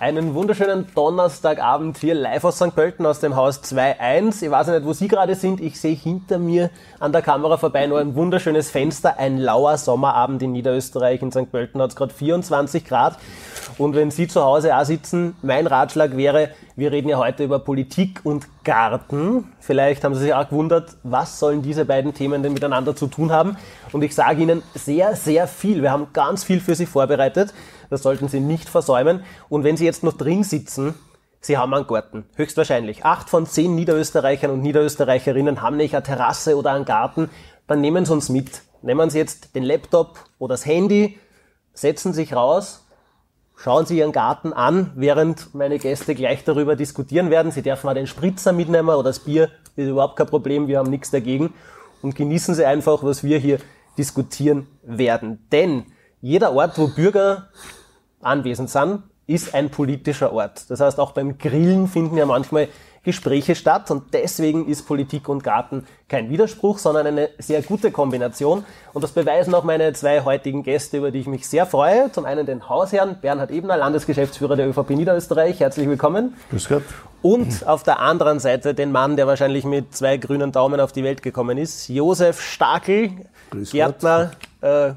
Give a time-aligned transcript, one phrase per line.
[0.00, 2.74] Einen wunderschönen Donnerstagabend hier live aus St.
[2.74, 4.42] Pölten aus dem Haus 2.1.
[4.42, 5.60] Ich weiß nicht, wo Sie gerade sind.
[5.60, 9.18] Ich sehe hinter mir an der Kamera vorbei nur ein wunderschönes Fenster.
[9.18, 11.20] Ein lauer Sommerabend in Niederösterreich.
[11.20, 11.52] In St.
[11.52, 13.18] Pölten hat es gerade 24 Grad.
[13.76, 17.58] Und wenn Sie zu Hause auch sitzen, mein Ratschlag wäre, wir reden ja heute über
[17.58, 19.52] Politik und Garten.
[19.58, 23.32] Vielleicht haben Sie sich auch gewundert, was sollen diese beiden Themen denn miteinander zu tun
[23.32, 23.58] haben?
[23.92, 25.82] Und ich sage Ihnen sehr, sehr viel.
[25.82, 27.52] Wir haben ganz viel für Sie vorbereitet.
[27.90, 29.24] Das sollten Sie nicht versäumen.
[29.48, 30.94] Und wenn Sie jetzt noch drin sitzen,
[31.42, 33.04] Sie haben einen Garten, höchstwahrscheinlich.
[33.04, 37.30] Acht von zehn Niederösterreichern und Niederösterreicherinnen haben nicht eine Terrasse oder einen Garten.
[37.66, 38.62] Dann nehmen Sie uns mit.
[38.82, 41.18] Nehmen Sie jetzt den Laptop oder das Handy,
[41.72, 42.86] setzen sich raus,
[43.56, 47.52] schauen Sie Ihren Garten an, während meine Gäste gleich darüber diskutieren werden.
[47.52, 50.90] Sie dürfen auch den Spritzer mitnehmen oder das Bier, ist überhaupt kein Problem, wir haben
[50.90, 51.52] nichts dagegen.
[52.02, 53.58] Und genießen Sie einfach, was wir hier
[53.98, 55.46] diskutieren werden.
[55.52, 55.84] Denn
[56.20, 57.48] jeder Ort, wo Bürger
[58.20, 60.70] anwesend sind, ist ein politischer Ort.
[60.70, 62.68] Das heißt, auch beim Grillen finden ja manchmal
[63.02, 68.64] Gespräche statt und deswegen ist Politik und Garten kein Widerspruch, sondern eine sehr gute Kombination.
[68.92, 72.12] Und das beweisen auch meine zwei heutigen Gäste, über die ich mich sehr freue.
[72.12, 75.60] Zum einen den Hausherrn Bernhard Ebner, Landesgeschäftsführer der ÖVP Niederösterreich.
[75.60, 76.36] Herzlich willkommen.
[76.50, 76.82] Grüß Gott.
[77.22, 81.04] Und auf der anderen Seite den Mann, der wahrscheinlich mit zwei grünen Daumen auf die
[81.04, 83.12] Welt gekommen ist, Josef Stakel,
[83.50, 84.92] Grüß Gärtner, äh,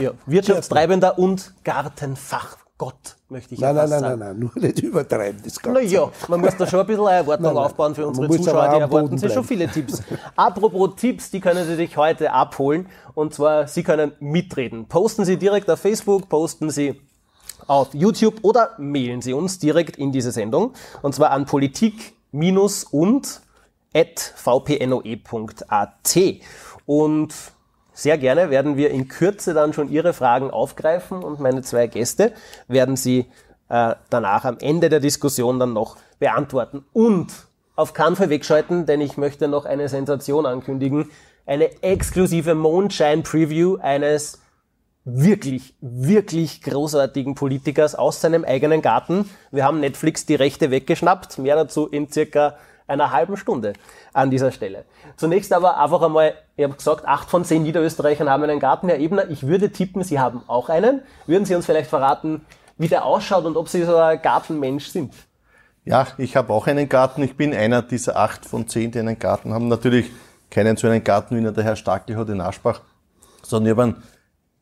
[0.00, 4.02] ja, Wirtschaftstreibender und Gartenfachgott, möchte ich nein, nein, sagen.
[4.02, 5.40] Nein, nein, nein, nur nicht übertreiben.
[5.44, 5.82] Das Ganze.
[5.82, 7.64] Naja, man muss da schon ein bisschen Erwartung nein, nein.
[7.64, 10.02] aufbauen für unsere Zuschauer, die erwarten sich schon viele Tipps.
[10.36, 12.88] Apropos Tipps, die können Sie sich heute abholen.
[13.14, 14.86] Und zwar, Sie können mitreden.
[14.86, 17.00] Posten Sie direkt auf Facebook, posten Sie
[17.66, 20.72] auf YouTube oder mailen Sie uns direkt in diese Sendung.
[21.02, 22.14] Und zwar an politik-
[22.90, 23.40] und
[23.92, 26.18] at vpnoe.at.
[26.86, 27.34] Und
[28.02, 32.32] sehr gerne werden wir in Kürze dann schon Ihre Fragen aufgreifen und meine zwei Gäste
[32.66, 33.26] werden sie
[33.68, 36.84] äh, danach am Ende der Diskussion dann noch beantworten.
[36.92, 37.28] Und
[37.76, 41.10] auf keinen wegschalten, denn ich möchte noch eine Sensation ankündigen.
[41.46, 44.38] Eine exklusive Mondschein-Preview eines
[45.04, 49.28] wirklich, wirklich großartigen Politikers aus seinem eigenen Garten.
[49.50, 51.38] Wir haben Netflix die Rechte weggeschnappt.
[51.38, 52.56] Mehr dazu in circa
[52.90, 53.72] einer halben Stunde
[54.12, 54.84] an dieser Stelle.
[55.16, 58.98] Zunächst aber einfach einmal, ich habe gesagt, acht von zehn Niederösterreichern haben einen Garten, Herr
[58.98, 59.30] Ebner.
[59.30, 61.02] Ich würde tippen, Sie haben auch einen.
[61.26, 62.44] Würden Sie uns vielleicht verraten,
[62.76, 65.14] wie der ausschaut und ob Sie so ein Gartenmensch sind?
[65.84, 67.22] Ja, ich habe auch einen Garten.
[67.22, 69.68] Ich bin einer dieser acht von zehn, die einen Garten haben.
[69.68, 70.10] Natürlich
[70.50, 72.82] keinen so einen Garten, wie der Herr Stackel hat in Aschbach,
[73.42, 74.02] sondern ich habe einen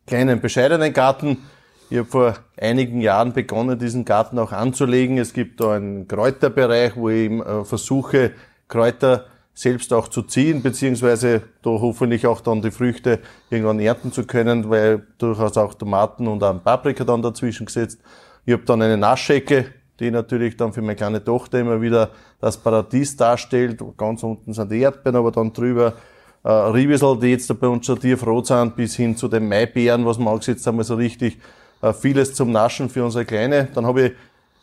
[0.06, 1.49] kleinen, bescheidenen Garten
[1.91, 5.19] ich habe vor einigen Jahren begonnen, diesen Garten auch anzulegen.
[5.19, 8.32] Es gibt da einen Kräuterbereich, wo ich äh, versuche,
[8.69, 13.19] Kräuter selbst auch zu ziehen, beziehungsweise da hoffentlich auch dann die Früchte
[13.50, 18.00] irgendwann ernten zu können, weil durchaus auch Tomaten und auch Paprika dann dazwischen gesetzt.
[18.44, 19.66] Ich habe dann eine Naschecke,
[19.99, 22.10] die natürlich dann für meine kleine Tochter immer wieder
[22.41, 23.82] das Paradies darstellt.
[23.97, 25.94] Ganz unten sind die Erdbeeren, aber dann drüber
[26.44, 30.19] äh, Riebisel, die jetzt bei uns schon tiefrot sind, bis hin zu den Maibeeren, was
[30.19, 31.38] wir angesetzt haben, so richtig
[32.00, 33.69] vieles zum Naschen für unsere Kleine.
[33.75, 34.12] Dann habe ich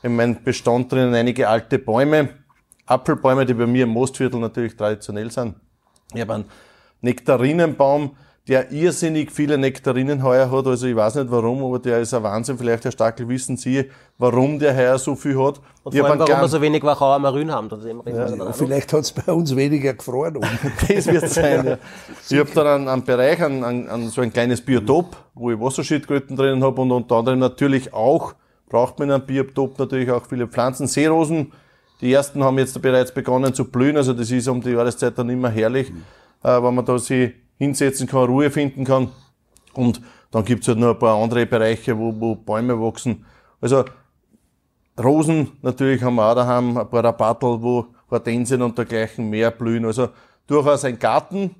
[0.03, 2.29] in meinem Bestand drinnen einige alte Bäume,
[2.85, 5.55] Apfelbäume, die bei mir im Mostviertel natürlich traditionell sind.
[6.13, 6.45] Ich habe einen
[7.01, 8.15] Nektarinenbaum,
[8.47, 10.67] der irrsinnig viele Nektarinen heuer hat.
[10.67, 12.57] Also ich weiß nicht warum, aber der ist ein Wahnsinn.
[12.57, 13.89] Vielleicht, Herr Stackel, wissen Sie,
[14.19, 15.59] warum der heuer so viel hat.
[15.83, 17.69] Und vor allem, warum wir so wenig Wachauer Marün haben.
[17.69, 20.39] Das ist ja, vielleicht hat es bei uns weniger gefroren.
[20.87, 21.77] das wird sein, ja.
[22.29, 26.35] Ich habe dann einen, einen Bereich, einen, einen, so ein kleines Biotop, wo ich Wasserschildkröten
[26.35, 28.35] drinnen habe und unter anderem natürlich auch,
[28.69, 30.85] braucht man in einem Biotop natürlich auch viele Pflanzen.
[30.85, 31.51] Seerosen,
[31.99, 35.29] die ersten haben jetzt bereits begonnen zu blühen, also das ist um die Jahreszeit dann
[35.29, 36.03] immer herrlich, mhm.
[36.43, 39.09] äh, wenn man da sich hinsetzen kann, Ruhe finden kann.
[39.73, 40.01] Und
[40.31, 43.25] dann gibt's halt noch ein paar andere Bereiche, wo, wo Bäume wachsen.
[43.61, 43.85] Also
[45.01, 49.85] Rosen natürlich haben wir auch daheim, ein paar Rabattel, wo Hortensien und dergleichen mehr blühen.
[49.85, 50.09] Also
[50.47, 51.55] durchaus ein Garten,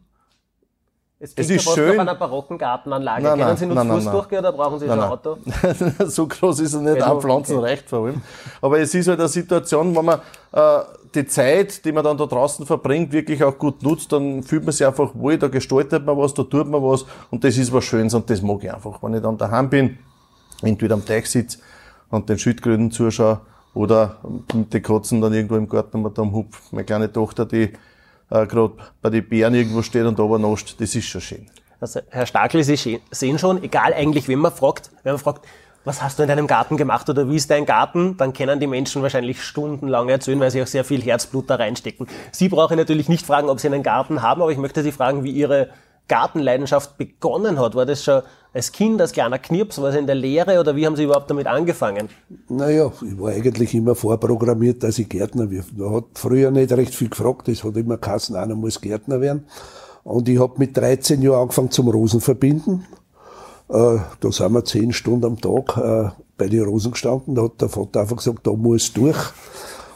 [1.18, 1.94] es, es ist schön.
[1.94, 3.24] auf einer barocken Gartenanlage.
[3.24, 5.38] Nein, Können Sie nur zu Fuß durchgehen oder brauchen Sie nein, ein Auto?
[6.06, 7.68] so groß ist er nicht, an Pflanzen okay.
[7.68, 8.22] reicht vor allem.
[8.62, 10.20] Aber es ist halt eine Situation, wo man
[10.52, 10.80] äh,
[11.16, 14.72] die Zeit, die man dann da draußen verbringt, wirklich auch gut nutzt, dann fühlt man
[14.72, 17.84] sich einfach wohl, da gestaltet man was, da tut man was und das ist was
[17.84, 19.02] Schönes und das mag ich einfach.
[19.02, 19.98] Wenn ich dann daheim bin,
[20.62, 21.60] entweder am Teich sitze
[22.10, 23.42] und den Schildkröten zuschaue
[23.74, 24.18] oder
[24.54, 26.72] mit den Katzen dann irgendwo im Garten mal da umhupft.
[26.72, 27.74] Meine kleine Tochter, die
[28.30, 31.50] äh, gerade bei den Bären irgendwo steht und oben nascht, das ist schon schön.
[31.80, 35.46] Also, Herr Stakel, Sie sehen schon, egal eigentlich, wenn man fragt, wenn man fragt,
[35.86, 38.68] was hast du in deinem Garten gemacht oder wie ist dein Garten, dann können die
[38.68, 42.08] Menschen wahrscheinlich stundenlang erzählen, weil sie auch sehr viel Herzblut da reinstecken.
[42.32, 45.24] Sie brauchen natürlich nicht fragen, ob Sie einen Garten haben, aber ich möchte Sie fragen,
[45.24, 45.70] wie Ihre
[46.08, 47.76] Gartenleidenschaft begonnen hat?
[47.76, 48.22] War das schon
[48.54, 51.30] als Kind, als kleiner Knirps, war es in der Lehre oder wie haben Sie überhaupt
[51.30, 52.10] damit angefangen?
[52.48, 55.68] Naja, ich war eigentlich immer vorprogrammiert, dass ich Gärtner werde.
[55.76, 59.46] Man hat früher nicht recht viel gefragt, es hat immer Kassen, einer muss Gärtner werden.
[60.04, 62.86] Und ich habe mit 13 Jahren angefangen zum Rosenverbinden.
[63.70, 67.36] Äh, da sind wir zehn Stunden am Tag äh, bei den Rosen gestanden.
[67.36, 69.18] Da hat der Vater einfach gesagt, da muss durch.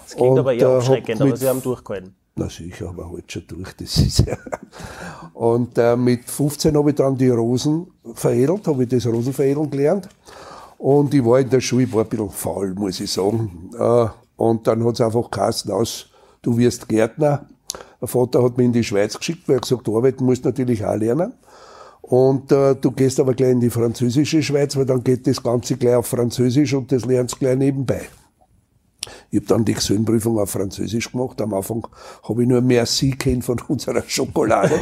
[0.04, 2.16] Das klingt und, aber eher abschreckend, aber Sie haben durchgehalten.
[2.36, 4.38] Na sicher, aber halt schon durch, das ist ja.
[5.34, 10.08] Und äh, mit 15 habe ich dann die Rosen veredelt, habe ich das Rosenveredeln gelernt.
[10.78, 13.70] Und ich war in der Schule, ich war ein bisschen faul, muss ich sagen.
[13.78, 14.08] Äh,
[14.38, 16.08] und dann hat es einfach geheißen aus,
[16.42, 17.46] du wirst Gärtner.
[18.00, 20.96] Der Vater hat mich in die Schweiz geschickt, weil er gesagt, arbeiten musst natürlich auch
[20.96, 21.34] lernen.
[22.10, 25.78] Und äh, du gehst aber gleich in die französische Schweiz, weil dann geht das Ganze
[25.78, 28.02] gleich auf Französisch und das lernst gleich nebenbei.
[29.30, 31.40] Ich habe dann die Gesundprüfung auf Französisch gemacht.
[31.40, 31.88] Am Anfang
[32.28, 34.80] habe ich nur Merci kennt von unserer Schokolade.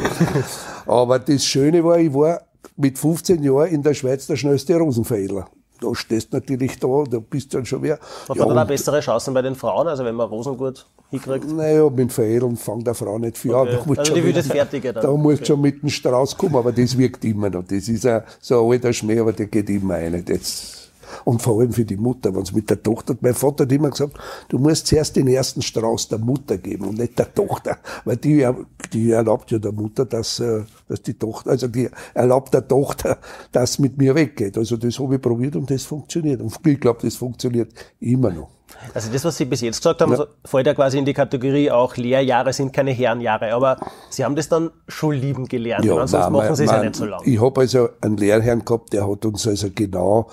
[0.86, 2.40] Aber das Schöne war, ich war
[2.76, 5.48] mit 15 Jahren in der Schweiz der schnellste Rosenveredler.
[5.80, 7.98] Da stehst natürlich da, da bist du dann schon wer.
[8.28, 10.86] Hat ja, man dann auch bessere Chancen bei den Frauen, also wenn man Rosen gut
[11.10, 11.50] hinkriegt?
[11.50, 13.76] Naja, mit Veredeln fängt der Frau nicht viel okay.
[13.76, 13.84] an.
[13.86, 15.02] Da also die will das Fertige dann.
[15.02, 15.22] Da okay.
[15.22, 17.64] musst du schon mit dem Strauß kommen, aber das wirkt immer noch.
[17.64, 20.24] Das ist ein, so ein alter Schmäh, aber der geht immer rein.
[20.26, 20.87] Das,
[21.24, 23.90] und vor allem für die Mutter, wenn es mit der Tochter, mein Vater hat immer
[23.90, 24.18] gesagt,
[24.48, 28.46] du musst zuerst den ersten Strauß der Mutter geben und nicht der Tochter, weil die,
[28.92, 33.18] die erlaubt ja der Mutter, dass, äh, dass die Tochter, also die erlaubt der Tochter,
[33.52, 34.58] dass mit mir weggeht.
[34.58, 36.40] Also das habe ich probiert und das funktioniert.
[36.40, 38.57] Und ich glaube, das funktioniert immer noch.
[38.94, 40.26] Also das, was Sie bis jetzt gesagt haben, ja.
[40.44, 43.52] fällt ja quasi in die Kategorie auch Lehrjahre sind keine Herrenjahre.
[43.52, 43.78] Aber
[44.10, 46.96] Sie haben das dann schon lieben gelernt, ja, sonst nein, machen Sie es ja nicht
[46.96, 47.24] so lange.
[47.26, 50.28] Ich habe also einen Lehrherrn gehabt, der hat uns also genau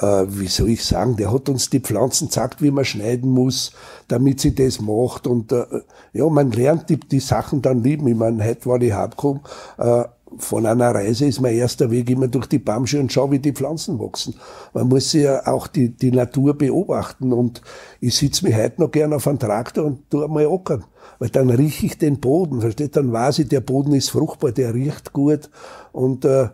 [0.00, 3.72] äh, wie soll ich sagen, der hat uns die Pflanzen gesagt, wie man schneiden muss,
[4.08, 5.26] damit sie das macht.
[5.26, 5.64] Und äh,
[6.12, 8.06] ja, man lernt die, die Sachen dann lieben.
[8.08, 9.42] Ich meine, heute war ich heimgekommen,
[9.78, 10.04] äh,
[10.38, 13.52] von einer Reise ist mein erster Weg immer durch die Baumschuhe und schau, wie die
[13.52, 14.34] Pflanzen wachsen.
[14.72, 17.62] Man muss ja auch die, die Natur beobachten und
[18.00, 20.84] ich sitze mich heute noch gern auf einem Traktor und tu einmal ackern.
[21.18, 22.96] Weil dann rieche ich den Boden, versteht?
[22.96, 25.50] Dann weiß ich, der Boden ist fruchtbar, der riecht gut
[25.92, 26.48] und äh,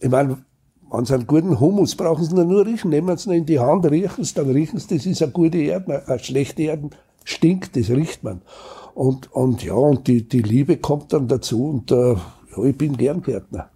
[0.00, 0.38] ich meine,
[0.90, 2.90] wenn Sie einen guten Humus brauchen Sie nur riechen.
[2.90, 5.58] Nehmen Sie ihn in die Hand, riechen Sie, dann riechen Sie, das ist eine gute
[5.58, 6.02] Erde.
[6.08, 6.90] Eine schlechte Erde
[7.24, 8.42] stinkt, das riecht man.
[8.94, 12.16] Und, und ja, und die, die Liebe kommt dann dazu und äh,
[12.64, 13.70] ich bin gern Gärtner.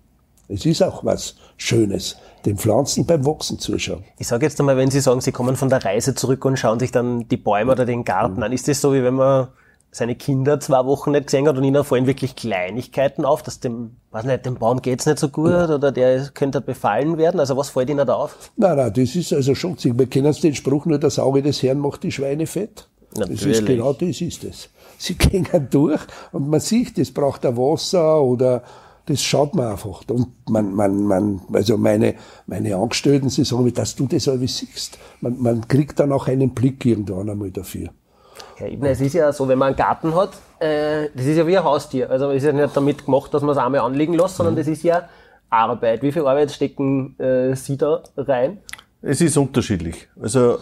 [0.48, 4.04] Es ist auch was Schönes, den Pflanzen beim Wachsen zuschauen.
[4.18, 6.78] Ich sage jetzt einmal, wenn Sie sagen, Sie kommen von der Reise zurück und schauen
[6.78, 9.48] sich dann die Bäume oder den Garten an, ist das so, wie wenn man
[9.96, 13.96] seine Kinder zwei Wochen nicht gesehen hat und ihnen fallen wirklich Kleinigkeiten auf, dass dem,
[14.10, 15.72] weiß nicht, dem Baum geht's nicht so gut ja.
[15.72, 17.40] oder der könnte befallen werden.
[17.40, 18.50] Also was fällt ihnen da auf?
[18.56, 21.78] Nein, nein, das ist also schon, wir kennen den Spruch, nur das Auge des Herrn
[21.78, 22.88] macht die Schweine fett.
[23.16, 23.40] Natürlich.
[23.40, 24.68] Das ist genau das ist es.
[24.98, 26.00] Sie gehen durch
[26.32, 28.62] und man sieht, das braucht ein Wasser oder
[29.06, 30.02] das schaut man einfach.
[30.08, 32.14] Und man, man, man, also meine,
[32.46, 34.98] meine Angestellten, sie sagen, dass du das alles siehst.
[35.20, 37.90] Man, man kriegt dann auch einen Blick irgendwann einmal dafür.
[38.58, 40.30] Ja, eben, es ist ja so, wenn man einen Garten hat,
[40.60, 42.10] äh, das ist ja wie ein Haustier.
[42.10, 44.58] Also es ist ja nicht damit gemacht, dass man es einmal anlegen lässt, sondern mhm.
[44.58, 45.08] das ist ja
[45.50, 46.02] Arbeit.
[46.02, 48.58] Wie viel Arbeit stecken äh, Sie da rein?
[49.02, 50.08] Es ist unterschiedlich.
[50.20, 50.58] Also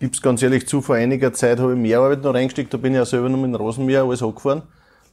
[0.00, 2.92] es ganz ehrlich zu, vor einiger Zeit habe ich mehr Arbeit noch reingesteckt, da bin
[2.92, 4.62] ich ja selber noch mit dem Rosenmäher alles angefahren.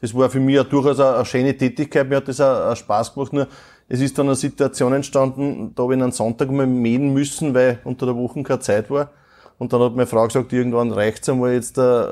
[0.01, 2.75] Das war für mich ja durchaus eine, eine schöne Tätigkeit, mir hat das auch, auch
[2.75, 3.47] Spaß gemacht, nur
[3.87, 7.79] es ist dann eine Situation entstanden, da habe ich einen Sonntag mal mähen müssen, weil
[7.83, 9.11] unter der Woche keine Zeit war.
[9.57, 12.05] Und dann hat meine Frau gesagt, irgendwann reicht's einmal, jetzt äh,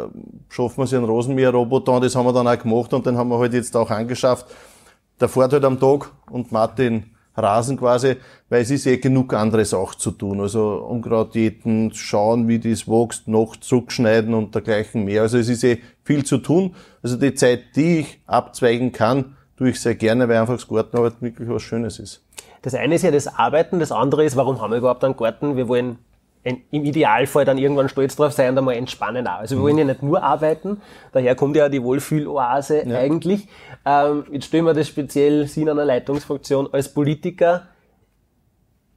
[0.49, 3.29] schaffen wir sich einen Rosenmäher-Roboter und das haben wir dann auch gemacht und den haben
[3.29, 4.47] wir halt jetzt auch angeschafft.
[5.21, 8.15] Der fährt halt am Tag und macht den Rasen quasi,
[8.49, 10.41] weil es ist eh genug anderes auch zu tun.
[10.41, 15.21] Also Unkraut jäten, schauen, wie das wächst, noch zurückschneiden und dergleichen mehr.
[15.21, 16.75] Also es ist eh viel zu tun.
[17.03, 21.21] Also die Zeit, die ich abzweigen kann, tue ich sehr gerne, weil einfach das Gartenarbeit
[21.21, 22.23] wirklich was Schönes ist.
[22.61, 25.55] Das eine ist ja das Arbeiten, das andere ist, warum haben wir überhaupt einen Garten?
[25.55, 25.99] Wir wollen
[26.47, 29.39] im Idealfall dann irgendwann stolz drauf sein und einmal entspannen auch.
[29.39, 32.97] Also wir wollen ja nicht nur arbeiten, daher kommt ja die Wohlfühloase ja.
[32.97, 33.47] eigentlich.
[33.85, 37.63] Ähm, jetzt stellen wir das speziell Sie in einer Leitungsfunktion als Politiker.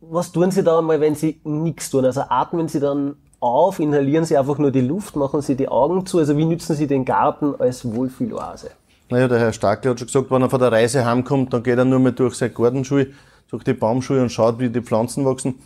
[0.00, 2.04] Was tun Sie da einmal, wenn Sie nichts tun?
[2.04, 6.06] Also atmen Sie dann auf, inhalieren Sie einfach nur die Luft, machen Sie die Augen
[6.06, 6.18] zu?
[6.18, 8.70] Also wie nützen Sie den Garten als Wohlfühloase?
[9.08, 11.76] Naja, der Herr Starkle hat schon gesagt, wenn er von der Reise heimkommt, dann geht
[11.76, 13.08] er nur mal durch seine Gartenschule,
[13.50, 15.56] durch die Baumschule und schaut, wie die Pflanzen wachsen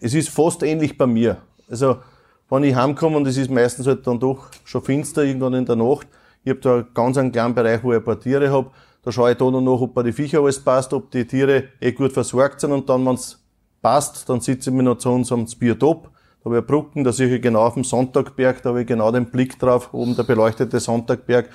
[0.00, 1.38] es ist fast ähnlich bei mir.
[1.68, 1.96] Also,
[2.50, 5.76] wenn ich heimkomme und es ist meistens halt dann doch schon finster, irgendwann in der
[5.76, 6.06] Nacht,
[6.44, 8.70] ich habe da ganz einen kleinen Bereich, wo ich ein paar Tiere habe,
[9.02, 11.64] da schaue ich da noch nach, ob bei den Viecher alles passt, ob die Tiere
[11.80, 13.42] eh gut versorgt sind und dann, wenn es
[13.82, 16.10] passt, dann sitze ich mir noch zu unserem Biotop,
[16.42, 19.10] da habe ich Brücken, da sehe ich genau auf dem Sonntagberg, da habe ich genau
[19.10, 21.48] den Blick drauf, oben der beleuchtete Sonntagberg,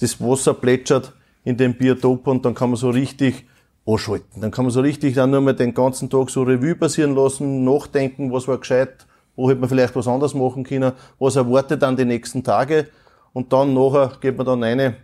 [0.00, 1.12] das Wasser plätschert
[1.44, 3.46] in dem Biotop und dann kann man so richtig
[3.88, 4.40] anschalten.
[4.40, 7.64] Dann kann man so richtig dann nur mal den ganzen Tag so Revue passieren lassen,
[7.64, 11.96] nachdenken, was war gescheit, wo hätte man vielleicht was anderes machen können, was erwartet dann
[11.96, 12.88] die nächsten Tage
[13.32, 14.96] und dann nachher geht man dann eine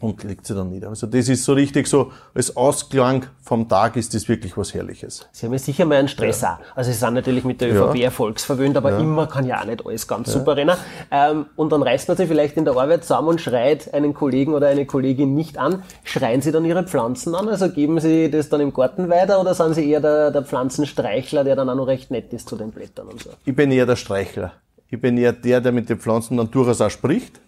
[0.00, 0.88] und legt sie dann nieder.
[0.88, 5.26] Also das ist so richtig so, als Ausklang vom Tag ist das wirklich was Herrliches.
[5.32, 6.54] Sie haben ja sicher mal einen Stress ja.
[6.54, 6.76] auch.
[6.76, 8.04] Also Sie sind natürlich mit der ÖVP ja.
[8.06, 8.98] erfolgsverwöhnt, aber ja.
[8.98, 10.34] immer kann ja auch nicht alles ganz ja.
[10.34, 10.76] super rennen.
[11.10, 14.52] Ähm, und dann reißt man sich vielleicht in der Arbeit zusammen und schreit einen Kollegen
[14.52, 15.82] oder eine Kollegin nicht an.
[16.02, 17.48] Schreien Sie dann Ihre Pflanzen an?
[17.48, 21.44] Also geben Sie das dann im Garten weiter oder sind Sie eher der, der Pflanzenstreichler,
[21.44, 23.30] der dann auch noch recht nett ist zu den Blättern und so?
[23.44, 24.52] Ich bin eher der Streichler.
[24.90, 27.40] Ich bin eher der, der mit den Pflanzen dann durchaus auch spricht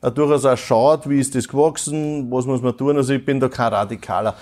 [0.00, 2.96] durchaus auch schaut, wie ist das gewachsen, was muss man tun.
[2.96, 4.34] Also ich bin da kein Radikaler.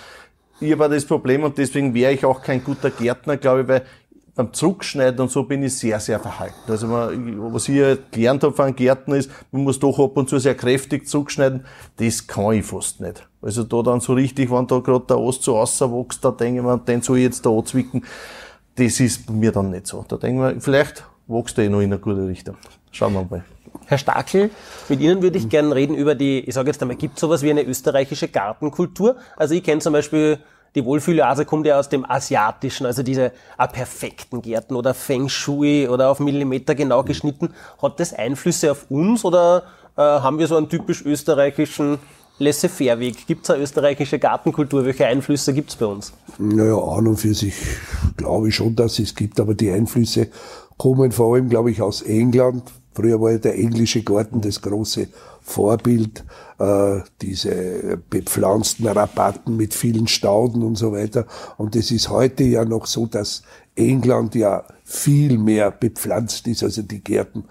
[0.59, 3.85] Ich habe das Problem und deswegen wäre ich auch kein guter Gärtner, glaube ich, weil
[4.35, 6.55] beim Zurückschneiden und so bin ich sehr, sehr verhalten.
[6.67, 10.39] Also man, was ich gelernt habe von Gärtner ist, man muss doch ab und zu
[10.39, 11.65] sehr kräftig zurückschneiden.
[11.95, 13.25] Das kann ich fast nicht.
[13.41, 16.65] Also da dann so richtig, wenn da gerade der Ast so wächst, da denke ich
[16.65, 18.03] mir, den soll ich jetzt da anzwicken.
[18.75, 20.03] Das ist bei mir dann nicht so.
[20.05, 22.57] Da denke ich mir, vielleicht wächst der eh noch in eine gute Richtung.
[22.91, 23.45] Schauen wir mal.
[23.85, 24.49] Herr Stakel,
[24.89, 27.43] mit Ihnen würde ich gerne reden über die, ich sage jetzt einmal, gibt es sowas
[27.43, 29.17] wie eine österreichische Gartenkultur?
[29.37, 30.39] Also ich kenne zum Beispiel
[30.75, 35.87] die Wohlfühlase kommt ja aus dem Asiatischen, also diese ah, perfekten Gärten oder Feng Shui
[35.87, 37.53] oder auf Millimeter genau geschnitten.
[37.81, 39.63] Hat das Einflüsse auf uns oder
[39.95, 41.97] äh, haben wir so einen typisch österreichischen
[42.39, 43.25] Laissez-faire-Weg?
[43.25, 44.83] Gibt es eine österreichische Gartenkultur?
[44.83, 46.11] Welche Einflüsse gibt es bei uns?
[46.37, 47.55] Naja, an und für sich
[48.17, 50.27] glaube ich schon, dass es gibt, aber die Einflüsse
[50.77, 52.63] kommen vor allem, glaube ich, aus England,
[52.95, 55.09] Früher war ja der englische Garten das große
[55.41, 56.23] Vorbild,
[56.59, 61.25] äh, diese bepflanzten Rabatten mit vielen Stauden und so weiter.
[61.57, 63.43] Und es ist heute ja noch so, dass
[63.75, 67.43] England ja viel mehr bepflanzt ist, also die Gärten,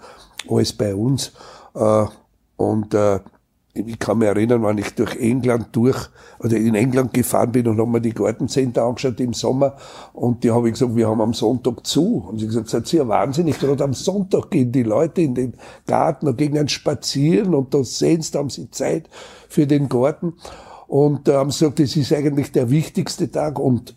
[0.49, 1.31] als bei uns.
[1.75, 2.05] Äh,
[2.57, 3.19] und äh,
[3.75, 7.77] ich kann mich erinnern, wenn ich durch England durch, oder in England gefahren bin und
[7.77, 9.75] habe mir die Gartencenter angeschaut im Sommer
[10.13, 12.25] und die habe ich gesagt, wir haben am Sonntag zu.
[12.29, 15.53] Und sie gesagt, seid ihr wahnsinnig, gerade am Sonntag gehen die Leute in den
[15.85, 19.09] Garten und gehen dann spazieren und da sehen sie, da haben sie Zeit
[19.49, 20.33] für den Garten.
[20.87, 23.95] Und da haben sie gesagt, das ist eigentlich der wichtigste Tag und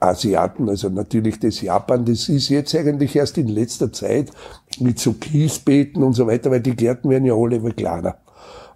[0.00, 4.30] Asiaten, also natürlich das Japan, das ist jetzt eigentlich erst in letzter Zeit
[4.78, 8.16] mit so Kiesbeeten und so weiter, weil die Gärten werden ja alle immer kleiner.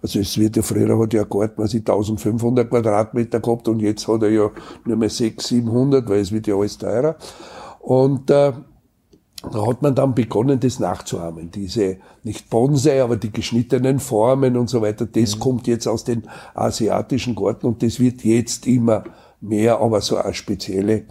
[0.01, 4.07] Also es wird ja früher hat ja Garten, was ich 1500 Quadratmeter gehabt und jetzt
[4.07, 4.49] hat er ja
[4.85, 7.15] nur mehr 600, 700, weil es wird ja alles teurer.
[7.79, 8.53] Und äh,
[9.51, 11.49] da hat man dann begonnen, das nachzuahmen.
[11.51, 15.39] Diese, nicht Bonsai, aber die geschnittenen Formen und so weiter, das mhm.
[15.39, 19.03] kommt jetzt aus den asiatischen Garten und das wird jetzt immer
[19.39, 21.05] mehr, aber so eine spezielle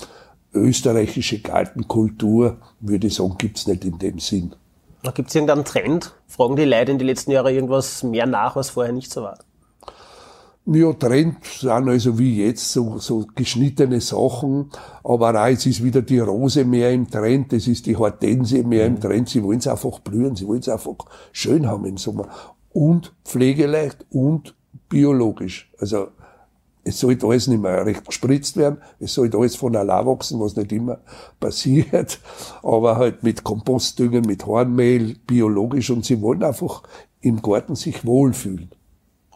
[0.52, 4.54] österreichische Gartenkultur, würde ich sagen, gibt's nicht in dem Sinn.
[5.14, 6.14] Gibt es irgendeinen Trend?
[6.26, 9.38] Fragen die Leute in den letzten Jahren irgendwas mehr nach, was vorher nicht so war?
[10.66, 14.70] Ja, Trend sind also wie jetzt so, so geschnittene Sachen,
[15.02, 18.86] aber auch es ist wieder die Rose mehr im Trend, es ist die Hortensie mehr
[18.86, 20.96] im Trend, sie wollen es einfach blühen, sie wollen es einfach
[21.32, 22.28] schön haben im Sommer.
[22.72, 24.54] Und pflegeleicht und
[24.88, 25.72] biologisch.
[25.78, 26.08] Also
[26.90, 30.56] es sollte alles nicht mehr recht gespritzt werden, es sollte alles von allein wachsen, was
[30.56, 30.98] nicht immer
[31.38, 32.18] passiert,
[32.62, 36.82] aber halt mit Kompostdüngen, mit Hornmehl, biologisch und sie wollen einfach
[37.20, 38.70] im Garten sich wohlfühlen.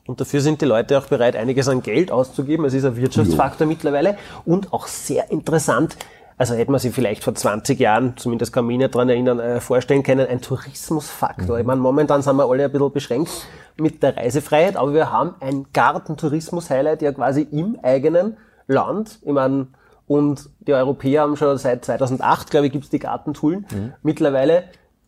[0.07, 2.67] Und dafür sind die Leute auch bereit, einiges an Geld auszugeben.
[2.67, 3.73] Es ist ein Wirtschaftsfaktor ja.
[3.73, 5.97] mittlerweile und auch sehr interessant.
[6.37, 9.61] Also hätte man sich vielleicht vor 20 Jahren, zumindest kann ich mich daran erinnern, äh,
[9.61, 11.57] vorstellen können, ein Tourismusfaktor.
[11.57, 11.61] Mhm.
[11.61, 15.35] Ich meine, momentan sind wir alle ein bisschen beschränkt mit der Reisefreiheit, aber wir haben
[15.41, 18.37] ein Gartentourismus-Highlight ja quasi im eigenen
[18.67, 19.21] Land.
[19.23, 19.69] Ich meine,
[20.07, 23.67] und die Europäer haben schon seit 2008, glaube ich, gibt's die Gartentullen.
[23.71, 23.93] Mhm.
[24.03, 24.65] Mittlerweile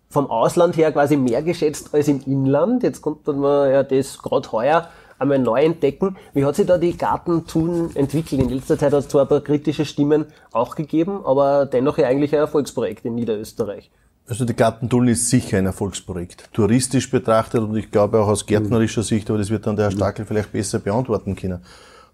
[0.08, 2.82] vom Ausland her quasi mehr geschätzt als im Inland.
[2.82, 6.16] Jetzt kommt man ja das gerade heuer einmal neu entdecken.
[6.34, 8.42] Wie hat sich da die Gartentullen entwickelt?
[8.42, 12.06] In letzter Zeit hat es zwar ein paar kritische Stimmen auch gegeben, aber dennoch ja
[12.06, 13.90] eigentlich ein Erfolgsprojekt in Niederösterreich.
[14.28, 16.52] Also die Gartentullen ist sicher ein Erfolgsprojekt.
[16.52, 19.92] Touristisch betrachtet und ich glaube auch aus gärtnerischer Sicht, aber das wird dann der Herr
[19.92, 21.62] Stackel vielleicht besser beantworten können.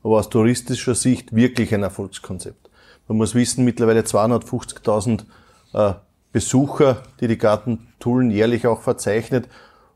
[0.02, 2.68] Aber aus touristischer Sicht wirklich ein Erfolgskonzept.
[3.08, 5.24] Man muss wissen, mittlerweile 250.000
[5.72, 5.94] äh,
[6.32, 9.48] Besucher, die die Gartentullen jährlich auch verzeichnet.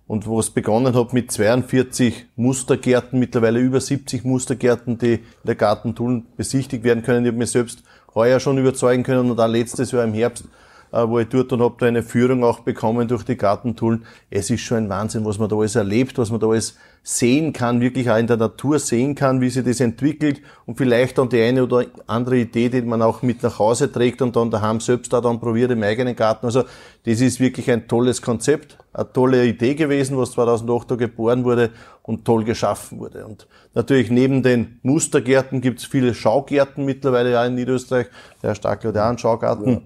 [0.07, 5.57] Und wo es begonnen hat mit 42 Mustergärten, mittlerweile über 70 Mustergärten, die in der
[5.57, 7.25] Gartentullen besichtigt werden können.
[7.25, 7.83] Ich habe mir selbst
[8.15, 10.45] heuer schon überzeugen können und auch letztes Jahr im Herbst
[10.97, 14.05] äh, wo ich dort und habe da eine Führung auch bekommen durch die Gartentullen.
[14.31, 17.53] Es ist schon ein Wahnsinn, was man da alles erlebt, was man da alles sehen
[17.53, 21.29] kann, wirklich auch in der Natur sehen kann, wie sich das entwickelt und vielleicht dann
[21.29, 24.81] die eine oder andere Idee, die man auch mit nach Hause trägt und dann daheim
[24.81, 26.47] selbst da dann probiert im eigenen Garten.
[26.47, 26.65] Also
[27.05, 31.71] das ist wirklich ein tolles Konzept, eine tolle Idee gewesen, was 2008 da geboren wurde
[32.03, 33.25] und toll geschaffen wurde.
[33.25, 38.07] Und natürlich neben den Mustergärten gibt es viele Schaugärten mittlerweile auch in Niederösterreich.
[38.43, 39.71] Der Herr Starkler hat ja einen Schaugarten.
[39.71, 39.81] Ja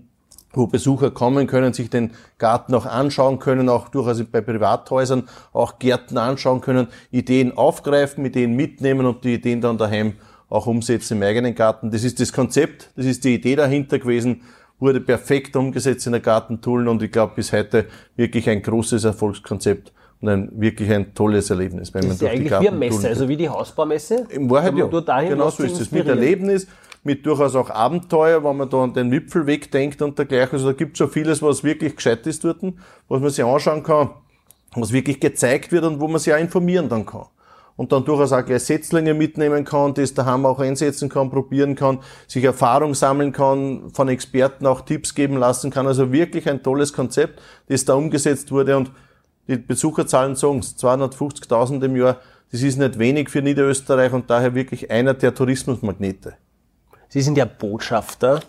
[0.52, 5.78] wo Besucher kommen können, sich den Garten auch anschauen können, auch durchaus bei Privathäusern auch
[5.78, 10.14] Gärten anschauen können, Ideen aufgreifen, Ideen mitnehmen und die Ideen dann daheim
[10.48, 11.90] auch umsetzen im eigenen Garten.
[11.90, 14.42] Das ist das Konzept, das ist die Idee dahinter gewesen,
[14.80, 19.92] wurde perfekt umgesetzt in der Gartentoolen und ich glaube bis heute wirklich ein großes Erfolgskonzept
[20.20, 21.94] und ein wirklich ein tolles Erlebnis.
[21.94, 24.26] Wenn das man ist ja eigentlich wie eine Messe, also wie die Hausbaumesse.
[24.30, 25.92] Im Wahrheit ja, genau so ist es.
[25.92, 26.66] Mit Erlebnis,
[27.02, 30.52] mit durchaus auch Abenteuer, wenn man da an den Wipfel wegdenkt und dergleichen.
[30.52, 32.62] Also da gibt es schon vieles, was wirklich gescheit ist dort,
[33.08, 34.10] was man sich anschauen kann,
[34.74, 37.26] was wirklich gezeigt wird und wo man sich auch informieren dann kann.
[37.76, 42.00] Und dann durchaus auch gleich Setzlinge mitnehmen kann, das daheim auch einsetzen kann, probieren kann,
[42.26, 45.86] sich Erfahrung sammeln kann, von Experten auch Tipps geben lassen kann.
[45.86, 48.90] Also wirklich ein tolles Konzept, das da umgesetzt wurde und
[49.48, 52.18] die Besucherzahlen sagen es, 250.000 im Jahr,
[52.52, 56.34] das ist nicht wenig für Niederösterreich und daher wirklich einer der Tourismusmagnete.
[57.10, 58.40] Sie sind ja Botschafter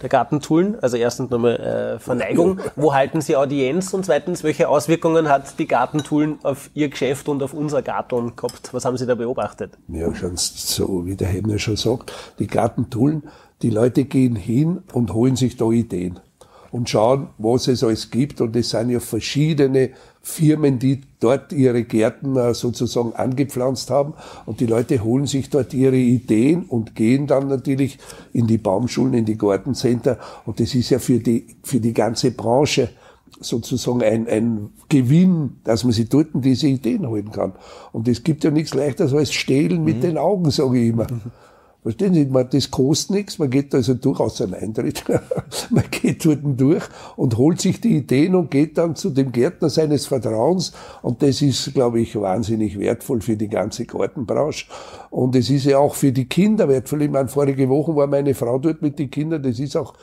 [0.00, 0.78] der Gartentoolen.
[0.80, 2.60] Also erstens nochmal äh, Verneigung.
[2.76, 3.92] Wo halten Sie Audienz?
[3.92, 8.72] Und zweitens, welche Auswirkungen hat die Gartentoolen auf Ihr Geschäft und auf unser Garten gehabt?
[8.72, 9.76] Was haben Sie da beobachtet?
[9.88, 13.24] Ja, schon so, wie der Hebner schon sagt, die Gartentoolen,
[13.60, 16.20] die Leute gehen hin und holen sich da Ideen
[16.70, 18.40] und schauen, was es alles gibt.
[18.40, 19.90] Und es sind ja verschiedene
[20.22, 24.14] Firmen, die dort ihre Gärten äh, sozusagen angepflanzt haben.
[24.46, 27.98] Und die Leute holen sich dort ihre Ideen und gehen dann natürlich
[28.32, 30.18] in die Baumschulen, in die Gartencenter.
[30.44, 32.90] Und das ist ja für die, für die ganze Branche
[33.40, 37.52] sozusagen ein, ein Gewinn, dass man sich dort diese Ideen holen kann.
[37.92, 40.00] Und es gibt ja nichts leichter als Stehlen mit mhm.
[40.02, 41.06] den Augen, sage ich immer.
[41.82, 45.02] Verstehen Sie, man, das kostet nichts, man geht also durchaus einen Eintritt,
[45.70, 46.84] man geht dort durch
[47.16, 51.40] und holt sich die Ideen und geht dann zu dem Gärtner seines Vertrauens und das
[51.40, 54.66] ist, glaube ich, wahnsinnig wertvoll für die ganze Gartenbranche
[55.08, 57.00] und es ist ja auch für die Kinder wertvoll.
[57.00, 59.94] Ich meine, vorige Woche war meine Frau dort mit den Kindern, das ist auch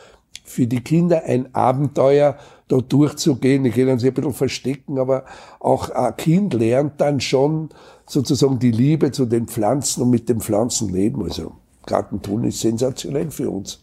[0.44, 2.38] für die Kinder ein Abenteuer,
[2.70, 3.66] da durchzugehen.
[3.66, 5.26] Ich kann sie ein bisschen verstecken, aber
[5.60, 7.70] auch ein Kind lernt dann schon
[8.08, 11.24] sozusagen die Liebe zu den Pflanzen und mit den Pflanzen leben.
[11.24, 11.54] Also
[11.88, 13.82] Gartentun ist sensationell für uns.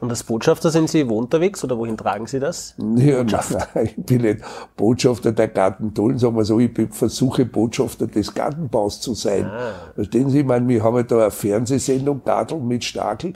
[0.00, 2.74] Und als Botschafter sind Sie wo unterwegs oder wohin tragen Sie das?
[2.96, 3.42] Ja, nein,
[3.84, 4.40] ich bin nicht
[4.76, 9.46] Botschafter der Gartentollen, sagen wir so, ich versuche Botschafter des Gartenbaus zu sein.
[9.46, 9.72] Ah.
[9.94, 13.32] Verstehen Sie, ich meine, wir haben ja da eine Fernsehsendung, Gartel mit Stakel.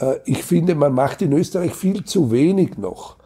[0.00, 3.16] Äh, ich finde, man macht in Österreich viel zu wenig noch.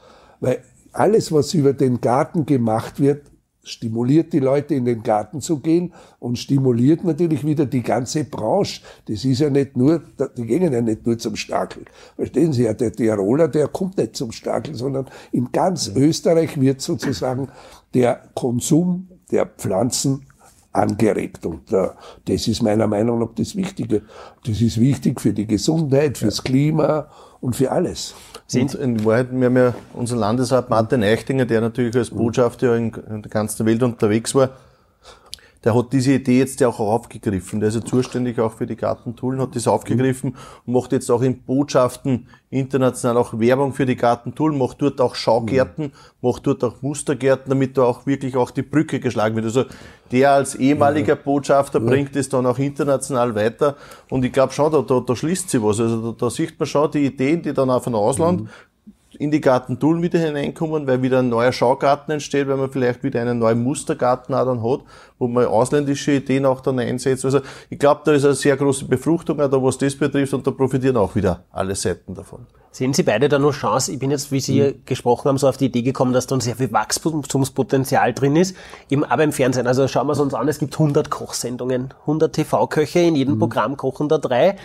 [0.41, 3.32] Weil alles, was über den Garten gemacht wird,
[3.65, 8.83] stimuliert die Leute in den Garten zu gehen und stimuliert natürlich wieder die ganze Branche.
[9.07, 10.03] Das ist ja nicht nur,
[10.37, 11.85] die gehen ja nicht nur zum Stackel.
[12.17, 16.81] Verstehen Sie ja, der Tiroler, der kommt nicht zum Stackel, sondern in ganz Österreich wird
[16.81, 17.49] sozusagen
[17.95, 20.27] der Konsum der Pflanzen
[20.73, 21.47] angeregt.
[21.47, 21.89] Und äh,
[22.25, 24.03] das ist meiner Meinung nach das Wichtige.
[24.45, 27.09] Das ist wichtig für die Gesundheit, fürs Klima
[27.43, 28.15] und für alles.
[28.55, 32.93] Und in Wahrheit, wir haben ja unseren Landesrat Martin Eichtinger, der natürlich als Botschafter in,
[33.11, 34.51] in der ganzen Welt unterwegs war,
[35.65, 37.61] der hat diese Idee jetzt ja auch aufgegriffen.
[37.61, 41.23] Der ist ja zuständig auch für die Gartentoolen, hat das aufgegriffen und macht jetzt auch
[41.23, 46.83] in Botschaften international auch Werbung für die Gartentoolen, macht dort auch Schaugärten, macht dort auch
[46.83, 49.47] Mustergärten, damit da auch wirklich auch die Brücke geschlagen wird.
[49.47, 49.65] Also
[50.11, 53.77] der als ehemaliger Botschafter bringt es dann auch international weiter
[54.11, 55.81] und ich glaube schon, da, da, da schließt sich was.
[55.81, 58.49] Also da, da sieht man schon die Ideen, die dann auch von Ausland mhm
[59.19, 63.21] in die Gartentoolen wieder hineinkommen, weil wieder ein neuer Schaugarten entsteht, weil man vielleicht wieder
[63.21, 64.81] einen neuen Mustergarten auch dann hat,
[65.19, 67.25] wo man ausländische Ideen auch dann einsetzt.
[67.25, 70.47] Also ich glaube, da ist eine sehr große Befruchtung auch da, was das betrifft und
[70.47, 72.47] da profitieren auch wieder alle Seiten davon.
[72.71, 73.93] Sehen Sie beide da noch Chance?
[73.93, 74.75] Ich bin jetzt, wie Sie mhm.
[74.87, 78.57] gesprochen haben, so auf die Idee gekommen, dass da sehr viel Wachstumspotenzial drin ist,
[78.89, 79.67] eben aber im Fernsehen.
[79.67, 83.41] Also schauen wir es uns an, es gibt 100 Kochsendungen, 100 TV-Köche, in jedem mhm.
[83.41, 84.57] Programm kochen da drei.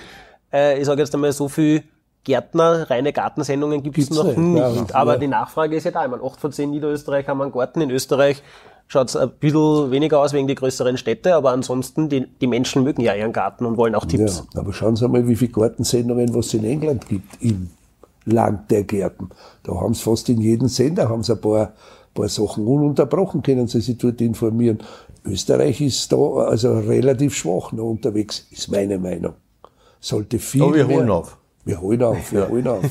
[0.53, 1.83] Äh, ich sage jetzt einmal so viel
[2.27, 4.37] Gärtner, reine Gartensendungen gibt es noch nicht.
[4.37, 4.93] nicht.
[4.93, 5.19] aber ja.
[5.19, 6.03] die Nachfrage ist ja da.
[6.03, 7.79] Ich meine, 8 von 10 Niederösterreich haben einen Garten.
[7.79, 8.43] In Österreich
[8.89, 12.83] schaut es ein bisschen weniger aus wegen die größeren Städte, aber ansonsten, die, die Menschen
[12.83, 14.43] mögen ja ihren Garten und wollen auch Tipps.
[14.53, 17.69] Ja, aber schauen Sie mal, wie viele Gartensendungen was es in England gibt, im
[18.25, 19.29] Land der Gärten.
[19.63, 21.71] Da haben sie fast in jedem Sender haben sie ein paar,
[22.13, 24.79] paar Sachen ununterbrochen, können sie sich dort informieren.
[25.23, 29.35] Österreich ist da also relativ schwach noch unterwegs, ist meine Meinung.
[30.01, 31.37] Sollte viel Aber wir holen auf.
[31.67, 32.83] Wir holen auf, wir holen auf.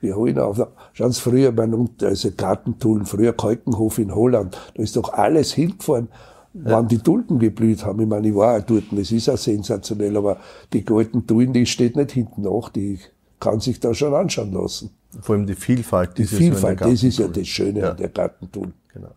[0.00, 0.60] Wir holen auf.
[0.92, 6.08] Schauen Sie früher, mein, also Gartentullen, früher Kalkenhof in Holland, da ist doch alles hingefahren,
[6.54, 6.62] ja.
[6.64, 8.00] wann die Tulpen geblüht haben.
[8.00, 10.38] Ich meine, ich war auch dort, das ist auch sensationell, aber
[10.72, 12.98] die goldenen Tullen, die steht nicht hinten nach, die
[13.40, 14.90] kann sich da schon anschauen lassen.
[15.20, 16.16] Vor allem die Vielfalt.
[16.16, 17.90] Die Vielfalt, das ist ja das Schöne ja.
[17.90, 18.74] an der Gartentullen.
[18.92, 19.10] Genau.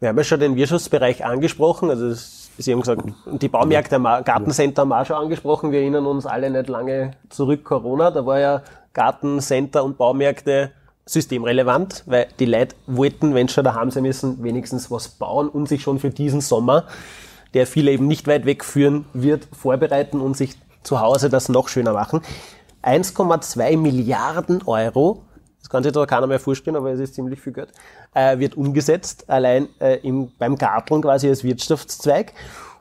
[0.00, 4.82] Wir haben ja schon den Wirtschaftsbereich angesprochen, also das Sie haben gesagt, die Baumärkte, Gartencenter
[4.82, 5.72] haben wir auch schon angesprochen.
[5.72, 8.10] Wir erinnern uns alle nicht lange zurück, Corona.
[8.10, 8.62] Da war ja
[8.92, 10.70] Gartencenter und Baumärkte
[11.06, 15.68] systemrelevant, weil die Leute wollten, wenn sie schon daheim sein müssen, wenigstens was bauen und
[15.68, 16.84] sich schon für diesen Sommer,
[17.54, 21.92] der viele eben nicht weit wegführen wird, vorbereiten und sich zu Hause das noch schöner
[21.92, 22.20] machen.
[22.82, 25.22] 1,2 Milliarden Euro,
[25.64, 27.70] das kann sich da keiner mehr vorstellen, aber es ist ziemlich viel Geld,
[28.12, 32.34] äh, wird umgesetzt, allein äh, im, beim Garteln quasi als Wirtschaftszweig.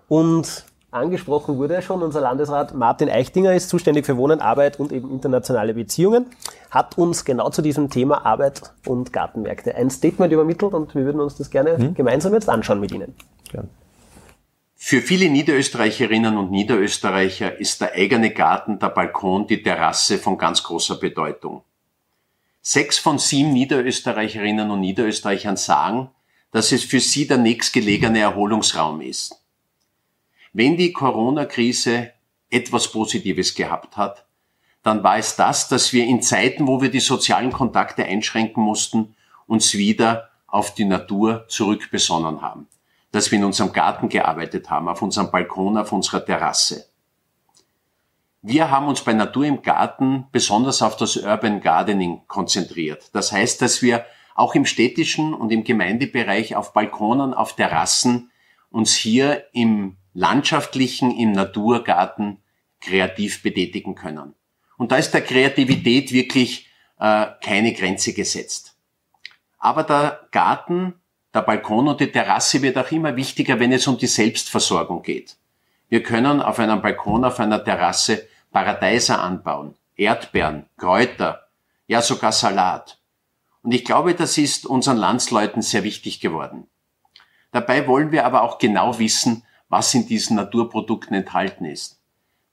[0.10, 5.10] Und angesprochen wurde schon, unser Landesrat Martin Eichtinger ist zuständig für Wohnen, Arbeit und eben
[5.12, 6.26] internationale Beziehungen,
[6.72, 11.22] hat uns genau zu diesem Thema Arbeit und Gartenmärkte ein Statement übermittelt und wir würden
[11.22, 11.93] uns das gerne hm?
[11.93, 13.15] gemeinsam jetzt anschauen mit Ihnen.
[13.50, 13.69] Gern.
[14.76, 20.62] Für viele Niederösterreicherinnen und Niederösterreicher ist der eigene Garten, der Balkon, die Terrasse von ganz
[20.63, 21.63] großer Bedeutung.
[22.65, 26.10] Sechs von sieben Niederösterreicherinnen und Niederösterreichern sagen,
[26.52, 29.36] dass es für sie der nächstgelegene Erholungsraum ist.
[30.54, 32.13] Wenn die Corona-Krise
[32.49, 34.26] etwas Positives gehabt hat,
[34.82, 39.13] dann war es das, dass wir in Zeiten, wo wir die sozialen Kontakte einschränken mussten,
[39.45, 42.67] uns wieder auf die Natur zurückbesonnen haben.
[43.12, 46.86] Dass wir in unserem Garten gearbeitet haben, auf unserem Balkon, auf unserer Terrasse.
[48.46, 53.10] Wir haben uns bei Natur im Garten besonders auf das Urban Gardening konzentriert.
[53.14, 58.32] Das heißt, dass wir auch im städtischen und im Gemeindebereich auf Balkonen, auf Terrassen
[58.70, 62.40] uns hier im landschaftlichen, im Naturgarten
[62.82, 64.34] kreativ betätigen können.
[64.76, 66.68] Und da ist der Kreativität wirklich
[67.00, 68.76] äh, keine Grenze gesetzt.
[69.58, 70.96] Aber der Garten,
[71.34, 75.38] der Balkon und die Terrasse wird auch immer wichtiger, wenn es um die Selbstversorgung geht.
[75.88, 81.48] Wir können auf einem Balkon, auf einer Terrasse Paradeiser anbauen, Erdbeeren, Kräuter,
[81.88, 83.00] ja sogar Salat.
[83.63, 86.68] Und ich glaube, das ist unseren Landsleuten sehr wichtig geworden.
[87.52, 92.00] Dabei wollen wir aber auch genau wissen, was in diesen Naturprodukten enthalten ist.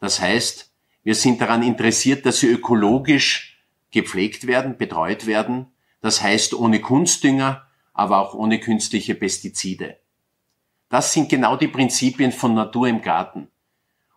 [0.00, 0.70] Das heißt,
[1.02, 5.66] wir sind daran interessiert, dass sie ökologisch gepflegt werden, betreut werden.
[6.00, 9.98] Das heißt, ohne Kunstdünger, aber auch ohne künstliche Pestizide.
[10.88, 13.48] Das sind genau die Prinzipien von Natur im Garten.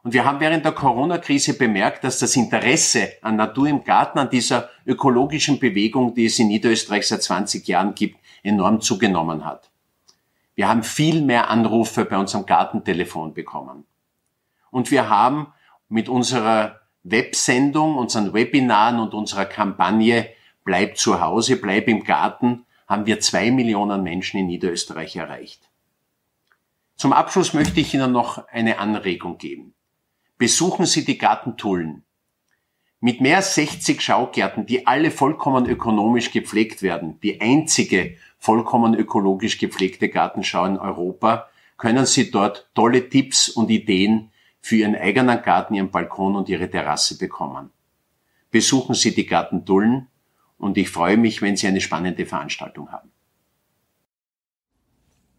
[0.03, 4.29] Und wir haben während der Corona-Krise bemerkt, dass das Interesse an Natur im Garten, an
[4.29, 9.71] dieser ökologischen Bewegung, die es in Niederösterreich seit 20 Jahren gibt, enorm zugenommen hat.
[10.55, 13.85] Wir haben viel mehr Anrufe bei unserem Gartentelefon bekommen.
[14.71, 15.47] Und wir haben
[15.87, 20.29] mit unserer Websendung, unseren Webinaren und unserer Kampagne
[20.63, 25.69] Bleib zu Hause, bleib im Garten, haben wir zwei Millionen Menschen in Niederösterreich erreicht.
[26.95, 29.73] Zum Abschluss möchte ich Ihnen noch eine Anregung geben.
[30.43, 32.03] Besuchen Sie die Gartentullen.
[32.99, 39.57] Mit mehr als 60 Schaugärten, die alle vollkommen ökonomisch gepflegt werden, die einzige vollkommen ökologisch
[39.57, 45.75] gepflegte Gartenschau in Europa, können Sie dort tolle Tipps und Ideen für Ihren eigenen Garten,
[45.75, 47.69] Ihren Balkon und Ihre Terrasse bekommen.
[48.51, 50.09] Besuchen Sie die Gartentullen
[50.57, 53.12] und ich freue mich, wenn Sie eine spannende Veranstaltung haben.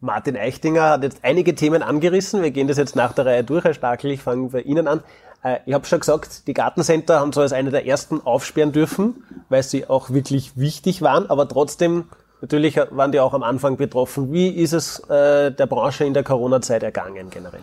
[0.04, 2.42] Martin Eichtinger hat jetzt einige Themen angerissen.
[2.42, 3.64] Wir gehen das jetzt nach der Reihe durch.
[3.64, 5.00] Herr Stakel, ich fange bei Ihnen an.
[5.42, 9.24] Äh, ich habe schon gesagt, die Gartencenter haben so als eine der ersten aufsperren dürfen,
[9.48, 12.04] weil sie auch wirklich wichtig waren, aber trotzdem,
[12.42, 14.30] natürlich waren die auch am Anfang betroffen.
[14.30, 17.60] Wie ist es äh, der Branche in der Corona-Zeit ergangen generell?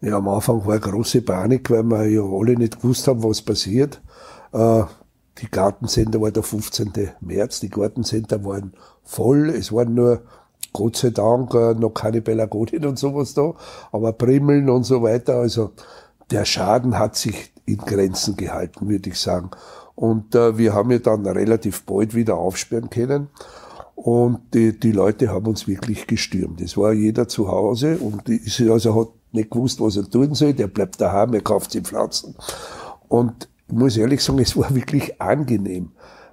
[0.00, 4.00] Ja, am Anfang war große Panik, weil wir ja alle nicht gewusst haben, was passiert.
[4.52, 4.84] Äh,
[5.38, 6.92] die Gartencenter war der 15.
[7.20, 10.22] März, die Gartencenter waren voll, es waren nur
[10.72, 13.54] Gott sei Dank äh, noch keine Pelargonien und sowas da,
[13.92, 15.36] aber Primmeln und so weiter.
[15.36, 15.72] Also
[16.30, 19.50] der Schaden hat sich in Grenzen gehalten, würde ich sagen.
[19.94, 23.28] Und äh, wir haben ja dann relativ bald wieder aufsperren können.
[23.94, 26.60] Und die, die Leute haben uns wirklich gestürmt.
[26.62, 30.54] Es war jeder zu Hause und ist, also hat nicht gewusst, was er tun soll.
[30.54, 32.34] Der bleibt daheim, er kauft sich Pflanzen.
[33.08, 35.92] Und ich muss ehrlich sagen, es war wirklich angenehm,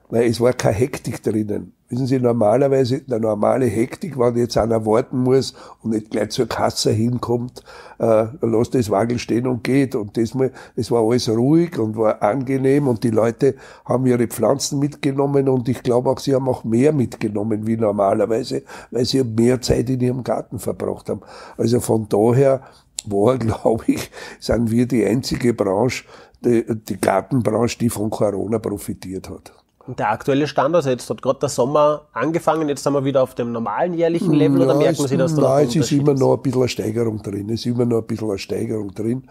[0.09, 1.73] weil es war keine Hektik drinnen.
[1.89, 6.45] Wissen Sie, normalerweise eine normale Hektik, wenn jetzt einer warten muss und nicht gleich zur
[6.45, 7.63] Kasse hinkommt,
[7.99, 9.95] äh, lässt das Wagel stehen und geht.
[9.95, 14.27] Und das, mal, das war alles ruhig und war angenehm und die Leute haben ihre
[14.27, 19.23] Pflanzen mitgenommen und ich glaube auch, sie haben auch mehr mitgenommen wie normalerweise, weil sie
[19.23, 21.21] mehr Zeit in ihrem Garten verbracht haben.
[21.55, 22.63] Also von daher
[23.05, 26.03] war, glaube ich, sind wir die einzige Branche,
[26.43, 29.53] die, die Gartenbranche, die von Corona profitiert hat.
[29.87, 33.35] Der aktuelle Stand, also jetzt hat gerade der Sommer angefangen, jetzt sind wir wieder auf
[33.35, 36.41] dem normalen jährlichen Level oder merken Sie, dass da Nein, es ist immer noch ein
[36.41, 37.49] bisschen eine Steigerung drin.
[37.49, 39.23] Es ist immer noch ein bisschen eine Steigerung drin.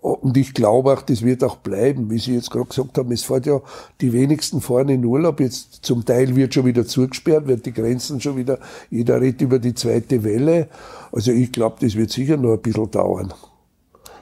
[0.00, 3.12] Und ich glaube auch, das wird auch bleiben, wie Sie jetzt gerade gesagt haben.
[3.12, 3.60] Es fährt ja
[4.00, 5.40] die wenigsten fahren in Urlaub.
[5.40, 8.58] Jetzt zum Teil wird schon wieder zugesperrt, wird die Grenzen schon wieder,
[8.90, 10.68] jeder redet über die zweite Welle.
[11.12, 13.34] Also ich glaube, das wird sicher noch ein bisschen dauern.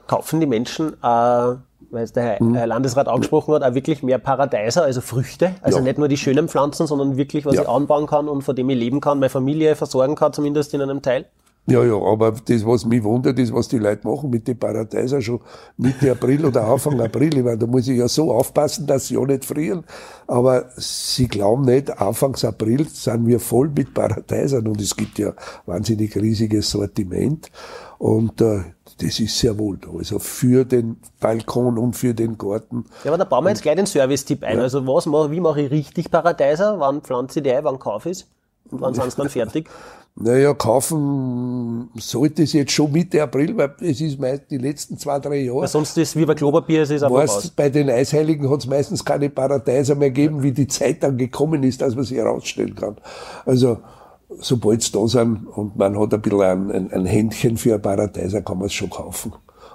[0.06, 1.54] Kaufen die Menschen äh,
[1.90, 2.54] weil es der Herr mhm.
[2.54, 5.52] Landesrat angesprochen hat, auch wirklich mehr Paradeiser, also Früchte.
[5.62, 5.84] Also ja.
[5.84, 7.62] nicht nur die schönen Pflanzen, sondern wirklich, was ja.
[7.62, 10.82] ich anbauen kann und von dem ich leben kann, meine Familie versorgen kann, zumindest in
[10.82, 11.26] einem Teil.
[11.68, 15.20] Ja, ja, aber das, was mich wundert, ist, was die Leute machen mit den Paradeiser
[15.20, 15.40] schon
[15.76, 17.36] Mitte April oder Anfang April.
[17.36, 19.82] Ich meine, da muss ich ja so aufpassen, dass sie auch nicht frieren.
[20.28, 25.32] Aber sie glauben nicht, Anfangs April sind wir voll mit Paradeisern und es gibt ja
[25.66, 27.50] wahnsinnig riesiges Sortiment.
[27.98, 28.60] Und äh,
[28.98, 29.88] das ist sehr wohl da.
[29.96, 32.86] Also für den Balkon und für den Garten.
[33.04, 34.56] Ja, aber da bauen wir jetzt gleich den Service-Tipp ein.
[34.56, 34.62] Ja.
[34.62, 36.80] Also was mache, wie mache ich richtig Paradeiser?
[36.80, 37.64] Wann pflanze ich die ein?
[37.64, 38.26] Wann kaufe ich es?
[38.70, 39.68] Wann sind sie dann fertig?
[40.18, 45.18] Naja, kaufen sollte es jetzt schon Mitte April, weil es ist meist die letzten zwei,
[45.18, 45.60] drei Jahre.
[45.60, 47.50] Weil sonst ist es wie bei Klopapier, es ist einfach aus.
[47.50, 51.62] Bei den Eisheiligen hat es meistens keine Paradeiser mehr gegeben, wie die Zeit dann gekommen
[51.64, 52.96] ist, dass man sie herausstellen kann.
[53.44, 53.80] Also,
[54.28, 57.82] sobald es da sind und man hat ein bisschen ein, ein, ein Händchen für ein
[57.82, 59.32] Paradeiser, kann man es schon kaufen.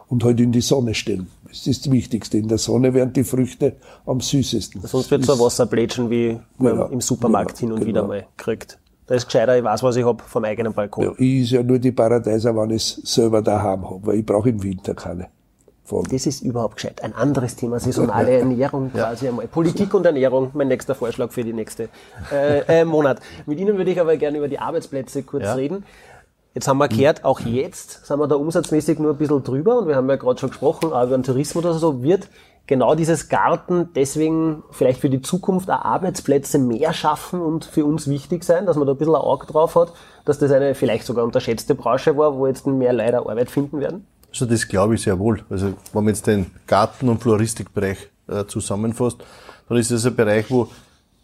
[0.07, 1.27] Und halt in die Sonne stellen.
[1.47, 2.37] Das ist das Wichtigste.
[2.37, 4.81] In der Sonne werden die Früchte am süßesten.
[4.81, 7.87] Sonst wird so ein Wasser plätschen, wie man ja, im Supermarkt ja, hin und genau.
[7.87, 8.77] wieder mal kriegt.
[9.07, 11.03] Da ist gescheiter, ich weiß, was ich hab vom eigenen Balkon.
[11.03, 14.25] Ja, ich ist ja nur die Paradeiser, wenn ich es selber daheim habe, weil ich
[14.25, 15.27] brauche im Winter keine.
[15.83, 16.05] Von.
[16.09, 17.03] Das ist überhaupt gescheit.
[17.03, 19.47] Ein anderes Thema, saisonale Ernährung quasi einmal.
[19.47, 21.89] Politik und Ernährung, mein nächster Vorschlag für die nächste
[22.31, 23.19] äh, äh, Monat.
[23.45, 25.53] Mit Ihnen würde ich aber gerne über die Arbeitsplätze kurz ja.
[25.53, 25.83] reden.
[26.53, 29.87] Jetzt haben wir gehört, auch jetzt sind wir da umsatzmäßig nur ein bisschen drüber und
[29.87, 32.27] wir haben ja gerade schon gesprochen, aber über den Tourismus oder so wird
[32.67, 38.09] genau dieses Garten deswegen vielleicht für die Zukunft auch Arbeitsplätze mehr schaffen und für uns
[38.09, 39.93] wichtig sein, dass man da ein bisschen ein Auge drauf hat,
[40.25, 44.05] dass das eine vielleicht sogar unterschätzte Branche war, wo jetzt mehr leider Arbeit finden werden?
[44.31, 45.43] Also das glaube ich sehr wohl.
[45.49, 49.17] Also wenn man jetzt den Garten- und Floristikbereich äh, zusammenfasst,
[49.67, 50.69] dann ist das ein Bereich, wo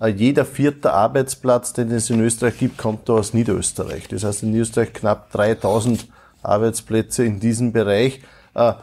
[0.01, 4.07] äh, jeder vierte Arbeitsplatz, den es in Österreich gibt, kommt da aus Niederösterreich.
[4.09, 6.07] Das heißt in Niederösterreich knapp 3000
[6.43, 8.21] Arbeitsplätze in diesem Bereich,
[8.53, 8.73] äh,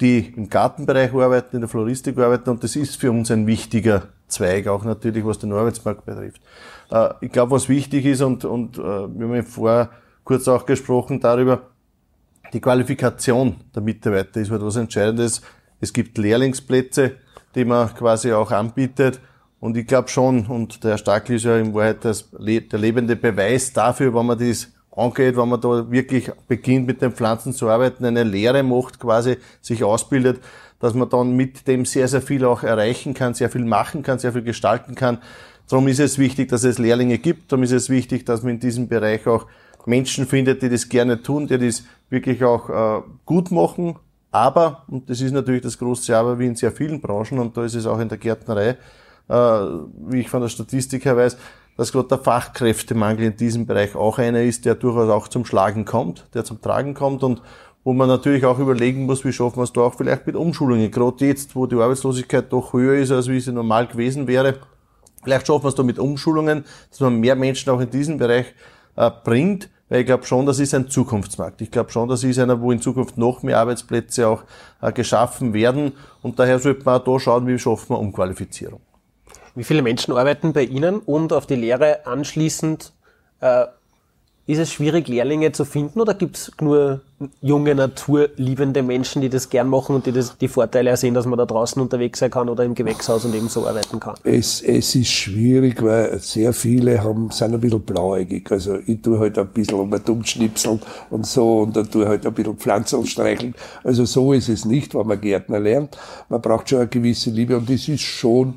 [0.00, 4.08] die im Gartenbereich arbeiten, in der Floristik arbeiten und das ist für uns ein wichtiger
[4.26, 6.40] Zweig, auch natürlich was den Arbeitsmarkt betrifft.
[7.20, 9.90] Ich glaube, was wichtig ist und, und wir haben vorher
[10.24, 11.62] kurz auch gesprochen darüber,
[12.54, 15.42] die Qualifikation der Mitarbeiter ist etwas Entscheidendes.
[15.80, 17.16] Es gibt Lehrlingsplätze,
[17.54, 19.20] die man quasi auch anbietet.
[19.58, 23.16] Und ich glaube schon, und der Herr Stackel ist ja in Wahrheit das, der lebende
[23.16, 27.68] Beweis dafür, wenn man das angeht, wenn man da wirklich beginnt mit den Pflanzen zu
[27.68, 30.40] arbeiten, eine Lehre macht, quasi sich ausbildet,
[30.78, 34.20] dass man dann mit dem sehr, sehr viel auch erreichen kann, sehr viel machen kann,
[34.20, 35.18] sehr viel gestalten kann.
[35.68, 37.50] Darum ist es wichtig, dass es Lehrlinge gibt.
[37.50, 39.46] Darum ist es wichtig, dass man in diesem Bereich auch
[39.86, 43.96] Menschen findet, die das gerne tun, die das wirklich auch äh, gut machen.
[44.30, 47.64] Aber, und das ist natürlich das große Aber wie in sehr vielen Branchen, und da
[47.64, 48.76] ist es auch in der Gärtnerei,
[49.28, 49.34] äh,
[50.08, 51.36] wie ich von der Statistik her weiß,
[51.76, 55.84] dass gerade der Fachkräftemangel in diesem Bereich auch einer ist, der durchaus auch zum Schlagen
[55.84, 57.42] kommt, der zum Tragen kommt und
[57.84, 60.90] wo man natürlich auch überlegen muss, wie schaffen wir es da auch vielleicht mit Umschulungen.
[60.90, 64.54] Gerade jetzt, wo die Arbeitslosigkeit doch höher ist, als wie sie normal gewesen wäre,
[65.22, 68.46] vielleicht schaffen wir es da mit Umschulungen, dass man mehr Menschen auch in diesen Bereich
[68.96, 69.68] äh, bringt.
[69.94, 71.60] Weil ich glaube schon, das ist ein Zukunftsmarkt.
[71.60, 74.42] Ich glaube schon, das ist einer, wo in Zukunft noch mehr Arbeitsplätze auch
[74.82, 75.92] äh, geschaffen werden.
[76.20, 78.80] Und daher sollte man auch da schauen, wie schaffen wir Umqualifizierung.
[79.54, 82.92] Wie viele Menschen arbeiten bei Ihnen und auf die Lehre anschließend
[83.38, 83.66] äh,
[84.46, 87.00] ist es schwierig, Lehrlinge zu finden oder gibt es nur
[87.40, 91.38] junge, naturliebende Menschen, die das gern machen und die das, die Vorteile sehen, dass man
[91.38, 94.16] da draußen unterwegs sein kann oder im Gewächshaus und eben so arbeiten kann?
[94.22, 98.52] Es, es ist schwierig, weil sehr viele haben, sind ein bisschen blauäugig.
[98.52, 102.26] Also ich tue halt ein bisschen um dumm schnipseln und so und dann tue halt
[102.26, 103.54] ein bisschen Pflanzen streicheln.
[103.82, 105.96] Also so ist es nicht, wenn man Gärtner lernt.
[106.28, 108.56] Man braucht schon eine gewisse Liebe und das ist schon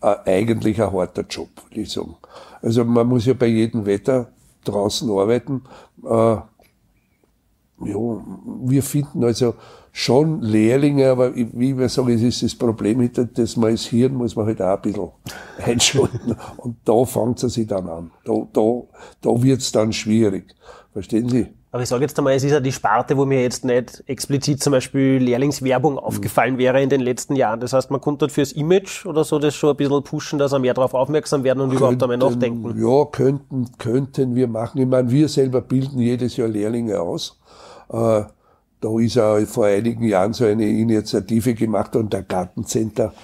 [0.00, 2.16] äh, eigentlich ein harter Job, würde ich sagen.
[2.62, 4.28] Also man muss ja bei jedem Wetter
[4.64, 5.62] draußen arbeiten.
[6.04, 6.36] Äh,
[7.84, 8.24] ja,
[8.64, 9.54] wir finden also
[9.92, 14.36] schon Lehrlinge, aber wie wir sagen, es ist das Problem, dass man das Hirn muss
[14.36, 15.10] man halt auch ein bisschen
[15.58, 16.36] einschalten.
[16.56, 18.10] Und da fängt es sich dann an.
[18.24, 18.82] Da, da,
[19.20, 20.54] da wird es dann schwierig.
[20.92, 21.48] Verstehen Sie?
[21.72, 24.62] Aber ich sage jetzt einmal, es ist ja die Sparte, wo mir jetzt nicht explizit
[24.62, 27.60] zum Beispiel Lehrlingswerbung aufgefallen wäre in den letzten Jahren.
[27.60, 30.52] Das heißt, man konnte dort fürs Image oder so das schon ein bisschen pushen, dass
[30.52, 32.78] er mehr darauf aufmerksam werden und könnten, überhaupt einmal nachdenken.
[32.78, 34.82] Ja, könnten, könnten wir machen.
[34.82, 37.40] Ich meine, wir selber bilden jedes Jahr Lehrlinge aus.
[37.90, 38.24] Äh,
[38.82, 43.14] Da ist er vor einigen Jahren so eine Initiative gemacht und der Gartencenter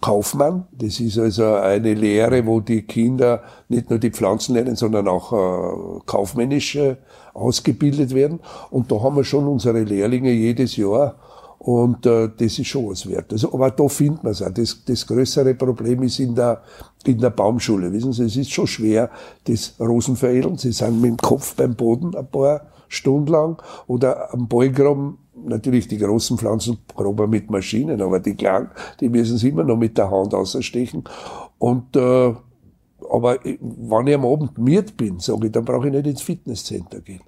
[0.00, 0.66] Kaufmann.
[0.72, 5.32] Das ist also eine Lehre, wo die Kinder nicht nur die Pflanzen lernen, sondern auch
[5.32, 6.96] äh, kaufmännisch äh,
[7.34, 8.40] ausgebildet werden.
[8.70, 11.16] Und da haben wir schon unsere Lehrlinge jedes Jahr.
[11.58, 13.32] Und äh, das ist schon was wert.
[13.32, 14.50] Also, aber da findet man es auch.
[14.50, 16.62] Das, das größere Problem ist in der,
[17.04, 17.90] in der Baumschule.
[17.92, 19.10] Wissen Sie, es ist schon schwer,
[19.44, 20.58] das Rosenveredeln.
[20.58, 25.88] Sie sind mit dem Kopf beim Boden ein paar Stunden lang oder am Ballgraben natürlich
[25.88, 28.70] die großen Pflanzen grober mit Maschinen, aber die kleinen,
[29.00, 31.04] die müssen sie immer noch mit der Hand ausstechen.
[31.58, 32.34] Und äh,
[33.14, 37.00] aber wenn ich am Abend miert bin, sage ich, dann brauche ich nicht ins Fitnesscenter
[37.00, 37.20] gehen.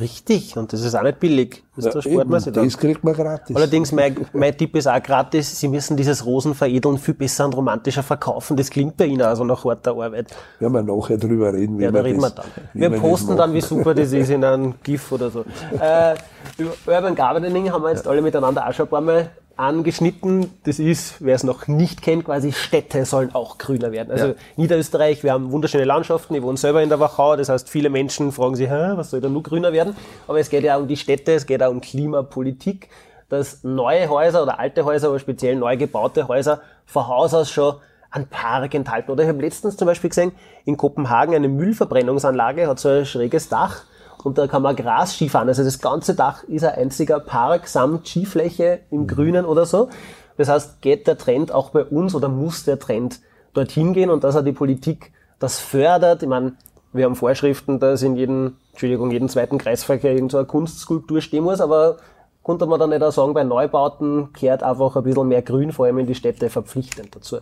[0.00, 1.62] Richtig, und das ist auch nicht billig.
[1.74, 3.56] Das, ja, spart man sich das kriegt man gratis.
[3.56, 8.02] Allerdings, mein, mein Tipp ist auch gratis, Sie müssen dieses Rosenveredeln viel besser und romantischer
[8.02, 8.58] verkaufen.
[8.58, 10.34] Das klingt bei Ihnen also nach harter Arbeit.
[10.58, 11.78] Werden wir nachher drüber reden.
[11.78, 12.92] Wie ja, da reden das, wir dann.
[12.92, 15.46] Wir posten dann, wie super das ist in einem GIF oder so.
[15.80, 16.14] Äh,
[16.58, 20.50] über Urban Gardening haben wir jetzt alle miteinander auch schon ein paar Mal angeschnitten.
[20.64, 24.10] Das ist, wer es noch nicht kennt, quasi Städte sollen auch grüner werden.
[24.10, 24.34] Also ja.
[24.56, 26.34] Niederösterreich, wir haben wunderschöne Landschaften.
[26.34, 27.36] Ich wohne selber in der Wachau.
[27.36, 29.94] Das heißt, viele Menschen fragen sich, was soll da nur grüner werden?
[30.26, 32.88] Aber es geht ja um die Städte, es geht auch um Klimapolitik,
[33.28, 37.76] dass neue Häuser oder alte Häuser, aber speziell neu gebaute Häuser von Haus aus schon
[38.10, 39.10] einen Park enthalten.
[39.10, 40.32] Oder ich habe letztens zum Beispiel gesehen,
[40.64, 43.84] in Kopenhagen eine Müllverbrennungsanlage hat so ein schräges Dach
[44.22, 45.48] und da kann man Gras Skifahren.
[45.48, 49.88] Also das ganze Dach ist ein einziger Park samt Skifläche im Grünen oder so.
[50.36, 53.20] Das heißt, geht der Trend auch bei uns oder muss der Trend
[53.54, 56.22] dorthin gehen und dass auch die Politik das fördert.
[56.22, 56.52] Ich meine,
[56.92, 61.60] wir haben Vorschriften, dass in jedem, Entschuldigung, jeden zweiten Kreisverkehr irgend so Kunstskulptur stehen muss,
[61.60, 61.96] aber
[62.42, 65.86] konnte man dann nicht auch sagen, bei Neubauten kehrt einfach ein bisschen mehr Grün, vor
[65.86, 67.38] allem in die Städte, verpflichtend dazu.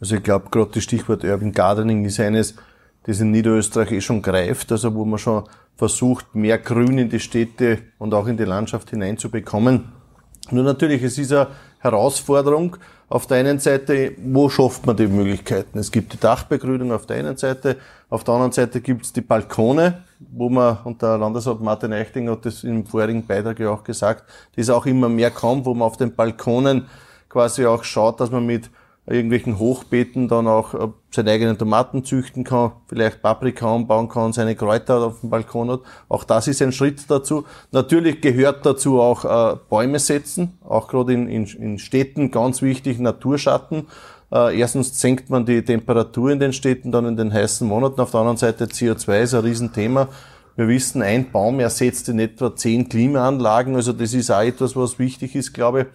[0.00, 2.56] Also ich glaube, gerade das Stichwort Urban Gardening ist eines,
[3.04, 5.44] das in Niederösterreich eh schon greift, also wo man schon
[5.76, 9.92] versucht, mehr Grün in die Städte und auch in die Landschaft hineinzubekommen.
[10.50, 12.76] Nur natürlich, es ist eine Herausforderung.
[13.12, 15.78] Auf der einen Seite, wo schafft man die Möglichkeiten?
[15.78, 17.76] Es gibt die Dachbegrünung auf der einen Seite,
[18.08, 22.30] auf der anderen Seite gibt es die Balkone, wo man, und der Landesrat Martin Eichting
[22.30, 24.24] hat das im vorigen Beitrag ja auch gesagt,
[24.56, 26.86] das auch immer mehr kommt, wo man auf den Balkonen
[27.28, 28.70] quasi auch schaut, dass man mit
[29.06, 34.54] irgendwelchen Hochbeeten dann auch äh, seine eigenen Tomaten züchten kann, vielleicht Paprika anbauen kann, seine
[34.54, 35.80] Kräuter auf dem Balkon hat.
[36.08, 37.44] Auch das ist ein Schritt dazu.
[37.72, 43.00] Natürlich gehört dazu auch äh, Bäume setzen, auch gerade in, in, in Städten ganz wichtig,
[43.00, 43.88] Naturschatten.
[44.32, 48.00] Äh, erstens senkt man die Temperatur in den Städten dann in den heißen Monaten.
[48.00, 50.08] Auf der anderen Seite CO2 ist ein Riesenthema.
[50.54, 53.74] Wir wissen, ein Baum ersetzt in etwa zehn Klimaanlagen.
[53.74, 55.86] Also das ist auch etwas, was wichtig ist, glaube ich.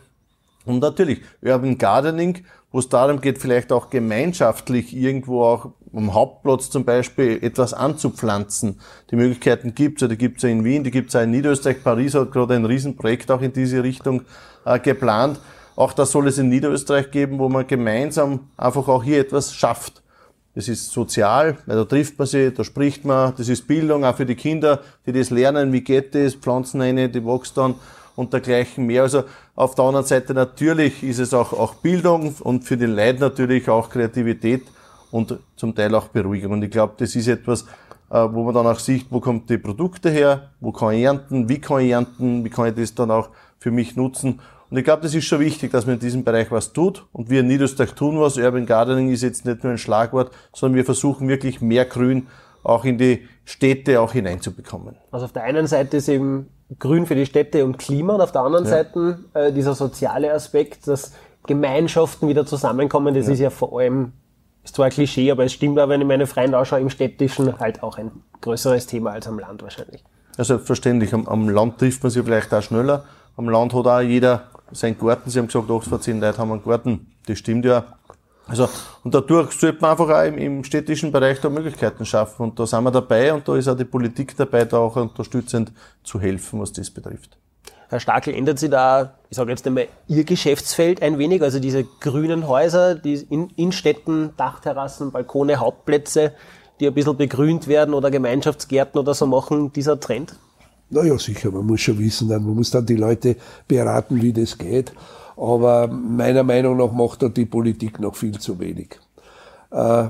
[0.67, 6.69] Und natürlich, Urban Gardening wo es darum geht, vielleicht auch gemeinschaftlich irgendwo auch am Hauptplatz
[6.69, 8.79] zum Beispiel etwas anzupflanzen.
[9.09, 11.31] Die Möglichkeiten gibt es, die gibt es ja in Wien, die gibt es ja in
[11.31, 11.83] Niederösterreich.
[11.83, 14.23] Paris hat gerade ein Riesenprojekt auch in diese Richtung
[14.65, 15.39] äh, geplant.
[15.75, 20.03] Auch das soll es in Niederösterreich geben, wo man gemeinsam einfach auch hier etwas schafft.
[20.55, 24.15] Das ist sozial, weil da trifft man sich, da spricht man, das ist Bildung, auch
[24.15, 27.75] für die Kinder, die das lernen, wie geht das, pflanzen eine, die wächst dann
[28.15, 29.03] und dergleichen mehr.
[29.03, 29.23] Also
[29.57, 33.67] auf der anderen Seite natürlich ist es auch, auch Bildung und für den Leid natürlich
[33.69, 34.61] auch Kreativität
[35.09, 36.53] und zum Teil auch Beruhigung.
[36.53, 37.63] Und ich glaube, das ist etwas,
[38.11, 41.49] äh, wo man dann auch sieht, wo kommt die Produkte her, wo kann ich ernten,
[41.49, 44.39] wie kann ich ernten, wie kann ich das dann auch für mich nutzen.
[44.69, 47.07] Und ich glaube, das ist schon wichtig, dass man in diesem Bereich was tut.
[47.11, 48.37] Und wir in Niederösterreich tun was.
[48.37, 52.27] Urban Gardening ist jetzt nicht nur ein Schlagwort, sondern wir versuchen wirklich mehr Grün
[52.63, 54.97] auch in die Städte auch hineinzubekommen.
[55.09, 56.47] Also auf der einen Seite ist eben
[56.79, 58.71] Grün für die Städte und Klima und auf der anderen ja.
[58.71, 61.13] Seite äh, dieser soziale Aspekt, dass
[61.45, 63.33] Gemeinschaften wieder zusammenkommen, das ja.
[63.33, 64.11] ist ja vor allem,
[64.63, 67.57] ist zwar ein Klischee, aber es stimmt auch, wenn ich meine Freunde anschaue, im Städtischen
[67.59, 70.03] halt auch ein größeres Thema als am Land wahrscheinlich.
[70.37, 71.13] Ja, selbstverständlich.
[71.13, 73.05] Am, am Land trifft man sich vielleicht auch schneller.
[73.37, 75.29] Am Land hat auch jeder seinen Garten.
[75.29, 77.07] Sie haben gesagt, 8 von 10 Leute haben einen Garten.
[77.25, 77.85] Das stimmt ja.
[78.47, 78.69] Also,
[79.03, 82.43] und dadurch sollte man einfach auch im, im städtischen Bereich da Möglichkeiten schaffen.
[82.43, 85.71] Und da sind wir dabei und da ist auch die Politik dabei, da auch unterstützend
[86.03, 87.37] zu helfen, was das betrifft.
[87.89, 91.41] Herr Stakel, ändert sich da, ich sage jetzt einmal, Ihr Geschäftsfeld ein wenig?
[91.41, 96.33] Also diese grünen Häuser, die in, in Städten, Dachterrassen, Balkone, Hauptplätze,
[96.79, 100.35] die ein bisschen begrünt werden oder Gemeinschaftsgärten oder so machen, dieser Trend?
[100.89, 103.35] Naja, sicher, man muss schon wissen, man muss dann die Leute
[103.67, 104.93] beraten, wie das geht.
[105.37, 108.99] Aber meiner Meinung nach macht da die Politik noch viel zu wenig.
[109.71, 110.09] Äh,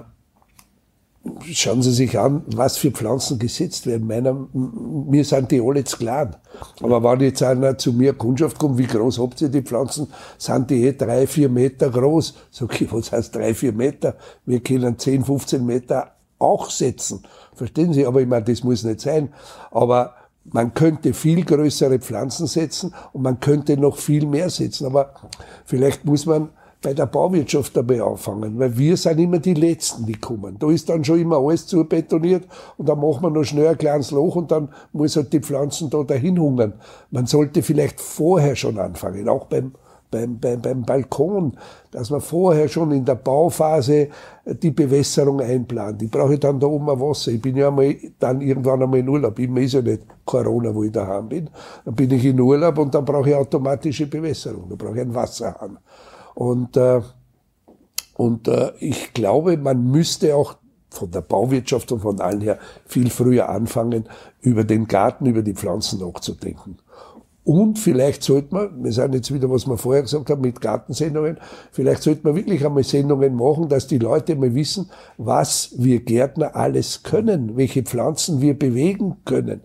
[1.51, 4.07] schauen Sie sich an, was für Pflanzen gesetzt werden.
[4.07, 6.35] Meiner, mir sind die alle zu klein.
[6.81, 10.07] Aber wenn jetzt einer zu mir Kundschaft kommt, wie groß habt ihr die Pflanzen?
[10.37, 12.35] Sind die eh drei, vier Meter groß?
[12.51, 14.15] Sag ich, was heißt drei, vier Meter?
[14.45, 17.23] Wir können 10, 15 Meter auch setzen.
[17.53, 18.05] Verstehen Sie?
[18.05, 19.33] Aber ich meine, das muss nicht sein.
[19.71, 20.13] Aber
[20.51, 24.85] man könnte viel größere Pflanzen setzen und man könnte noch viel mehr setzen.
[24.85, 25.13] Aber
[25.65, 26.49] vielleicht muss man
[26.81, 30.57] bei der Bauwirtschaft dabei anfangen, weil wir sind immer die Letzten, die kommen.
[30.59, 32.45] Da ist dann schon immer alles zu betoniert
[32.77, 35.89] und dann machen wir noch schnell ein kleines Loch und dann muss halt die Pflanzen
[35.89, 36.73] da dahin hungern.
[37.09, 39.73] Man sollte vielleicht vorher schon anfangen, auch beim
[40.09, 41.57] beim, beim, beim Balkon,
[41.91, 44.09] dass man vorher schon in der Bauphase
[44.45, 46.01] die Bewässerung einplant.
[46.01, 47.31] Ich brauche dann da oben ein Wasser.
[47.31, 49.37] Ich bin ja einmal, dann irgendwann einmal in Urlaub.
[49.39, 51.49] Ich ist ja nicht Corona, wo ich daheim bin.
[51.85, 54.69] Dann bin ich in Urlaub und dann brauche ich automatische Bewässerung.
[54.69, 55.77] Da brauche ich einen Wasserhahn.
[56.35, 57.01] Und, äh,
[58.15, 60.55] und äh, ich glaube, man müsste auch
[60.89, 64.07] von der Bauwirtschaft und von allen her viel früher anfangen,
[64.41, 66.77] über den Garten, über die Pflanzen nachzudenken.
[67.47, 71.37] Und vielleicht sollte man, wir sind jetzt wieder, was wir vorher gesagt haben, mit Gartensendungen,
[71.71, 76.57] vielleicht sollte man wirklich einmal Sendungen machen, dass die Leute mal wissen, was wir Gärtner
[76.57, 79.61] alles können, welche Pflanzen wir bewegen können.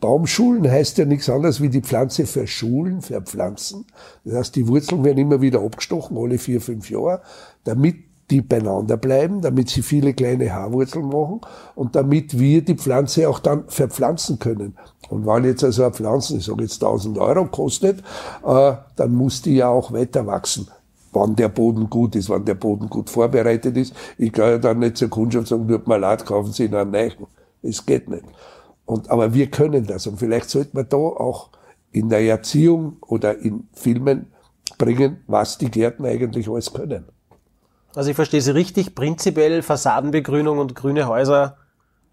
[0.00, 3.86] Baumschulen heißt ja nichts anderes wie die Pflanze verschulen, verpflanzen.
[4.24, 7.20] Das heißt, die Wurzeln werden immer wieder abgestochen, alle vier, fünf Jahre,
[7.64, 7.96] damit
[8.30, 11.40] die beieinander bleiben, damit sie viele kleine Haarwurzeln machen
[11.74, 14.76] und damit wir die Pflanze auch dann verpflanzen können.
[15.08, 18.00] Und wenn jetzt also eine Pflanze, ich sage jetzt 1000 Euro kostet,
[18.44, 20.68] äh, dann muss die ja auch weiter wachsen
[21.14, 23.94] wann der Boden gut ist, wann der Boden gut vorbereitet ist.
[24.18, 27.12] Ich kann ja dann nicht zur Kundschaft sagen, tut mal leid, kaufen Sie einen neuen.
[27.62, 28.24] Es geht nicht.
[28.84, 30.06] Und, aber wir können das.
[30.06, 31.50] Und vielleicht sollte man da auch
[31.92, 34.26] in der Erziehung oder in Filmen
[34.76, 37.04] bringen, was die Gärten eigentlich alles können.
[37.94, 41.56] Also ich verstehe Sie richtig, prinzipiell Fassadenbegrünung und grüne Häuser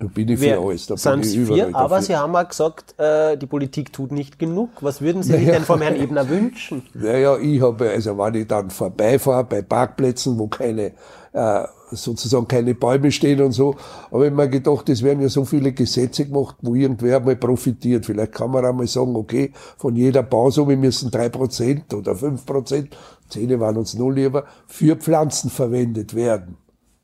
[0.09, 0.87] bin ich für alles.
[0.87, 2.01] Da sind ich vier, aber dafür.
[2.01, 4.69] Sie haben auch gesagt, äh, die Politik tut nicht genug.
[4.81, 5.45] Was würden Sie naja.
[5.45, 6.83] sich denn vom Herrn Ebner wünschen?
[6.93, 10.93] Naja, ich habe, also wenn ich dann vorbeifahre bei Parkplätzen, wo keine,
[11.33, 13.75] äh, sozusagen keine Bäume stehen und so,
[14.09, 18.05] aber ich mir gedacht, es werden ja so viele Gesetze gemacht, wo irgendwer mal profitiert.
[18.05, 22.95] Vielleicht kann man einmal sagen, okay, von jeder Bausumme müssen drei Prozent oder fünf Prozent,
[23.29, 26.57] Zähne waren uns null lieber, für Pflanzen verwendet werden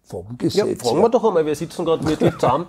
[0.07, 0.55] vom Gesetz.
[0.55, 2.67] Ja, fragen wir doch einmal, wir sitzen gerade wirklich zusammen.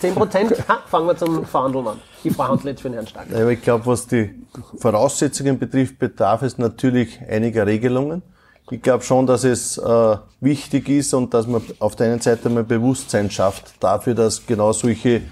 [0.00, 0.54] 10 Prozent,
[0.86, 1.98] fangen wir zum Verhandeln an.
[2.22, 3.26] Ich verhandle jetzt für den Herrn Stark.
[3.30, 4.30] Ja, ich glaube, was die
[4.76, 8.22] Voraussetzungen betrifft, bedarf es natürlich einiger Regelungen.
[8.70, 12.50] Ich glaube schon, dass es äh, wichtig ist und dass man auf der einen Seite
[12.50, 15.22] mal Bewusstsein schafft dafür, dass genau solche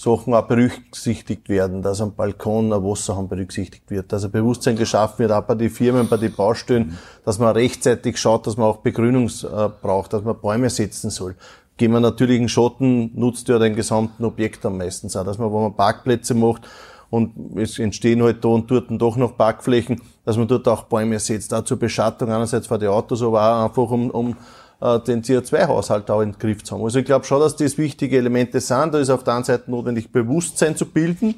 [0.00, 5.18] Sachen auch berücksichtigt werden, dass am Balkon ein Wasserhahn berücksichtigt wird, dass ein Bewusstsein geschaffen
[5.18, 6.96] wird, auch bei den Firmen, bei den Baustellen,
[7.26, 11.36] dass man rechtzeitig schaut, dass man auch Begrünung äh, braucht, dass man Bäume setzen soll.
[11.76, 15.50] Gehen wir natürlich in Schotten, nutzt ja den gesamten Objekt am meisten auch, dass man,
[15.50, 16.62] wo man Parkplätze macht,
[17.10, 21.18] und es entstehen halt da und dort doch noch Parkflächen, dass man dort auch Bäume
[21.18, 24.36] setzt, auch zur Beschattung einerseits für die Autos, aber auch einfach um, um
[24.80, 26.84] den CO2-Haushalt auch in den Griff zu haben.
[26.84, 28.94] Also ich glaube schon, dass das wichtige Elemente sind.
[28.94, 31.34] Da ist auf der einen Seite notwendig, Bewusstsein zu bilden.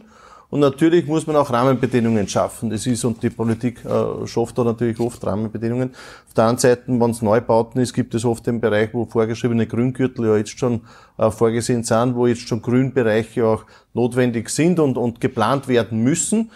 [0.53, 2.69] Und natürlich muss man auch Rahmenbedingungen schaffen.
[2.69, 5.95] Das ist, und die Politik äh, schafft da natürlich oft Rahmenbedingungen.
[6.29, 9.67] Auf der anderen Seite, wenn es Neubauten ist, gibt es oft den Bereich, wo vorgeschriebene
[9.67, 10.83] Grüngürtel ja jetzt schon
[11.17, 13.65] äh, vorgesehen sind, wo jetzt schon Grünbereiche auch
[13.95, 16.51] notwendig sind und, und geplant werden müssen.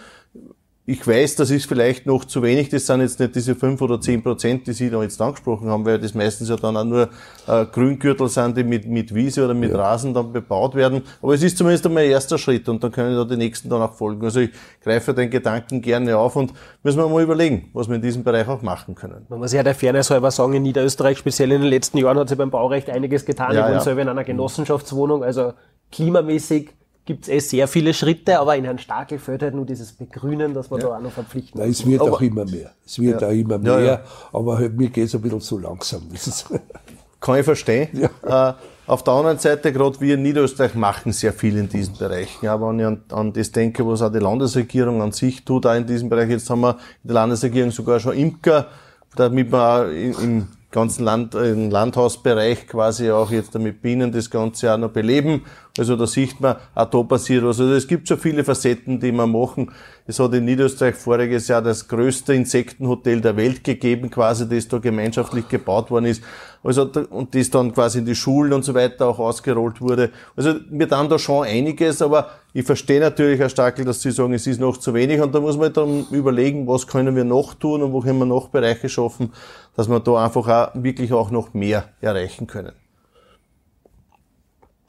[0.89, 2.69] Ich weiß, das ist vielleicht noch zu wenig.
[2.69, 5.85] Das sind jetzt nicht diese fünf oder zehn Prozent, die Sie da jetzt angesprochen haben,
[5.85, 7.09] weil das meistens ja dann auch nur
[7.45, 9.77] äh, Grüngürtel sind, die mit, mit Wiese oder mit ja.
[9.77, 11.01] Rasen dann bebaut werden.
[11.21, 13.81] Aber es ist zumindest einmal ein erster Schritt und dann können da die nächsten dann
[13.81, 14.23] auch folgen.
[14.23, 18.01] Also ich greife den Gedanken gerne auf und müssen wir mal überlegen, was wir in
[18.01, 19.25] diesem Bereich auch machen können.
[19.27, 22.29] Man muss ja der Fairness halber sagen, in Niederösterreich, speziell in den letzten Jahren, hat
[22.29, 23.53] sich beim Baurecht einiges getan.
[23.53, 23.81] Ja, ich ja.
[23.81, 25.51] selber in einer Genossenschaftswohnung, also
[25.91, 26.69] klimamäßig
[27.07, 30.53] gibt es eh sehr viele Schritte, aber in Herrn Stakel fehlt halt nur dieses Begrünen,
[30.53, 30.87] dass man ja.
[30.87, 32.71] da auch noch verpflichten Nein, es wird aber, auch immer mehr.
[32.85, 33.29] Es wird ja.
[33.29, 34.01] auch immer mehr, ja,
[34.31, 36.03] aber halt, mir geht es ein bisschen zu langsam.
[37.19, 38.09] Kann ich verstehen.
[38.23, 38.53] Äh,
[38.85, 42.45] auf der anderen Seite, gerade wir in Niederösterreich machen sehr viel in diesen Bereichen.
[42.45, 45.73] Ja, wenn ich an, an das denke, was auch die Landesregierung an sich tut, auch
[45.75, 46.29] in diesem Bereich.
[46.29, 46.71] Jetzt haben wir
[47.03, 48.67] in der Landesregierung sogar schon Imker,
[49.15, 54.77] damit man im ganzen Land, im Landhausbereich quasi auch jetzt damit Bienen das Ganze auch
[54.77, 55.43] noch beleben.
[55.77, 57.59] Also da sieht man, auch da passiert was.
[57.59, 59.71] Also es gibt so viele Facetten, die man machen.
[60.07, 64.79] Es hat in Niederösterreich voriges Jahr das größte Insektenhotel der Welt gegeben, quasi, das da
[64.79, 66.23] gemeinschaftlich gebaut worden ist.
[66.63, 70.11] Also, und das dann quasi in die Schulen und so weiter auch ausgerollt wurde.
[70.35, 74.33] Also, wir dann da schon einiges, aber ich verstehe natürlich, Herr Stackel, dass Sie sagen,
[74.33, 77.53] es ist noch zu wenig und da muss man dann überlegen, was können wir noch
[77.53, 79.31] tun und wo können wir noch Bereiche schaffen,
[79.75, 82.71] dass wir da einfach auch wirklich auch noch mehr erreichen können.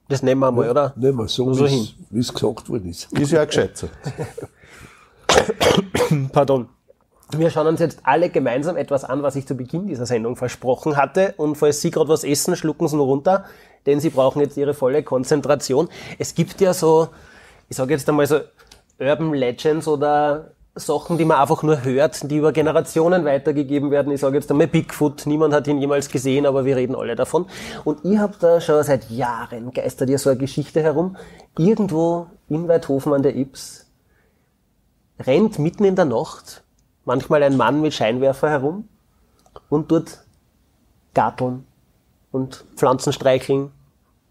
[0.08, 0.94] Das nehmen wir mal, ja, oder?
[0.96, 3.12] Nehmen wir so, so wie es gesagt worden ist.
[3.12, 3.90] Ist ja auch gescheit so.
[6.32, 6.70] Pardon.
[7.36, 10.96] Wir schauen uns jetzt alle gemeinsam etwas an, was ich zu Beginn dieser Sendung versprochen
[10.96, 11.34] hatte.
[11.36, 13.44] Und falls Sie gerade was essen, schlucken Sie nur runter,
[13.84, 15.90] denn Sie brauchen jetzt Ihre volle Konzentration.
[16.18, 17.08] Es gibt ja so,
[17.68, 18.40] ich sage jetzt einmal so,
[18.98, 24.12] Urban Legends oder Sachen, die man einfach nur hört, die über Generationen weitergegeben werden.
[24.12, 27.46] Ich sage jetzt einmal Bigfoot, niemand hat ihn jemals gesehen, aber wir reden alle davon.
[27.84, 31.16] Und ich habe da schon seit Jahren geistert ja so eine Geschichte herum.
[31.56, 33.86] Irgendwo in Weidhofen an der Ips
[35.20, 36.62] rennt mitten in der Nacht
[37.04, 38.88] manchmal ein Mann mit Scheinwerfer herum
[39.68, 40.20] und dort
[41.14, 41.66] garteln
[42.30, 43.72] und Pflanzen streicheln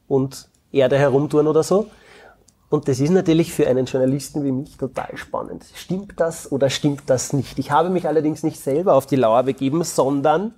[0.07, 1.87] und Erde herumtun oder so.
[2.69, 5.63] Und das ist natürlich für einen Journalisten wie mich total spannend.
[5.73, 7.57] Stimmt das oder stimmt das nicht?
[7.59, 10.53] Ich habe mich allerdings nicht selber auf die Lauer begeben, sondern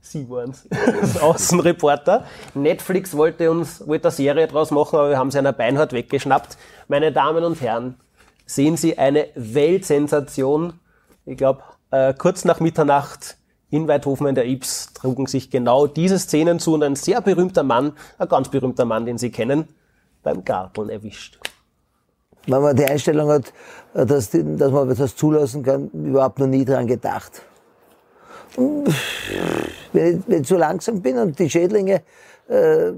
[0.00, 0.68] Sie waren's,
[1.00, 2.24] das Außenreporter.
[2.54, 6.58] Netflix wollte uns, wollte eine Serie draus machen, aber wir haben sie einer Beinhard weggeschnappt.
[6.88, 7.96] Meine Damen und Herren,
[8.44, 10.74] sehen Sie eine Weltsensation.
[11.24, 13.38] Ich glaube, äh, kurz nach Mitternacht
[13.70, 17.62] in Weidhofen in der Ips trugen sich genau diese Szenen zu und ein sehr berühmter
[17.62, 19.68] Mann, ein ganz berühmter Mann, den Sie kennen,
[20.24, 21.38] beim Garteln erwischt.
[22.46, 23.52] Wenn man die Einstellung hat,
[23.94, 27.42] dass, die, dass man das zulassen kann, überhaupt noch nie dran gedacht.
[28.56, 28.84] Wenn
[29.92, 32.02] ich, wenn ich zu langsam bin und die Schädlinge,
[32.48, 32.92] äh,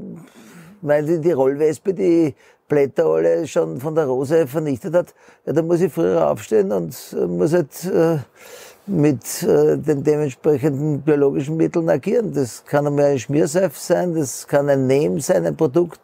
[0.83, 2.35] weil die, die Rollwespe die
[2.69, 5.15] Blätter alle schon von der Rose vernichtet hat,
[5.45, 6.95] ja, dann muss ich früher aufstehen und
[7.29, 8.19] muss halt äh,
[8.87, 12.33] mit äh, den dementsprechenden biologischen Mitteln agieren.
[12.33, 16.01] Das kann einmal ein Schmierseife sein, das kann ein Neem sein, ein Produkt.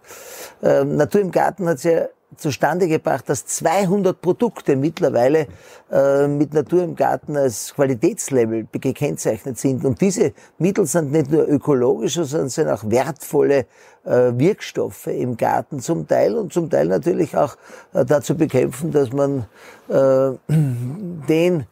[0.62, 5.46] Ähm, Natur im Garten hat ja zustande gebracht, dass 200 Produkte mittlerweile
[5.90, 9.84] äh, mit Natur im Garten als Qualitätslevel gekennzeichnet sind.
[9.84, 13.66] Und diese Mittel sind nicht nur ökologisch, sondern sind auch wertvolle
[14.04, 17.56] äh, Wirkstoffe im Garten zum Teil und zum Teil natürlich auch
[17.92, 19.44] äh, dazu bekämpfen, dass man
[19.88, 21.64] äh, den äh,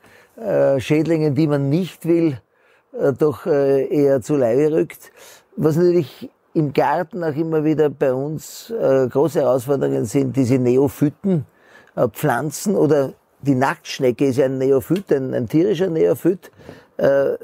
[0.81, 2.41] Schädlingen, die man nicht will,
[2.99, 5.13] äh, doch äh, eher zu Leibe rückt.
[5.57, 11.47] Was natürlich im Garten auch immer wieder bei uns äh, große Herausforderungen sind diese Neophyten,
[11.97, 13.13] äh, Pflanzen oder
[13.43, 16.51] die Nacktschnecke ist ja ein Neophyt, ein, ein tierischer Neophyt.
[16.97, 17.37] Äh,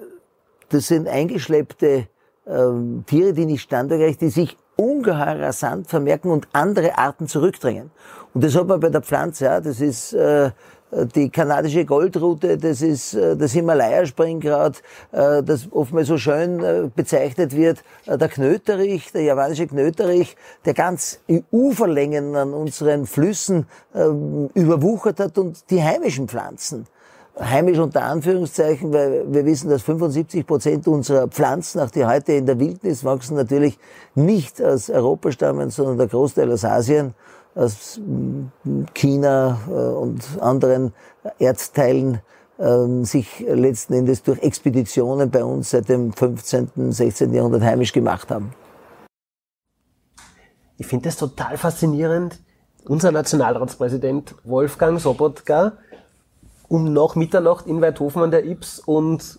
[0.69, 2.09] das sind eingeschleppte
[2.47, 7.91] ähm, Tiere, die nicht standortgerecht, die sich ungeheuer rasant vermerken und andere Arten zurückdrängen.
[8.35, 10.51] Und das hat man bei der Pflanze, ja, das ist äh,
[11.15, 14.83] die kanadische Goldrute, das ist äh, das Himalaya-Springkraut,
[15.13, 21.21] äh, das oftmals so schön äh, bezeichnet wird, der Knöterich, der javanische Knöterich, der ganz
[21.51, 26.87] Uferlängen an unseren Flüssen ähm, überwuchert hat und die heimischen Pflanzen
[27.39, 32.47] heimisch unter Anführungszeichen, weil wir wissen, dass 75 Prozent unserer Pflanzen, auch die heute in
[32.47, 33.79] der Wildnis wachsen, natürlich
[34.15, 37.15] nicht aus Europa stammen, sondern der Großteil aus Asien
[37.57, 38.01] aus
[38.95, 40.93] China äh, und anderen
[41.39, 42.21] Erdteilen
[42.59, 47.35] ähm, sich letzten Endes durch Expeditionen bei uns seit dem 15., 16.
[47.35, 48.53] Jahrhundert heimisch gemacht haben.
[50.79, 52.41] Ich finde das total faszinierend.
[52.85, 55.73] Unser Nationalratspräsident Wolfgang Sobotka
[56.69, 59.39] um nach Mitternacht in Weidhofen an der Ips und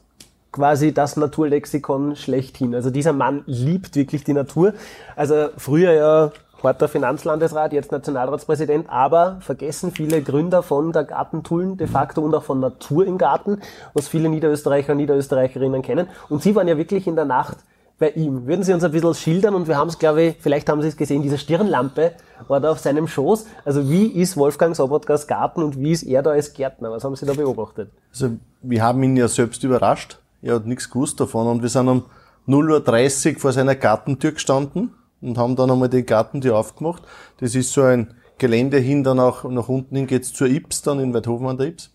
[0.51, 2.74] quasi das Naturlexikon schlechthin.
[2.74, 4.74] Also dieser Mann liebt wirklich die Natur.
[5.15, 6.32] Also früher ja
[6.64, 12.43] harter Finanzlandesrat, jetzt Nationalratspräsident, aber vergessen viele Gründer von der Gartentullen de facto und auch
[12.43, 13.62] von Natur im Garten,
[13.93, 16.08] was viele Niederösterreicher und Niederösterreicherinnen kennen.
[16.30, 17.58] Und Sie waren ja wirklich in der Nacht
[17.99, 18.45] bei ihm.
[18.45, 20.88] Würden Sie uns ein bisschen schildern und wir haben es, glaube ich, vielleicht haben Sie
[20.88, 22.14] es gesehen, diese Stirnlampe
[22.47, 23.45] war da auf seinem Schoß.
[23.66, 26.91] Also wie ist Wolfgang Sobotkas Garten und wie ist er da als Gärtner?
[26.91, 27.89] Was haben Sie da beobachtet?
[28.12, 28.32] Also
[28.62, 30.20] wir haben ihn ja selbst überrascht.
[30.41, 32.03] Er hat nichts gewusst davon und wir sind um
[32.47, 37.03] 0.30 Uhr vor seiner Gartentür gestanden und haben dann einmal die Gartentür aufgemacht.
[37.39, 40.99] Das ist so ein Gelände hin, dann auch nach unten hin geht's zur Ips, dann
[40.99, 41.91] in Weidhofen an der Ips.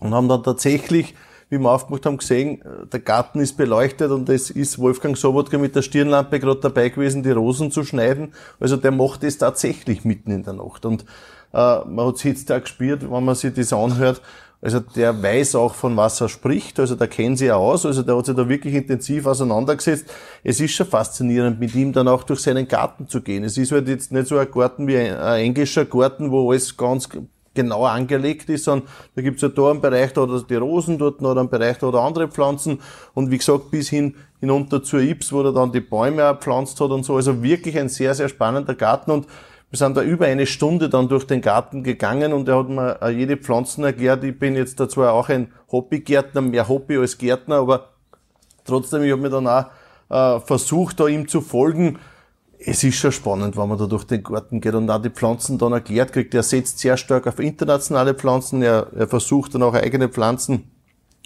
[0.00, 1.14] Und haben dann tatsächlich,
[1.50, 5.76] wie wir aufgemacht haben, gesehen, der Garten ist beleuchtet und es ist Wolfgang Sobotka mit
[5.76, 8.32] der Stirnlampe gerade dabei gewesen, die Rosen zu schneiden.
[8.58, 10.86] Also der macht es tatsächlich mitten in der Nacht.
[10.86, 11.04] Und
[11.52, 14.22] äh, man hat es jetzt auch gespürt, wenn man sich das anhört,
[14.62, 18.16] also der weiß auch, von was er spricht, also der kennt sich aus, also der
[18.16, 20.06] hat sich da wirklich intensiv auseinandergesetzt.
[20.44, 23.44] Es ist schon faszinierend, mit ihm dann auch durch seinen Garten zu gehen.
[23.44, 26.76] Es ist halt jetzt nicht so ein Garten wie ein, ein englischer Garten, wo alles
[26.76, 27.08] ganz
[27.54, 31.20] genau angelegt ist, sondern da gibt's ja da einen Bereich, da hat die Rosen, dort
[31.20, 32.80] noch einen Bereich, da hat er andere Pflanzen
[33.14, 36.80] und wie gesagt, bis hin hinunter zur Ips, wo er dann die Bäume auch gepflanzt
[36.80, 37.16] hat und so.
[37.16, 39.26] Also wirklich ein sehr, sehr spannender Garten und
[39.70, 42.98] wir sind da über eine Stunde dann durch den Garten gegangen und er hat mir
[43.10, 44.24] jede Pflanzen erklärt.
[44.24, 47.90] Ich bin jetzt da zwar auch ein Hobbygärtner, mehr Hobby als Gärtner, aber
[48.64, 49.66] trotzdem, ich habe mir dann auch
[50.10, 52.00] äh, versucht, da ihm zu folgen.
[52.58, 55.56] Es ist schon spannend, wenn man da durch den Garten geht und auch die Pflanzen
[55.56, 56.34] dann erklärt kriegt.
[56.34, 58.62] Er setzt sehr stark auf internationale Pflanzen.
[58.62, 60.70] Er, er versucht dann auch eigene Pflanzen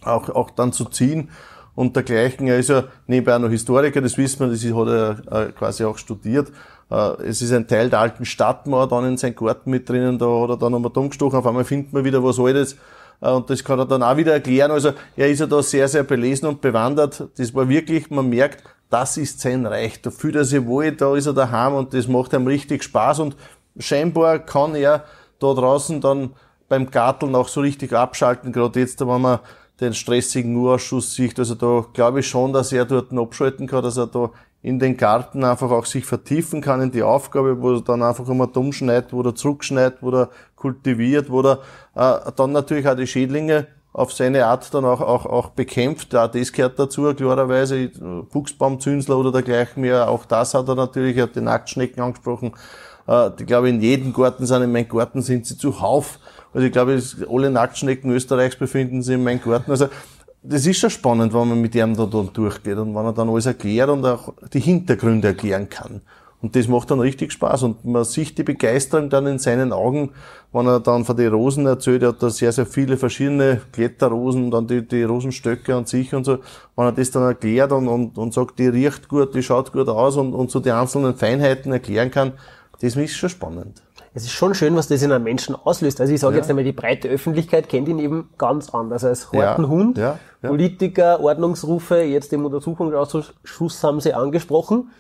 [0.03, 1.31] auch, auch dann zu ziehen.
[1.75, 2.47] und dergleichen.
[2.47, 6.53] Er ist ja nebenbei noch Historiker, das wissen wir, das hat er quasi auch studiert.
[6.95, 10.27] Äh, es ist ein Teil der alten Stadtmauer dann in seinem Garten mit drinnen, da
[10.27, 12.77] hat er dann nochmal dumm gestochen, auf einmal findet man wieder was Altes.
[13.21, 14.71] Äh, und das kann er dann auch wieder erklären.
[14.71, 17.29] Also er ist ja da sehr, sehr belesen und bewandert.
[17.37, 20.03] Das war wirklich, man merkt, das ist sein Reich.
[20.03, 23.21] Da fühlt er sich wohl, da ist er daheim und das macht ihm richtig Spaß.
[23.21, 23.37] Und
[23.79, 25.05] scheinbar kann er
[25.41, 26.31] da draußen dann
[26.69, 29.41] beim Garteln auch so richtig abschalten, gerade jetzt, wenn man
[29.81, 31.39] den stressigen Urausschuss sieht.
[31.39, 34.31] Also da glaube ich schon, dass er dort abschalten kann, dass er da
[34.65, 38.27] in den Garten einfach auch sich vertiefen kann in die Aufgabe, wo er dann einfach
[38.31, 41.59] immer dumm schneidet, wo er zurückschneidet, wo er kultiviert, wo er
[41.95, 46.17] äh, dann natürlich auch die Schädlinge auf seine Art dann auch, auch, auch bekämpft.
[46.17, 47.91] Auch das gehört dazu, klarerweise.
[48.33, 50.09] Buchsbaumzünsler oder dergleichen mehr.
[50.09, 52.55] Auch das hat er natürlich, er hat die Nacktschnecken angesprochen.
[53.07, 56.19] Äh, ich glaube, in jedem Garten sind, in meinem Garten sind sie zuhauf.
[56.55, 59.71] Also ich glaube, alle Nacktschnecken Österreichs befinden sich in meinem Garten.
[59.71, 59.89] Also
[60.47, 63.31] das ist schon spannend, wenn man mit ihm da, da durchgeht und wenn er dann
[63.31, 66.03] alles erklärt und auch die Hintergründe erklären kann.
[66.43, 70.11] Und das macht dann richtig Spaß und man sieht die Begeisterung dann in seinen Augen,
[70.53, 74.51] wenn er dann von den Rosen erzählt, er hat da sehr, sehr viele verschiedene Kletterrosen,
[74.51, 76.41] dann die, die Rosenstöcke an sich und so.
[76.77, 79.89] Wenn er das dann erklärt und, und, und sagt, die riecht gut, die schaut gut
[79.89, 82.35] aus und, und so die einzelnen Feinheiten erklären kann,
[82.79, 83.84] das ist schon spannend
[84.15, 86.01] es ist schon schön, was das in einem Menschen auslöst.
[86.01, 86.41] Also ich sage ja.
[86.41, 89.05] jetzt einmal, die breite Öffentlichkeit kennt ihn eben ganz anders.
[89.05, 90.21] Als harten Hund, ja.
[90.41, 90.49] Ja.
[90.49, 94.91] Politiker, Ordnungsrufe, jetzt im Untersuchungsausschuss haben sie angesprochen.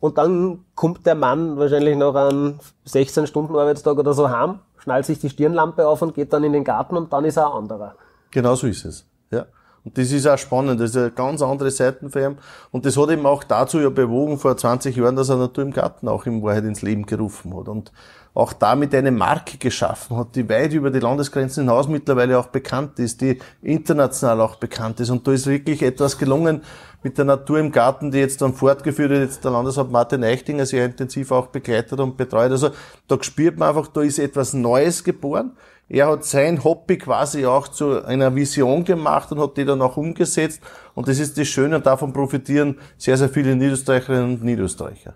[0.00, 5.06] Und dann kommt der Mann wahrscheinlich noch an 16 Stunden Arbeitstag oder so heim, schnallt
[5.06, 7.52] sich die Stirnlampe auf und geht dann in den Garten und dann ist er ein
[7.52, 7.94] anderer.
[8.32, 9.06] Genau so ist es.
[9.30, 9.46] Ja.
[9.86, 12.38] Und das ist auch spannend, das ist eine ganz andere Seite für ihn.
[12.72, 15.72] Und das hat ihm auch dazu ja bewogen, vor 20 Jahren, dass er Natur im
[15.72, 17.68] Garten auch in Wahrheit ins Leben gerufen hat.
[17.68, 17.92] Und
[18.34, 22.98] auch damit eine Marke geschaffen hat, die weit über die Landesgrenzen hinaus mittlerweile auch bekannt
[22.98, 25.10] ist, die international auch bekannt ist.
[25.10, 26.62] Und da ist wirklich etwas gelungen
[27.04, 30.66] mit der Natur im Garten, die jetzt dann fortgeführt wird, jetzt der Landesrat Martin Eichtinger
[30.66, 32.50] sehr intensiv auch begleitet und betreut.
[32.50, 32.70] Also
[33.06, 35.52] da spürt man einfach, da ist etwas Neues geboren.
[35.88, 39.96] Er hat sein Hobby quasi auch zu einer Vision gemacht und hat die dann auch
[39.96, 40.60] umgesetzt.
[40.94, 45.14] Und das ist das Schöne und davon profitieren sehr, sehr viele Niederösterreicherinnen und Niederösterreicher.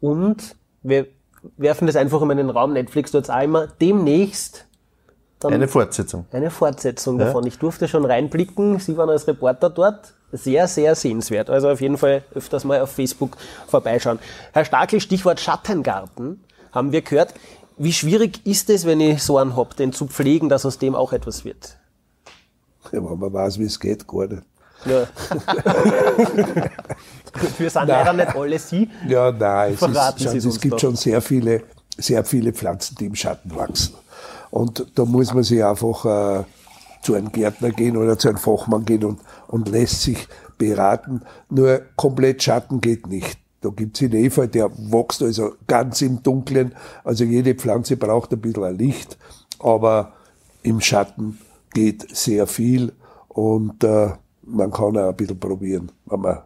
[0.00, 1.06] Und wir
[1.56, 2.74] werfen das einfach in den Raum.
[2.74, 4.66] Netflix dort auch immer demnächst
[5.42, 6.26] eine Fortsetzung.
[6.32, 7.26] Eine Fortsetzung ja.
[7.26, 7.46] davon.
[7.46, 8.78] Ich durfte schon reinblicken.
[8.78, 10.14] Sie waren als Reporter dort.
[10.32, 11.48] Sehr, sehr sehenswert.
[11.48, 13.36] Also auf jeden Fall öfters mal auf Facebook
[13.68, 14.18] vorbeischauen.
[14.52, 16.42] Herr Stakel, Stichwort Schattengarten
[16.72, 17.34] haben wir gehört.
[17.76, 20.94] Wie schwierig ist es, wenn ich so einen habe, den zu pflegen, dass aus dem
[20.94, 21.76] auch etwas wird?
[22.92, 24.42] Ja, wenn man weiß, wie es geht, gar nicht.
[24.84, 25.06] Ja.
[27.58, 27.88] Wir sind nein.
[27.88, 28.88] leider nicht alle Sie.
[29.08, 30.78] Ja, nein, es, ist, schon, es gibt doch.
[30.80, 31.62] schon sehr viele,
[31.96, 33.94] sehr viele Pflanzen, die im Schatten wachsen.
[34.50, 36.44] Und da muss man sich einfach äh,
[37.02, 41.22] zu einem Gärtner gehen oder zu einem Fachmann gehen und, und lässt sich beraten.
[41.50, 43.38] Nur komplett Schatten geht nicht.
[43.64, 46.74] Da gibt's den Efeu, der wächst also ganz im Dunkeln.
[47.02, 49.16] Also jede Pflanze braucht ein bisschen Licht,
[49.58, 50.12] aber
[50.62, 51.38] im Schatten
[51.72, 52.92] geht sehr viel
[53.28, 54.10] und äh,
[54.42, 56.38] man kann auch ein bisschen probieren, wenn man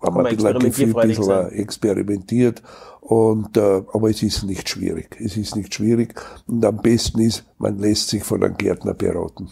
[0.00, 2.62] haben wir ein bisschen, ein Gefühl, ein bisschen experimentiert.
[3.00, 5.16] Und, äh, aber es ist nicht schwierig.
[5.20, 6.14] Es ist nicht schwierig.
[6.46, 9.50] Und am besten ist, man lässt sich von einem Gärtner beraten.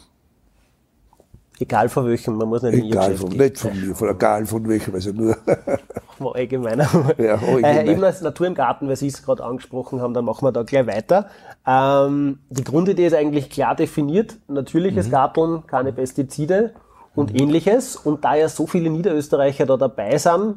[1.59, 4.95] Egal von welchem, man muss nicht Egal von, nicht von mir, von egal von welchem,
[4.95, 5.37] also nur.
[6.19, 6.89] Mal allgemeiner.
[7.19, 7.87] Ja, allgemein.
[7.87, 10.53] Äh, eben als Natur im Garten, weil Sie es gerade angesprochen haben, dann machen wir
[10.53, 11.29] da gleich weiter.
[11.67, 14.37] Ähm, die Grundidee ist eigentlich klar definiert.
[14.49, 15.13] Natürliches mhm.
[15.13, 16.75] Garteln, keine Pestizide
[17.15, 17.41] und mhm.
[17.41, 17.97] ähnliches.
[17.97, 20.57] Und da ja so viele Niederösterreicher da dabei sind,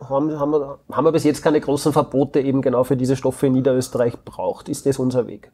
[0.00, 3.48] haben, haben, wir, haben wir bis jetzt keine großen Verbote eben genau für diese Stoffe
[3.48, 4.68] in Niederösterreich braucht.
[4.68, 5.50] Ist das unser Weg?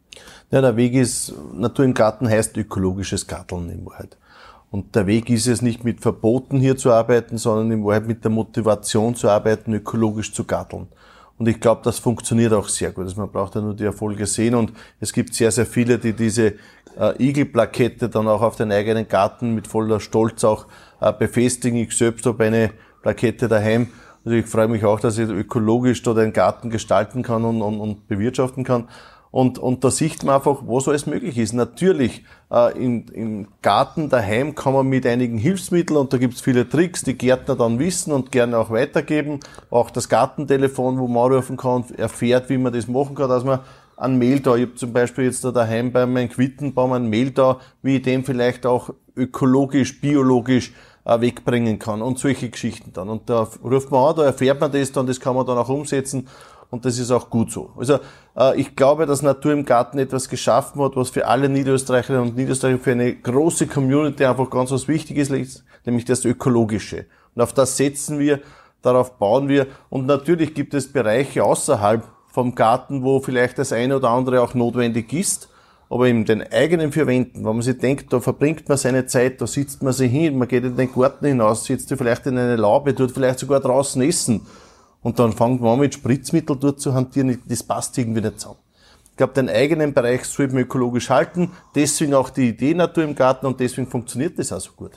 [0.51, 4.17] Ja, der Weg ist, Natur im Garten heißt ökologisches Garteln in Wahrheit.
[4.75, 8.25] Und der Weg ist es nicht mit Verboten hier zu arbeiten, sondern in Wahrheit mit
[8.25, 10.89] der Motivation zu arbeiten, ökologisch zu garteln.
[11.39, 13.05] Und ich glaube, das funktioniert auch sehr gut.
[13.05, 14.57] Also man braucht ja nur die Erfolge sehen.
[14.57, 16.55] Und es gibt sehr, sehr viele, die diese
[16.99, 20.67] äh, Igelplakette dann auch auf den eigenen Garten mit voller Stolz auch
[21.01, 21.79] äh, befestigen.
[21.79, 23.91] Ich selbst habe eine Plakette daheim.
[24.25, 27.79] Also ich freue mich auch, dass ich ökologisch dort einen Garten gestalten kann und, und,
[27.79, 28.89] und bewirtschaften kann.
[29.35, 31.55] Und, und da sieht man einfach, was alles möglich ist.
[31.55, 32.23] Natürlich,
[32.53, 37.03] äh, im, im Garten daheim kann man mit einigen Hilfsmitteln, und da gibt's viele Tricks,
[37.03, 39.41] die Gärtner dann wissen und gerne auch weitergeben.
[39.71, 43.59] Auch das Gartentelefon, wo man anrufen kann erfährt, wie man das machen kann, dass man
[43.97, 44.55] ein Mehl da.
[44.55, 48.03] Ich habe zum Beispiel jetzt da daheim bei meinem Quittenbaum ein Mehl da, wie ich
[48.03, 50.73] den vielleicht auch ökologisch, biologisch
[51.05, 53.09] äh, wegbringen kann und solche Geschichten dann.
[53.09, 55.69] Und da ruft man an, da erfährt man das dann, das kann man dann auch
[55.69, 56.29] umsetzen.
[56.71, 57.71] Und das ist auch gut so.
[57.77, 57.99] Also
[58.37, 62.37] äh, ich glaube, dass Natur im Garten etwas geschaffen hat, was für alle Niederösterreicherinnen und
[62.37, 67.07] Niederösterreicher für eine große Community einfach ganz was Wichtiges ist, nämlich das Ökologische.
[67.35, 68.41] Und auf das setzen wir,
[68.83, 69.67] darauf bauen wir.
[69.91, 74.55] Und natürlich gibt es Bereiche außerhalb vom Garten, wo vielleicht das eine oder andere auch
[74.55, 75.49] notwendig ist.
[75.91, 79.41] Aber in den eigenen vier Wänden, wenn man sich denkt, da verbringt man seine Zeit,
[79.41, 82.57] da sitzt man sich hin, man geht in den Garten hinaus, sitzt vielleicht in eine
[82.57, 84.47] Laube, tut vielleicht sogar draußen essen.
[85.05, 88.59] Und dann fängt man an mit Spritzmittel dort zu hantieren, das passt irgendwie nicht zusammen.
[89.11, 93.15] Ich glaube, den eigenen Bereich sollte man ökologisch halten, deswegen auch die Idee Natur im
[93.15, 94.93] Garten und deswegen funktioniert das auch so gut.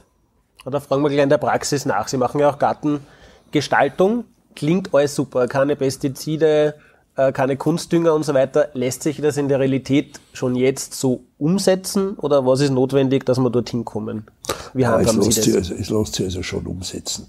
[0.66, 2.08] Da fragen wir gleich in der Praxis nach.
[2.08, 4.24] Sie machen ja auch Gartengestaltung.
[4.56, 5.48] Klingt alles super.
[5.48, 6.76] Keine Pestizide,
[7.16, 8.70] äh, keine Kunstdünger und so weiter.
[8.74, 13.40] Lässt sich das in der Realität schon jetzt so umsetzen oder was ist notwendig, dass
[13.40, 14.26] wir dorthin kommen?
[14.74, 15.70] Wie ja, es, lässt Sie das?
[15.70, 17.28] Also, es lässt sich also schon umsetzen.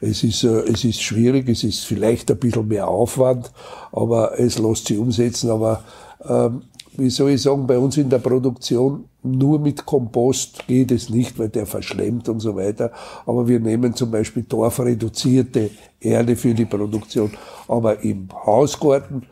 [0.00, 3.52] Es ist, äh, es ist schwierig, es ist vielleicht ein bisschen mehr Aufwand,
[3.92, 5.50] aber es lässt sich umsetzen.
[5.50, 5.82] Aber
[6.26, 6.62] ähm,
[6.96, 11.38] wie soll ich sagen, bei uns in der Produktion nur mit Kompost geht es nicht,
[11.38, 12.90] weil der verschlemmt und so weiter.
[13.26, 15.70] Aber wir nehmen zum Beispiel torfreduzierte
[16.00, 17.30] Erde für die Produktion.
[17.68, 19.26] Aber im Hausgarten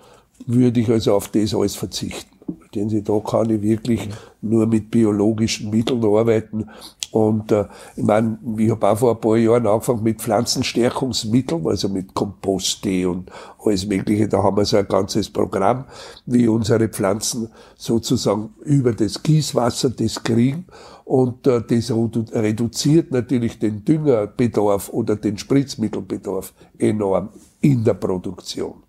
[0.46, 2.36] würde ich also auf das alles verzichten.
[2.74, 4.08] Denn Sie, da kann ich wirklich
[4.42, 6.68] nur mit biologischen Mitteln arbeiten.
[7.10, 7.64] Und äh,
[7.96, 13.06] ich meine, ich habe auch vor ein paar Jahren angefangen mit Pflanzenstärkungsmitteln, also mit Komposttee
[13.06, 13.30] und
[13.64, 14.28] alles Mögliche.
[14.28, 15.84] Da haben wir so ein ganzes Programm,
[16.26, 20.66] wie unsere Pflanzen sozusagen über das Gießwasser das kriegen.
[21.04, 27.30] Und äh, das reduziert natürlich den Düngerbedarf oder den Spritzmittelbedarf enorm
[27.62, 28.82] in der Produktion.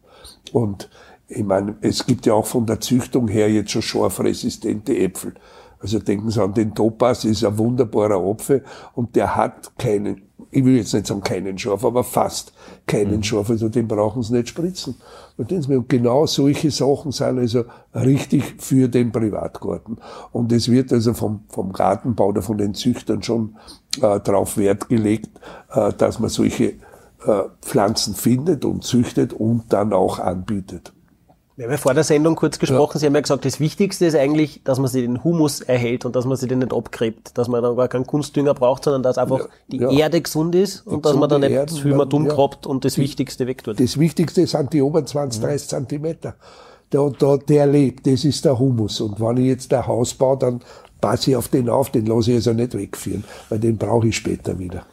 [0.51, 0.89] Und
[1.29, 5.35] ich meine, es gibt ja auch von der Züchtung her jetzt schon scharfresistente Äpfel.
[5.81, 8.63] Also denken Sie an den Topaz, ist ein wunderbarer Apfel
[8.95, 10.21] und der hat keinen,
[10.51, 12.53] ich will jetzt nicht sagen keinen Schorf, aber fast
[12.85, 13.23] keinen mhm.
[13.23, 14.95] Schorf, also den brauchen Sie nicht spritzen.
[15.37, 17.63] Und genau solche Sachen sind also
[17.95, 19.97] richtig für den Privatgarten.
[20.33, 23.55] Und es wird also vom, vom Gartenbau oder von den Züchtern schon
[24.01, 25.29] äh, darauf Wert gelegt,
[25.71, 26.73] äh, dass man solche
[27.25, 30.91] äh, Pflanzen findet und züchtet und dann auch anbietet.
[31.59, 32.99] Wir haben ja vor der Sendung kurz gesprochen, ja.
[33.01, 36.15] Sie haben ja gesagt, das Wichtigste ist eigentlich, dass man sich den Humus erhält und
[36.15, 39.17] dass man sich den nicht abgräbt, dass man dann gar keinen Kunstdünger braucht, sondern dass
[39.17, 39.89] einfach ja, die ja.
[39.89, 42.93] Erde gesund ist und dass man dann nicht Erden, viel mehr dumm grabt und das
[42.93, 43.77] die, Wichtigste wegtut.
[43.77, 46.35] Das Wichtigste sind die oberen 20, 30 Zentimeter.
[46.93, 49.01] Der, der, der lebt, das ist der Humus.
[49.01, 50.61] Und wenn ich jetzt ein Haus baue, dann
[51.01, 54.15] passe ich auf den auf, den lasse ich also nicht wegführen, weil den brauche ich
[54.15, 54.85] später wieder.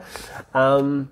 [0.55, 1.09] Ähm,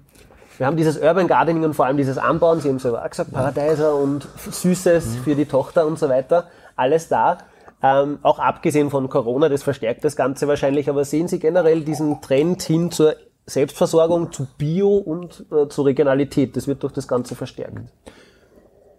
[0.61, 3.33] wir haben dieses Urban Gardening und vor allem dieses Anbauen, Sie haben selber auch gesagt,
[3.33, 5.23] Paradeiser und Süßes mhm.
[5.23, 7.39] für die Tochter und so weiter, alles da.
[7.83, 12.21] Ähm, auch abgesehen von Corona, das verstärkt das Ganze wahrscheinlich, aber sehen Sie generell diesen
[12.21, 16.55] Trend hin zur Selbstversorgung, zu Bio und äh, zur Regionalität?
[16.59, 17.79] Das wird durch das Ganze verstärkt.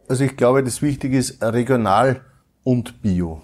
[0.10, 2.22] Also ich glaube, das Wichtige ist regional
[2.64, 3.40] und Bio.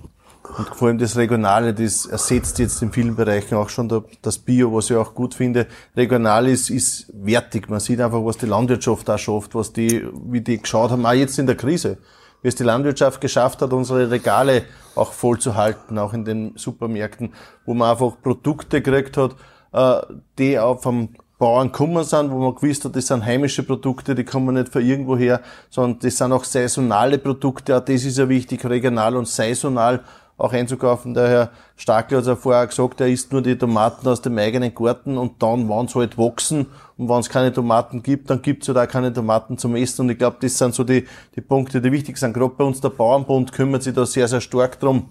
[0.58, 4.74] Und vor allem das Regionale, das ersetzt jetzt in vielen Bereichen auch schon das Bio,
[4.74, 5.68] was ich auch gut finde.
[5.96, 7.70] Regional ist, ist wertig.
[7.70, 11.14] Man sieht einfach, was die Landwirtschaft da schafft, was die, wie die geschaut haben, auch
[11.14, 12.00] jetzt in der Krise.
[12.42, 14.64] Wie es die Landwirtschaft geschafft hat, unsere Regale
[14.96, 17.34] auch voll zu halten, auch in den Supermärkten,
[17.66, 19.36] wo man einfach Produkte gekriegt hat,
[19.74, 20.02] äh,
[20.40, 24.24] die auch vom Bauern gekommen sind, wo man gewusst hat, das sind heimische Produkte, die
[24.24, 28.28] kommen nicht von irgendwo her, sondern das sind auch saisonale Produkte, auch das ist ja
[28.28, 30.04] wichtig, regional und saisonal
[30.38, 31.14] auch einzukaufen.
[31.14, 34.74] Der Herr Stackel hat ja vorher gesagt, er isst nur die Tomaten aus dem eigenen
[34.74, 36.68] Garten und dann, wenn sie halt wachsen
[36.98, 40.04] und wenn es keine Tomaten gibt, dann gibt es halt auch keine Tomaten zum Essen.
[40.04, 42.34] Und ich glaube, das sind so die, die Punkte, die wichtig sind.
[42.34, 45.10] Gerade bei uns der Bauernbund kümmert sich da sehr, sehr stark drum.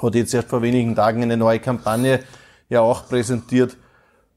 [0.00, 2.20] Hat jetzt erst vor wenigen Tagen eine neue Kampagne
[2.68, 3.76] ja auch präsentiert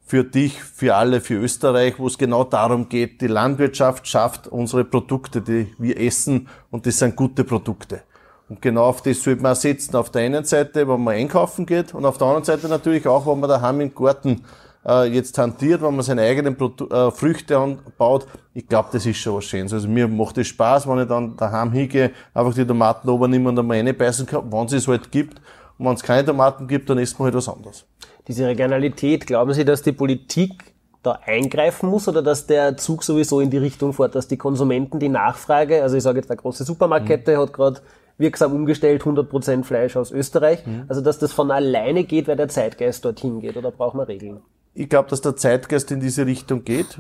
[0.05, 4.83] für dich, für alle, für Österreich, wo es genau darum geht, die Landwirtschaft schafft unsere
[4.83, 8.03] Produkte, die wir essen und das sind gute Produkte.
[8.47, 9.95] Und genau auf das sollte man setzen.
[9.95, 13.25] Auf der einen Seite, wenn man einkaufen geht und auf der anderen Seite natürlich auch,
[13.25, 14.43] wenn man daheim im Garten
[14.85, 18.27] äh, jetzt hantiert, wenn man seine eigenen Produ äh, Früchte anbaut.
[18.53, 19.73] Ich glaube, das ist schon was Schönes.
[19.73, 23.59] Also mir macht es Spaß, wenn ich dann daheim hingehe, einfach die Tomaten oben und
[23.59, 25.41] einmal reinbeißen kann, wenn es halt gibt.
[25.77, 27.85] Und wenn es keine Tomaten gibt, dann isst man halt was anderes.
[28.27, 33.39] Diese Regionalität, glauben Sie, dass die Politik da eingreifen muss oder dass der Zug sowieso
[33.39, 36.63] in die Richtung fährt, dass die Konsumenten die Nachfrage, also ich sage jetzt, eine große
[36.63, 37.41] Supermarktkette mhm.
[37.41, 37.81] hat gerade
[38.17, 40.85] wirksam umgestellt, 100% Fleisch aus Österreich, mhm.
[40.87, 44.41] also dass das von alleine geht, weil der Zeitgeist dorthin geht oder braucht man Regeln?
[44.77, 46.99] Ich glaube, dass der Zeitgeist in diese Richtung geht.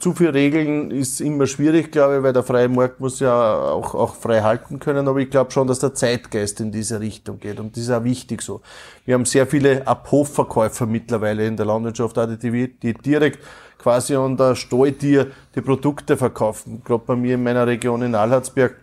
[0.00, 3.94] Zu viel Regeln ist immer schwierig, glaube ich, weil der freie Markt muss ja auch,
[3.94, 5.06] auch frei halten können.
[5.06, 7.60] Aber ich glaube schon, dass der Zeitgeist in diese Richtung geht.
[7.60, 8.62] Und das ist auch wichtig so.
[9.04, 13.38] Wir haben sehr viele Abhofverkäufer mittlerweile in der Landwirtschaft, die, die direkt
[13.78, 16.82] quasi an der Stalltier die Produkte verkaufen.
[16.84, 18.74] Gerade bei mir in meiner Region in Alharzberg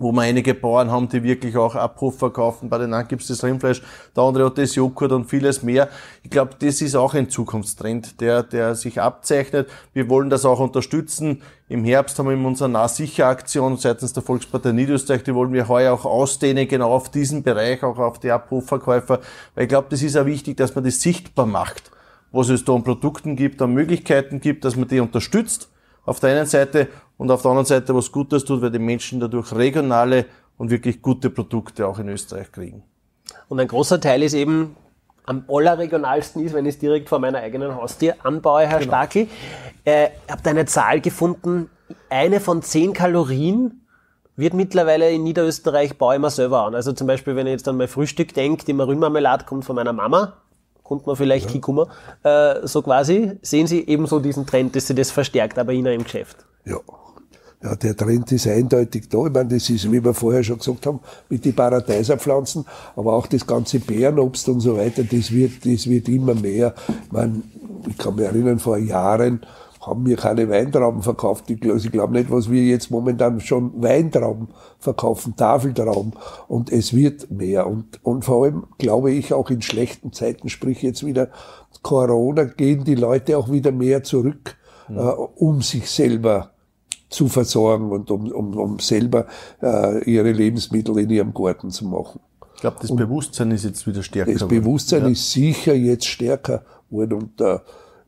[0.00, 2.70] wo wir einige Bauern haben, die wirklich auch Abruf verkaufen.
[2.70, 3.82] Bei den einen gibt das Rindfleisch,
[4.16, 5.88] der andere hat das Joghurt und vieles mehr.
[6.24, 9.68] Ich glaube, das ist auch ein Zukunftstrend, der, der sich abzeichnet.
[9.92, 11.42] Wir wollen das auch unterstützen.
[11.68, 15.92] Im Herbst haben wir in unserer Nahsicher-Aktion seitens der Volkspartei Niederösterreich, die wollen wir heuer
[15.92, 19.20] auch ausdehnen, genau auf diesen Bereich, auch auf die Abrufverkäufer.
[19.54, 21.90] Weil ich glaube, das ist auch wichtig, dass man das sichtbar macht,
[22.32, 25.68] was es da an Produkten gibt, an Möglichkeiten gibt, dass man die unterstützt
[26.04, 29.20] auf der einen Seite und auf der anderen Seite was Gutes tut, weil die Menschen
[29.20, 30.26] dadurch regionale
[30.56, 32.82] und wirklich gute Produkte auch in Österreich kriegen.
[33.48, 34.76] Und ein großer Teil ist eben
[35.26, 38.90] am allerregionalsten ist, wenn ich es direkt vor meiner eigenen Haustür anbaue, Herr genau.
[38.90, 39.28] Stakel.
[39.84, 41.70] Äh, habt eine Zahl gefunden,
[42.08, 43.86] eine von zehn Kalorien
[44.36, 46.74] wird mittlerweile in Niederösterreich baue ich mir selber an.
[46.74, 49.92] Also zum Beispiel, wenn ich jetzt an mein Frühstück denke, die Marünmarmelade kommt von meiner
[49.92, 50.34] Mama,
[50.90, 51.52] kommt man vielleicht ja.
[51.52, 51.86] hinkommen,
[52.24, 56.02] äh, so quasi, sehen Sie ebenso diesen Trend, dass sie das verstärkt, aber Ihnen im
[56.02, 56.36] Geschäft.
[56.64, 56.78] Ja,
[57.62, 59.26] ja, der Trend ist eindeutig da.
[59.26, 62.64] Ich meine, das ist, wie wir vorher schon gesagt haben, mit den Paradeiserpflanzen,
[62.96, 66.74] aber auch das ganze Bärenobst und so weiter, das wird, das wird immer mehr.
[67.04, 67.42] Ich meine,
[67.88, 69.46] ich kann mich erinnern, vor Jahren
[69.80, 71.48] haben wir keine Weintrauben verkauft.
[71.50, 76.12] Ich glaube, ich glaube nicht, was wir jetzt momentan schon Weintrauben verkaufen, Tafeltrauben.
[76.48, 77.66] Und es wird mehr.
[77.66, 81.28] Und, und vor allem glaube ich auch in schlechten Zeiten, sprich jetzt wieder
[81.82, 84.56] Corona, gehen die Leute auch wieder mehr zurück,
[84.88, 84.98] mhm.
[84.98, 86.50] äh, um sich selber
[87.08, 89.26] zu versorgen und um, um, um selber
[89.62, 92.20] äh, ihre Lebensmittel in ihrem Garten zu machen.
[92.54, 94.32] Ich glaube, das und Bewusstsein ist jetzt wieder stärker.
[94.32, 95.08] Das Bewusstsein ja.
[95.08, 97.58] ist sicher jetzt stärker worden und äh,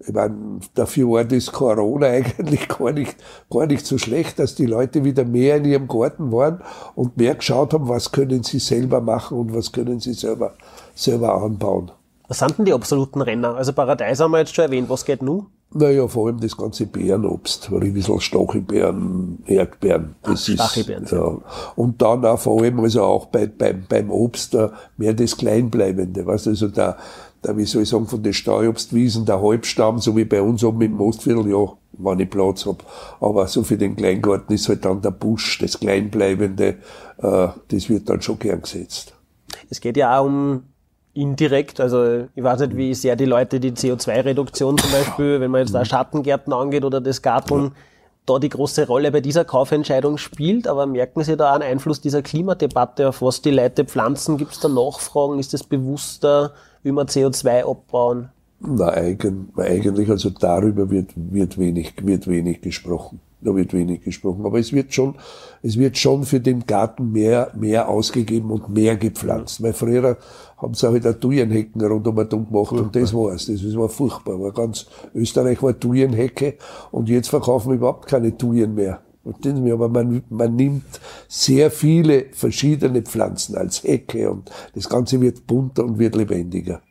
[0.07, 3.17] ich meine, dafür war das Corona eigentlich gar nicht,
[3.51, 6.61] gar nicht so schlecht, dass die Leute wieder mehr in ihrem Garten waren
[6.95, 10.55] und mehr geschaut haben, was können sie selber machen und was können sie selber,
[10.95, 11.91] selber anbauen.
[12.29, 13.57] Was sind denn die absoluten Renner?
[13.57, 14.89] Also Paradeis haben wir jetzt schon erwähnt.
[14.89, 15.47] Was geht nun?
[15.75, 20.17] Naja, vor allem das ganze Beerenobst, Riesel, Stachelbeeren, Erdbeeren.
[20.23, 21.05] Das Ach, Stachelbeeren.
[21.05, 21.39] Ist, ja.
[21.77, 24.57] Und dann auch vor allem also auch bei, beim, beim Obst
[24.99, 26.27] mehr das Kleinbleibende.
[26.27, 26.99] Was also der,
[27.45, 30.83] der, wie soll ich sagen, von den Steuerobstwiesen, der Halbstamm, so wie bei uns oben
[30.83, 32.85] im Mostviertel, ja, wenn ich Platz hab.
[33.21, 36.77] Aber so für den Kleingarten ist halt dann der Busch, das Kleinbleibende,
[37.19, 39.15] äh, das wird dann schon gern gesetzt.
[39.71, 40.65] Es geht ja auch um
[41.15, 45.61] indirekt, also ich weiß nicht, wie sehr die Leute die CO2-Reduktion zum Beispiel, wenn man
[45.61, 47.73] jetzt da Schattengärten angeht oder das Garteln,
[48.25, 52.23] da die große Rolle bei dieser Kaufentscheidung spielt, aber merken Sie da einen Einfluss dieser
[52.23, 54.37] Klimadebatte, auf was die Leute pflanzen?
[54.37, 55.39] Gibt es da Nachfragen?
[55.39, 56.53] Ist es bewusster,
[56.83, 58.31] wie man CO2 abbauen?
[58.61, 63.21] Nein, eigentlich, also darüber wird, wird wenig, wird wenig gesprochen.
[63.41, 64.47] Da wird wenig gesprochen.
[64.47, 65.17] Aber es wird schon,
[65.63, 69.61] es wird schon für den Garten mehr, mehr ausgegeben und mehr gepflanzt.
[69.63, 70.17] Weil früher
[70.59, 72.83] haben sie halt auch Thujenhecken rund um den gemacht furchtbar.
[72.83, 73.47] und das war's.
[73.47, 74.41] Das war furchtbar.
[74.41, 76.55] War ganz, Österreich war Thujenhecke
[76.93, 79.01] und jetzt verkaufen wir überhaupt keine Thujen mehr.
[79.25, 80.85] Aber man, man nimmt
[81.29, 86.83] sehr viele verschiedene Pflanzen als Hecke und das Ganze wird bunter und wird lebendiger.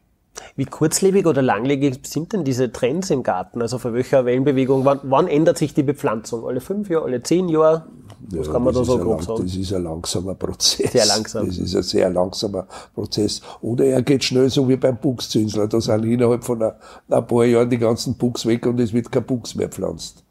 [0.55, 3.61] Wie kurzlebig oder langlebig sind denn diese Trends im Garten?
[3.61, 4.85] Also für welche Wellenbewegung?
[4.85, 6.45] Wann, wann ändert sich die Bepflanzung?
[6.45, 7.85] Alle fünf Jahre, alle zehn Jahre?
[8.29, 9.43] Was ja, kann man da so grob sagen?
[9.43, 10.91] Das ist ein langsamer Prozess.
[10.91, 11.47] Sehr langsam.
[11.47, 13.41] Das ist ein sehr langsamer Prozess.
[13.61, 15.67] Oder er geht schnell so wie beim Buchszinsler.
[15.67, 16.73] Da sind innerhalb von ein,
[17.09, 20.23] ein paar Jahren die ganzen Buchs weg und es wird kein Buchs mehr pflanzt.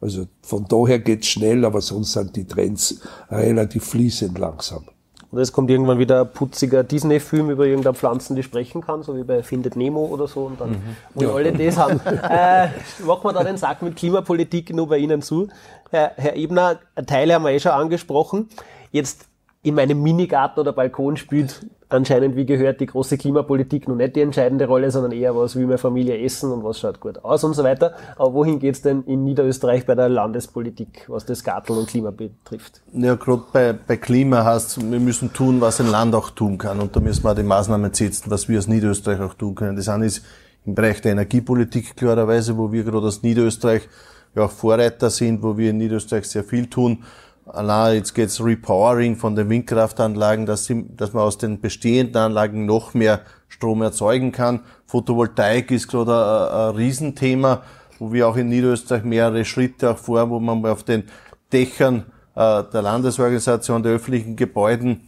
[0.00, 4.84] Also von daher geht's schnell, aber sonst sind die Trends relativ fließend langsam.
[5.30, 9.14] Oder es kommt irgendwann wieder ein putziger Disney-Film über irgendeine Pflanzen, die sprechen kann, so
[9.14, 10.44] wie bei Findet Nemo oder so.
[10.44, 10.96] Und dann, mhm.
[11.14, 11.34] wo ja.
[11.34, 12.00] alle das haben.
[12.06, 12.68] äh,
[13.04, 15.48] machen wir da den Sack mit Klimapolitik nur bei Ihnen zu.
[15.90, 18.48] Herr, Herr Ebner, Teile haben wir eh schon angesprochen.
[18.90, 19.26] Jetzt
[19.62, 24.20] in meinem Minigarten oder Balkon spielt anscheinend, wie gehört, die große Klimapolitik noch nicht die
[24.20, 27.54] entscheidende Rolle, sondern eher was will meine Familie essen und was schaut gut aus und
[27.54, 27.94] so weiter.
[28.16, 32.82] Aber wohin geht's denn in Niederösterreich bei der Landespolitik, was das Garteln und Klima betrifft?
[32.92, 36.80] Ja, gerade bei, bei Klima heißt wir müssen tun, was ein Land auch tun kann.
[36.80, 39.76] Und da müssen wir auch die Maßnahmen setzen, was wir als Niederösterreich auch tun können.
[39.76, 40.24] Das eine ist
[40.66, 43.88] im Bereich der Energiepolitik klarerweise, wo wir gerade als Niederösterreich
[44.34, 47.02] ja auch Vorreiter sind, wo wir in Niederösterreich sehr viel tun
[47.52, 52.66] allein jetzt geht's Repowering von den Windkraftanlagen, dass, sie, dass man aus den bestehenden Anlagen
[52.66, 54.60] noch mehr Strom erzeugen kann.
[54.86, 57.62] Photovoltaik ist gerade ein, ein Riesenthema.
[57.98, 61.04] wo wir auch in Niederösterreich mehrere Schritte auch vor, wo man auf den
[61.52, 65.00] Dächern äh, der Landesorganisation, der öffentlichen Gebäuden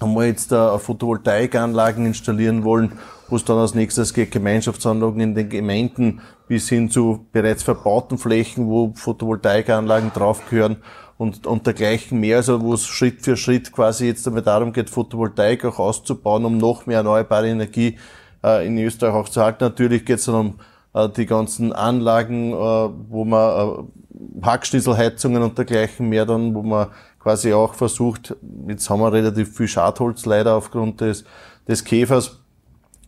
[0.00, 2.92] wir jetzt äh, Photovoltaikanlagen installieren wollen,
[3.28, 8.18] wo es dann als nächstes geht, Gemeinschaftsanlagen in den Gemeinden bis hin zu bereits verbauten
[8.18, 10.78] Flächen, wo Photovoltaikanlagen draufgehören
[11.20, 14.88] und, und dergleichen mehr, also wo es Schritt für Schritt quasi jetzt damit darum geht,
[14.88, 17.98] Photovoltaik auch auszubauen, um noch mehr erneuerbare Energie
[18.42, 19.62] äh, in Österreich auch zu halten.
[19.64, 20.60] Natürlich geht es dann um
[20.94, 26.88] äh, die ganzen Anlagen, äh, wo man äh, Hackschnitzelheizungen und dergleichen mehr dann, wo man
[27.18, 28.34] quasi auch versucht,
[28.66, 31.24] jetzt haben wir relativ viel Schadholz leider aufgrund des,
[31.68, 32.38] des Käfers,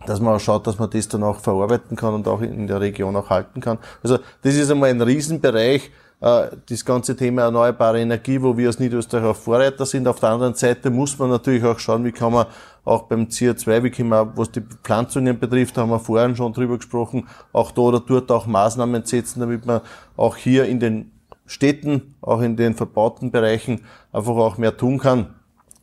[0.05, 2.83] dass man auch schaut, dass man das dann auch verarbeiten kann und auch in der
[2.83, 3.79] Region auch halten kann.
[4.03, 5.91] Also das ist einmal ein Riesenbereich,
[6.23, 10.07] das ganze Thema erneuerbare Energie, wo wir als Niederösterreich auch Vorreiter sind.
[10.07, 12.47] Auf der anderen Seite muss man natürlich auch schauen, wie kann man
[12.85, 16.77] auch beim CO2, wie kann man, was die Pflanzungen betrifft, haben wir vorhin schon drüber
[16.77, 19.81] gesprochen, auch da oder dort auch Maßnahmen setzen, damit man
[20.17, 21.11] auch hier in den
[21.47, 23.81] Städten, auch in den verbauten Bereichen
[24.13, 25.35] einfach auch mehr tun kann.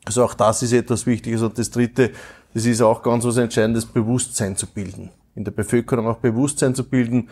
[0.05, 1.41] Also auch das ist etwas Wichtiges.
[1.41, 2.11] Und das Dritte,
[2.53, 5.11] das ist auch ganz was Entscheidendes, Bewusstsein zu bilden.
[5.35, 7.29] In der Bevölkerung auch Bewusstsein zu bilden.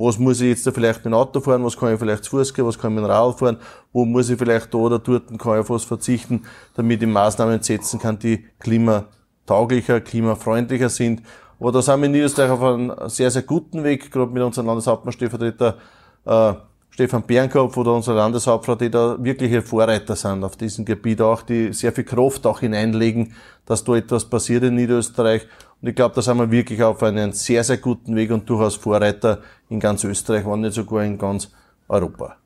[0.00, 1.62] Was muss ich jetzt da vielleicht mit dem Auto fahren?
[1.62, 2.64] Was kann ich vielleicht zu Fuß gehen?
[2.64, 3.58] Was kann ich mit dem Rad fahren?
[3.92, 6.44] Wo muss ich vielleicht da oder dort, kann ich was verzichten,
[6.74, 11.20] damit ich Maßnahmen setzen kann, die klimatauglicher, klimafreundlicher sind.
[11.58, 14.68] Aber da sind wir in Niederösterreich auf einem sehr, sehr guten Weg, gerade mit unserem
[14.68, 15.76] Landeshauptmann Stellvertreter
[16.24, 16.54] äh,
[16.88, 21.74] Stefan Bernkopf oder unser Landeshauptfrau, die da wirkliche Vorreiter sind auf diesem Gebiet auch, die
[21.74, 23.34] sehr viel Kraft auch hineinlegen,
[23.66, 25.46] dass da etwas passiert in Niederösterreich.
[25.82, 28.76] Und ich glaube, da sind wir wirklich auf einem sehr, sehr guten Weg und durchaus
[28.76, 31.50] Vorreiter in ganz Österreich, wenn nicht sogar in ganz
[31.88, 32.36] Europa.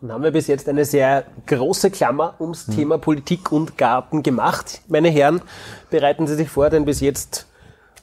[0.00, 2.76] Dann haben wir bis jetzt eine sehr große Klammer ums hm.
[2.76, 4.80] Thema Politik und Garten gemacht.
[4.88, 5.40] Meine Herren,
[5.90, 7.46] bereiten Sie sich vor, denn bis jetzt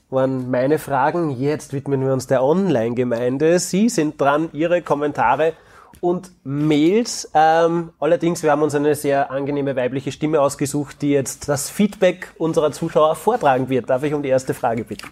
[0.10, 1.32] waren meine Fragen.
[1.39, 3.60] Jetzt widmen wir uns der Online-Gemeinde.
[3.60, 5.54] Sie sind dran, Ihre Kommentare
[6.00, 7.30] und Mails.
[7.34, 12.34] Ähm, allerdings, wir haben uns eine sehr angenehme weibliche Stimme ausgesucht, die jetzt das Feedback
[12.38, 13.89] unserer Zuschauer vortragen wird.
[13.89, 15.08] Darf ich um die erste Frage bitten?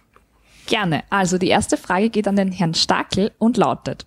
[0.65, 1.03] Gerne.
[1.09, 4.05] Also die erste Frage geht an den Herrn Stakel und lautet,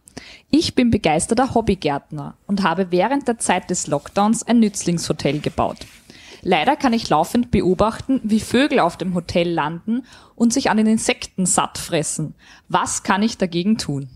[0.50, 5.78] ich bin begeisterter Hobbygärtner und habe während der Zeit des Lockdowns ein Nützlingshotel gebaut.
[6.42, 10.04] Leider kann ich laufend beobachten, wie Vögel auf dem Hotel landen
[10.34, 12.34] und sich an den Insekten satt fressen.
[12.68, 14.08] Was kann ich dagegen tun?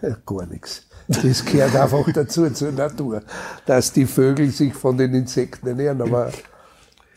[0.00, 0.88] Ja, gar nichts.
[1.10, 3.22] Das gehört einfach dazu, zur Natur,
[3.66, 6.00] dass die Vögel sich von den Insekten ernähren.
[6.02, 6.30] Aber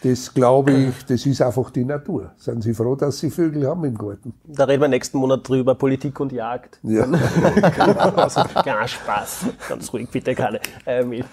[0.01, 2.31] das glaube ich, das ist einfach die Natur.
[2.37, 4.33] Sind Sie froh, dass Sie Vögel haben im Garten?
[4.45, 6.79] Da reden wir nächsten Monat drüber, Politik und Jagd.
[6.81, 7.05] Ja.
[8.15, 9.45] also, gar Spaß.
[9.69, 10.59] Ganz ruhig, bitte keine.
[10.87, 11.23] Ähm,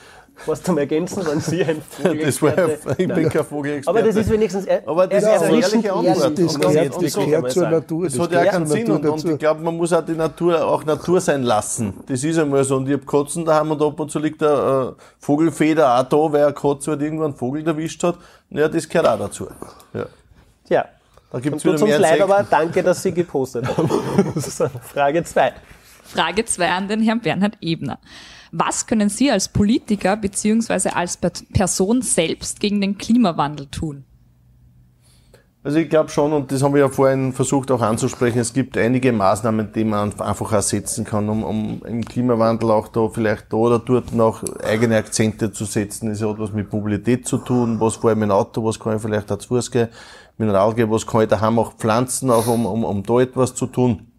[0.47, 2.55] was zum Ergänzen, wenn Sie ein Vogel das war,
[2.99, 3.99] Ich bin kein Vogelexperte.
[3.99, 6.39] Aber das ist wenigstens er, Aber das ist eine ehrliche Antwort.
[6.39, 8.05] Das, das gehört, das gehört zur Natur.
[8.05, 8.91] Das, das hat ja keinen Sinn.
[8.91, 11.95] Und, und, ich glaube, man muss auch die Natur auch Natur sein lassen.
[12.07, 12.77] Das ist einmal so.
[12.77, 16.33] Und ich habe Katzen daheim und ab und zu liegt eine äh, Vogelfeder auch da,
[16.33, 18.17] weil eine Katze halt irgendwann einen Vogel erwischt hat.
[18.51, 19.49] Ja, das gehört auch dazu.
[19.95, 20.07] Ja.
[20.67, 20.85] Tja.
[21.33, 23.89] Da gibt's wieder mehr leid, aber danke, dass Sie gepostet haben.
[24.83, 25.53] Frage 2.
[26.05, 27.99] Frage 2 an den Herrn Bernhard Ebner.
[28.53, 31.19] Was können Sie als Politiker beziehungsweise als
[31.53, 34.05] Person selbst gegen den Klimawandel tun?
[35.63, 38.79] Also ich glaube schon, und das haben wir ja vorhin versucht auch anzusprechen, es gibt
[38.79, 43.59] einige Maßnahmen, die man einfach ersetzen kann, um, um im Klimawandel auch da vielleicht da
[43.59, 46.11] oder dort noch eigene Akzente zu setzen.
[46.11, 49.03] Es hat was mit Mobilität zu tun, was vor allem im Auto, was kann ich
[49.03, 49.89] vielleicht auch zu Fuß gehen,
[50.39, 54.10] gehen, was kann ich daheim auch pflanzen, auch um, um, um da etwas zu tun.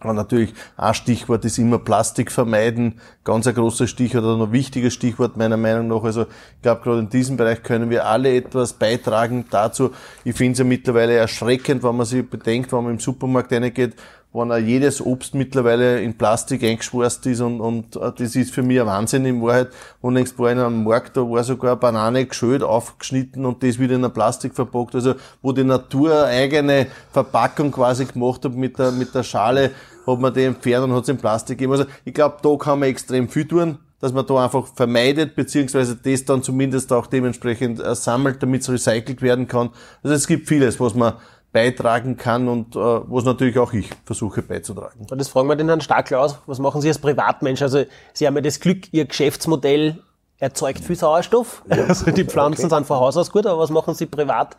[0.00, 3.00] Aber natürlich, ein Stichwort ist immer Plastik vermeiden.
[3.24, 6.04] Ganz ein großes Stichwort oder ein wichtiges Stichwort meiner Meinung nach.
[6.04, 9.90] Also ich glaube, gerade in diesem Bereich können wir alle etwas beitragen dazu.
[10.24, 13.96] Ich finde es ja mittlerweile erschreckend, wenn man sich bedenkt, wenn man im Supermarkt reingeht,
[14.32, 18.62] wenn auch jedes Obst mittlerweile in Plastik eingeschweißt ist und, und äh, das ist für
[18.62, 19.68] mich ein Wahnsinn in Wahrheit.
[20.00, 23.96] Unlängst war in einem Markt, da war sogar eine Banane geschölt, aufgeschnitten und das wieder
[23.96, 24.94] in ein Plastik verpackt.
[24.94, 29.70] Also wo die Natur eigene Verpackung quasi gemacht hat mit der, mit der Schale,
[30.06, 31.72] hat man die entfernt und hat es in Plastik gegeben.
[31.72, 35.96] Also ich glaube, da kann man extrem viel tun dass man da einfach vermeidet, beziehungsweise
[35.96, 39.70] das dann zumindest auch dementsprechend äh, sammelt, damit es recycelt werden kann.
[40.02, 41.14] Also es gibt vieles, was man
[41.52, 45.06] beitragen kann und äh, was natürlich auch ich versuche beizutragen.
[45.10, 46.38] Und das fragen wir den Herrn Stackel aus.
[46.46, 47.62] Was machen Sie als Privatmensch?
[47.62, 50.02] Also Sie haben ja das Glück, Ihr Geschäftsmodell
[50.38, 51.62] erzeugt viel Sauerstoff.
[51.68, 51.76] Ja.
[51.88, 52.74] Also die Pflanzen okay.
[52.74, 54.56] sind von Haus aus gut, aber was machen Sie privat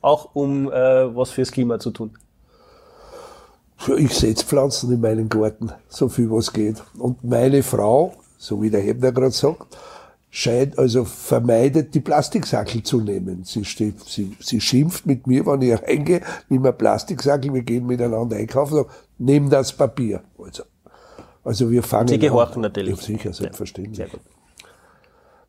[0.00, 2.16] auch, um äh, was fürs Klima zu tun?
[3.96, 6.82] Ich setze Pflanzen in meinen Garten, so viel was geht.
[6.98, 9.78] Und meine Frau, so wie der Hebner gerade sagt,
[10.30, 13.42] scheint, also vermeidet, die Plastiksackel zu nehmen.
[13.44, 17.86] Sie, steht, sie, sie schimpft mit mir, wenn ich reingehe, nimm ein Plastiksackel, wir gehen
[17.86, 18.86] miteinander einkaufen, sag,
[19.18, 20.22] nimm das Papier.
[20.38, 20.62] Also,
[21.42, 22.62] Also wir fangen Sie gehorchen an.
[22.62, 22.96] natürlich.
[22.96, 23.96] Ja, sicher, selbstverständlich.
[23.96, 24.20] Sehr gut.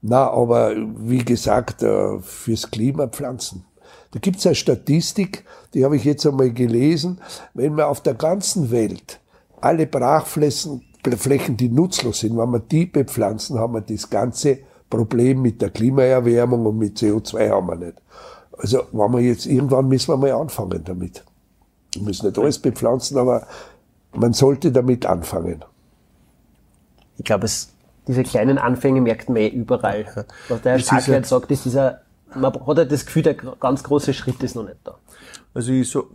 [0.02, 3.66] Na, aber wie gesagt, äh, fürs Klima Pflanzen.
[4.12, 7.22] Da gibt's eine Statistik, die habe ich jetzt einmal gelesen.
[7.54, 9.20] Wenn man auf der ganzen Welt
[9.62, 10.82] alle Brachflächen,
[11.18, 14.60] Flächen, die nutzlos sind, wenn wir die bepflanzen, haben wir das ganze
[14.92, 17.98] Problem mit der Klimaerwärmung und mit CO2 haben wir nicht.
[18.60, 21.24] Also, wenn wir jetzt, irgendwann müssen wir mal anfangen damit.
[21.96, 23.48] Wir müssen nicht alles bepflanzen, aber
[24.14, 25.66] man sollte damit anfangen.
[27.18, 27.70] Ich glaube, es,
[28.08, 30.06] diese kleinen Anfänge merkt man eh überall.
[30.50, 32.02] Was der Herr jetzt sagt, ist dieser,
[32.36, 34.96] man hat halt das Gefühl, der ganz große Schritt ist noch nicht da.
[35.54, 36.08] Also ich, so,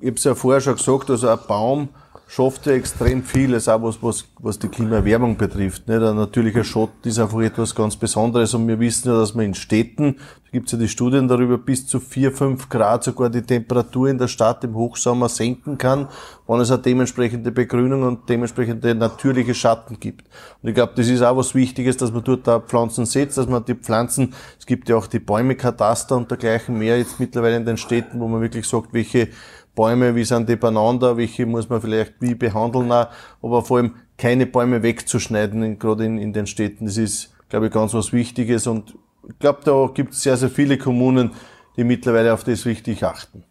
[0.00, 1.88] ich habe es ja vorher schon gesagt, also ein Baum
[2.34, 5.86] schafft ja extrem vieles, auch was, was, was die Klimaerwärmung betrifft.
[5.86, 6.00] Nicht?
[6.00, 9.54] Ein natürlicher Schatten ist einfach etwas ganz Besonderes und wir wissen ja, dass man in
[9.54, 13.42] Städten, da gibt es ja die Studien darüber, bis zu 4, 5 Grad sogar die
[13.42, 16.08] Temperatur in der Stadt im Hochsommer senken kann,
[16.46, 20.26] wenn es eine dementsprechende Begrünung und dementsprechende natürliche Schatten gibt.
[20.62, 23.46] Und ich glaube, das ist auch was Wichtiges, dass man dort da Pflanzen setzt, dass
[23.46, 27.66] man die Pflanzen, es gibt ja auch die Bäume-Kataster und dergleichen mehr jetzt mittlerweile in
[27.66, 29.28] den Städten, wo man wirklich sagt, welche
[29.74, 33.08] Bäume, wie sind die beieinander, welche muss man vielleicht wie behandeln auch,
[33.42, 36.86] aber vor allem keine Bäume wegzuschneiden, in, gerade in, in den Städten.
[36.86, 38.94] Das ist, glaube ich, ganz was Wichtiges und
[39.28, 41.30] ich glaube, da gibt es sehr, sehr viele Kommunen,
[41.76, 43.44] die mittlerweile auf das richtig achten.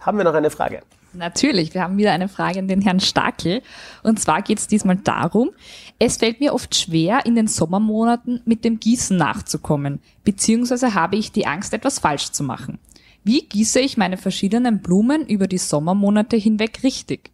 [0.00, 0.82] Haben wir noch eine Frage?
[1.14, 3.62] Natürlich, wir haben wieder eine Frage an den Herrn Stakel.
[4.02, 5.50] Und zwar geht es diesmal darum,
[5.98, 11.30] es fällt mir oft schwer, in den Sommermonaten mit dem Gießen nachzukommen, beziehungsweise habe ich
[11.30, 12.78] die Angst, etwas falsch zu machen.
[13.24, 17.30] Wie gieße ich meine verschiedenen Blumen über die Sommermonate hinweg richtig?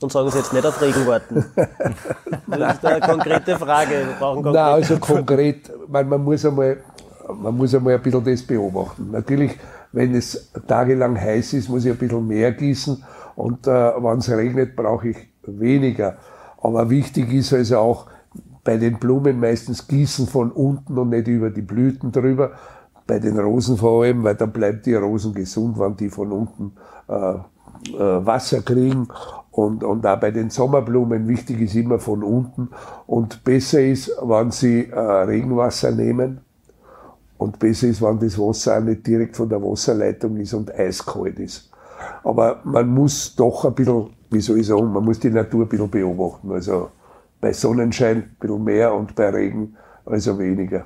[0.00, 1.44] Und sagen Sie jetzt nicht auf Regen warten.
[2.46, 3.90] Das ist eine konkrete Frage.
[3.90, 6.78] Wir brauchen konkrete Nein, also konkret, man, man muss einmal,
[7.34, 9.10] man muss einmal ein bisschen das beobachten.
[9.10, 9.58] Natürlich,
[9.92, 13.02] wenn es tagelang heiß ist, muss ich ein bisschen mehr gießen
[13.36, 16.16] und äh, wenn es regnet, brauche ich weniger.
[16.60, 18.06] Aber wichtig ist also auch
[18.64, 22.52] bei den Blumen meistens gießen von unten und nicht über die Blüten drüber.
[23.08, 26.72] Bei den Rosen vor allem, weil dann bleibt die Rosen gesund, wenn die von unten
[27.08, 27.34] äh,
[27.94, 29.08] äh, Wasser kriegen.
[29.50, 32.68] Und, und auch bei den Sommerblumen wichtig ist immer von unten.
[33.06, 36.42] Und besser ist, wenn sie äh, Regenwasser nehmen.
[37.38, 41.38] Und besser ist, wenn das Wasser auch nicht direkt von der Wasserleitung ist und eiskalt
[41.40, 41.70] ist.
[42.24, 45.68] Aber man muss doch ein bisschen, wie soll ich sagen, man muss die Natur ein
[45.68, 46.52] bisschen beobachten.
[46.52, 46.90] Also
[47.40, 50.84] bei Sonnenschein ein bisschen mehr und bei Regen also weniger.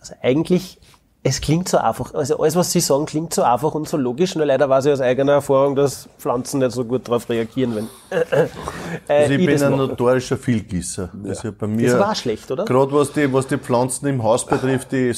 [0.00, 0.78] Also eigentlich,
[1.22, 2.14] es klingt so einfach.
[2.14, 4.36] Also alles, was Sie sagen, klingt so einfach und so logisch.
[4.36, 7.84] Nur leider weiß ich aus eigener Erfahrung, dass Pflanzen nicht so gut darauf reagieren, wenn
[8.08, 8.46] äh,
[9.06, 9.82] Also ich bin das ein mache.
[9.88, 11.10] notorischer Vielgießer.
[11.28, 12.64] Also bei mir, Das war schlecht, oder?
[12.64, 15.12] Gerade was die, was die Pflanzen im Haus betrifft, die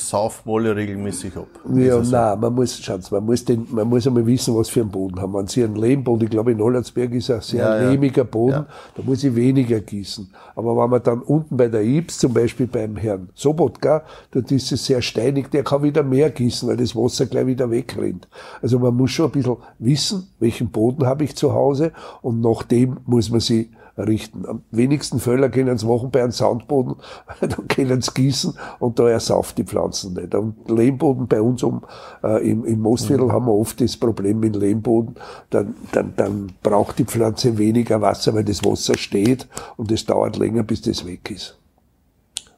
[0.45, 1.47] alle regelmäßig ab.
[1.73, 4.81] Ja, Also, nein, man muss, Sie, man muss den, man muss einmal wissen, was für
[4.81, 5.33] einen Boden haben.
[5.35, 7.91] Wenn Sie einen Lehmboden, ich glaube in Hollandsberg ist ein sehr Ja, ja.
[7.91, 8.67] lehmiger Boden, Ja.
[8.97, 10.29] da muss ich weniger gießen.
[10.57, 14.73] Aber wenn man dann unten bei der Ips, zum Beispiel beim Herrn Sobotka, dort ist
[14.73, 18.29] es sehr steinig, der kann wieder mehr gießen, weil das Wasser gleich wieder wegrinnt.
[18.63, 22.63] Also man muss schon ein bisschen wissen, welchen Boden habe ich zu Hause und nach
[22.63, 24.47] dem muss man sie richten.
[24.47, 26.97] Am wenigsten Fälle können sie machen bei einem Sandboden,
[27.41, 30.35] dann können sie gießen und da ersauft die Pflanzen nicht.
[30.35, 31.83] Und Lehmboden bei uns um,
[32.23, 35.17] äh, im, im Mostviertel haben wir oft das Problem mit Lehmboden,
[35.51, 40.39] dann, dann, dann braucht die Pflanze weniger Wasser, weil das Wasser steht und es dauert
[40.39, 41.59] länger, bis das weg ist.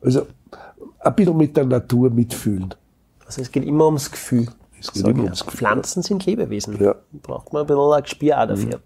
[0.01, 0.23] Also
[1.01, 2.75] ein bisschen mit der Natur mitfühlen.
[3.27, 4.49] Also es geht immer ums Gefühl.
[4.81, 5.59] Es geht immer ums Gefühl.
[5.59, 6.81] Pflanzen sind Lebewesen.
[6.83, 6.95] Ja.
[7.13, 8.81] Braucht man ein bisschen ein Gespür auch dafür.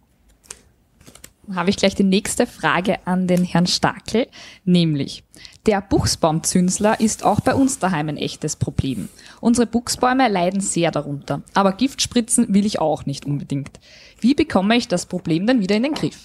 [1.55, 4.29] habe ich gleich die nächste Frage an den Herrn Stakel,
[4.65, 5.25] nämlich
[5.67, 9.09] der Buchsbaumzünsler ist auch bei uns daheim ein echtes Problem.
[9.41, 13.79] Unsere Buchsbäume leiden sehr darunter, aber Giftspritzen will ich auch nicht unbedingt.
[14.21, 16.19] Wie bekomme ich das Problem dann wieder in den Griff?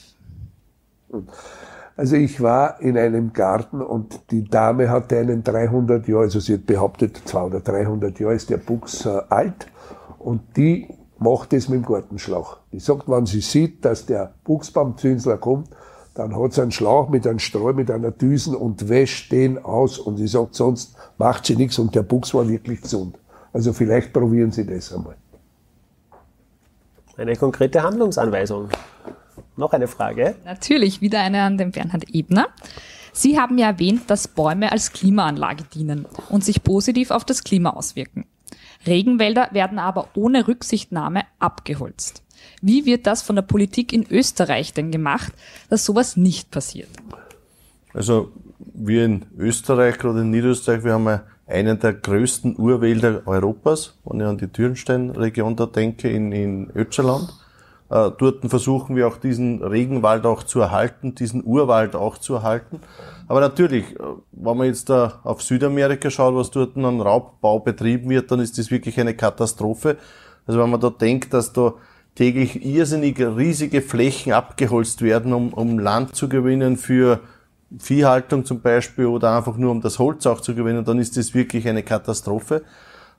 [1.96, 6.56] Also ich war in einem Garten und die Dame hatte einen 300 Jahre, also sie
[6.56, 9.68] hat behauptet, 200 oder 300 Jahre ist der Buchs äh, alt
[10.18, 10.88] und die
[11.20, 12.58] macht es mit dem Gartenschlauch.
[12.72, 15.70] Die sagt, wenn sie sieht, dass der Buchsbaumzünsler kommt,
[16.16, 20.00] dann hat sie einen Schlauch mit einem Streu, mit einer Düsen und wäscht den aus
[20.00, 23.18] und sie sagt, sonst macht sie nichts und der Buchs war wirklich gesund.
[23.52, 25.16] Also vielleicht probieren Sie das einmal.
[27.18, 28.70] Eine konkrete Handlungsanweisung.
[29.56, 30.36] Noch eine Frage.
[30.46, 32.48] Natürlich wieder eine an den Bernhard Ebner.
[33.12, 37.72] Sie haben ja erwähnt, dass Bäume als Klimaanlage dienen und sich positiv auf das Klima
[37.72, 38.26] auswirken.
[38.88, 42.24] Regenwälder werden aber ohne Rücksichtnahme abgeholzt.
[42.62, 45.34] Wie wird das von der Politik in Österreich denn gemacht,
[45.70, 46.90] dass sowas nicht passiert?
[47.94, 48.32] Also
[48.74, 54.22] wir in Österreich, gerade in Niederösterreich, wir haben ja einen der größten Urwälder Europas, wenn
[54.22, 57.30] ich an die Türnstein-Region da denke, in, in Ötscherland.
[57.94, 62.80] Äh, dort versuchen wir auch diesen Regenwald auch zu erhalten, diesen Urwald auch zu erhalten.
[63.28, 68.10] Aber natürlich, äh, wenn man jetzt da auf Südamerika schaut, was dort an Raubbau betrieben
[68.10, 69.98] wird, dann ist das wirklich eine Katastrophe.
[70.48, 71.76] Also wenn man da denkt, dass da
[72.16, 77.20] täglich irrsinnig riesige Flächen abgeholzt werden, um, um Land zu gewinnen für
[77.78, 81.36] Viehhaltung zum Beispiel oder einfach nur um das Holz auch zu gewinnen, dann ist das
[81.36, 82.64] wirklich eine Katastrophe.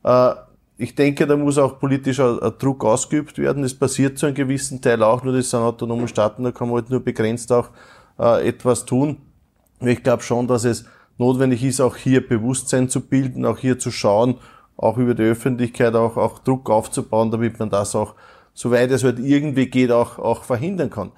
[0.02, 0.34] Äh,
[0.76, 3.62] ich denke, da muss auch politischer Druck ausgeübt werden.
[3.62, 6.76] Das passiert zu einem gewissen Teil auch, nur das sind autonome Staaten, da kann man
[6.76, 7.70] halt nur begrenzt auch
[8.18, 9.18] äh, etwas tun.
[9.80, 10.84] Ich glaube schon, dass es
[11.18, 14.36] notwendig ist, auch hier Bewusstsein zu bilden, auch hier zu schauen,
[14.76, 18.14] auch über die Öffentlichkeit auch, auch Druck aufzubauen, damit man das auch,
[18.52, 21.12] soweit es halt irgendwie geht, auch, auch verhindern kann.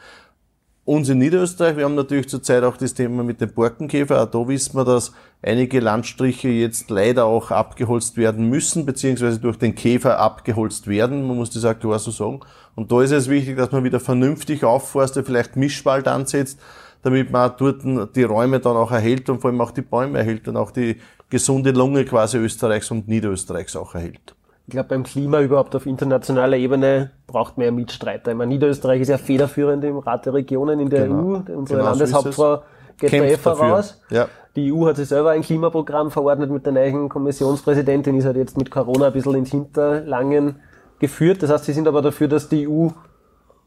[0.87, 4.23] Uns in Niederösterreich, wir haben natürlich zurzeit auch das Thema mit dem Borkenkäfer.
[4.23, 5.11] Auch da wissen wir, dass
[5.43, 11.27] einige Landstriche jetzt leider auch abgeholzt werden müssen, beziehungsweise durch den Käfer abgeholzt werden.
[11.27, 12.39] Man muss das auch klar so sagen.
[12.77, 16.61] Und da ist es wichtig, dass man wieder vernünftig aufforstet, vielleicht Mischwald ansetzt,
[17.03, 17.83] damit man dort
[18.15, 20.99] die Räume dann auch erhält und vor allem auch die Bäume erhält und auch die
[21.29, 24.36] gesunde Lunge quasi Österreichs und Niederösterreichs auch erhält
[24.67, 28.33] ich glaube, beim Klima überhaupt auf internationaler Ebene braucht mehr Mitstreiter.
[28.33, 31.23] Ich meine, Niederösterreich ist ja federführend im Rat der Regionen in der genau.
[31.23, 31.57] EU.
[31.57, 32.63] Unsere genau Landeshauptfrau
[32.99, 34.03] geht da eh voraus.
[34.11, 34.29] Ja.
[34.57, 38.57] Die EU hat sich selber ein Klimaprogramm verordnet mit der neuen Kommissionspräsidentin, ist halt jetzt
[38.57, 40.57] mit Corona ein bisschen ins Hinterlangen
[40.99, 41.43] geführt.
[41.45, 42.89] Das heißt, sie sind aber dafür, dass die EU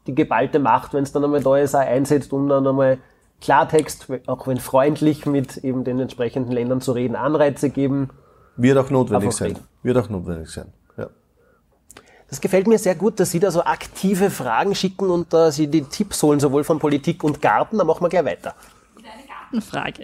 [0.06, 2.98] die geballte Macht, wenn es dann einmal da ist, auch einsetzt, um dann einmal
[3.40, 8.10] Klartext, auch wenn freundlich, mit eben den entsprechenden Ländern zu reden, Anreize geben.
[8.56, 9.58] Wird auch notwendig sein.
[9.82, 10.66] Wird auch notwendig sein.
[12.30, 15.66] Das gefällt mir sehr gut, dass Sie da so aktive Fragen schicken und da Sie
[15.66, 17.76] die Tipps holen, sowohl von Politik und Garten.
[17.76, 18.54] Dann machen wir gleich weiter.
[18.96, 20.02] Eine Gartenfrage.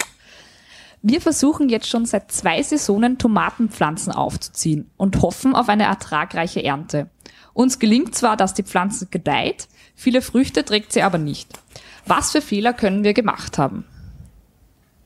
[1.03, 7.09] Wir versuchen jetzt schon seit zwei Saisonen Tomatenpflanzen aufzuziehen und hoffen auf eine ertragreiche Ernte.
[7.53, 11.61] Uns gelingt zwar, dass die Pflanze gedeiht, viele Früchte trägt sie aber nicht.
[12.07, 13.85] Was für Fehler können wir gemacht haben?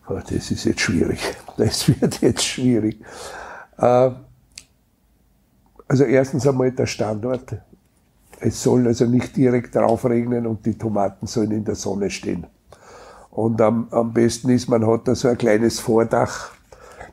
[0.08, 1.20] Oh, das ist jetzt schwierig.
[1.58, 2.96] Das wird jetzt schwierig.
[3.76, 4.10] Äh,
[5.90, 7.56] also erstens einmal der Standort.
[8.38, 12.46] Es soll also nicht direkt drauf regnen und die Tomaten sollen in der Sonne stehen.
[13.32, 16.52] Und am, am besten ist, man hat da so ein kleines Vordach.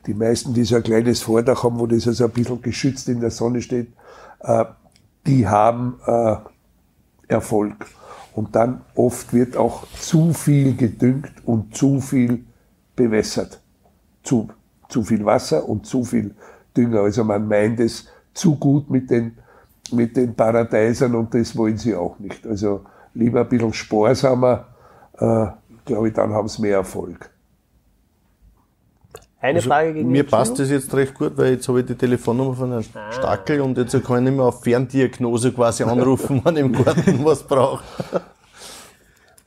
[0.06, 3.20] Die meisten, die so ein kleines Vordach haben, wo das also ein bisschen geschützt in
[3.20, 3.88] der Sonne steht,
[4.42, 4.64] äh,
[5.26, 6.36] die haben äh,
[7.26, 7.84] Erfolg.
[8.32, 12.44] Und dann oft wird auch zu viel gedüngt und zu viel
[12.94, 13.60] bewässert.
[14.22, 14.50] Zu,
[14.88, 16.36] zu viel Wasser und zu viel
[16.76, 17.00] Dünger.
[17.00, 18.06] Also man meint es,
[18.38, 19.36] zu gut mit den,
[19.92, 22.46] mit den Paradeisern und das wollen sie auch nicht.
[22.46, 22.82] Also
[23.14, 24.66] lieber ein bisschen sparsamer,
[25.18, 25.46] äh,
[25.84, 27.30] glaube ich, dann haben sie mehr Erfolg.
[29.40, 31.94] Eine also, Frage gegen Mir passt das jetzt recht gut, weil jetzt habe ich die
[31.94, 33.12] Telefonnummer von Herrn ah.
[33.12, 37.24] Stackel und jetzt kann ich nicht mehr auf Ferndiagnose quasi anrufen, wenn ich im Garten
[37.24, 37.82] was brauche.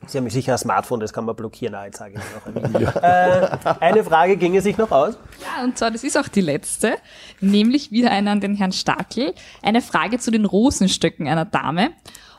[0.06, 2.96] Sie haben sicher ein Smartphone, das kann man blockieren, ah, jetzt sage ich noch.
[3.02, 3.48] äh,
[3.80, 5.16] eine Frage ginge sich noch aus.
[5.40, 6.94] Ja, und zwar, das ist auch die letzte,
[7.40, 9.34] nämlich wieder eine an den Herrn Stackel.
[9.62, 11.90] Eine Frage zu den Rosenstöcken einer Dame.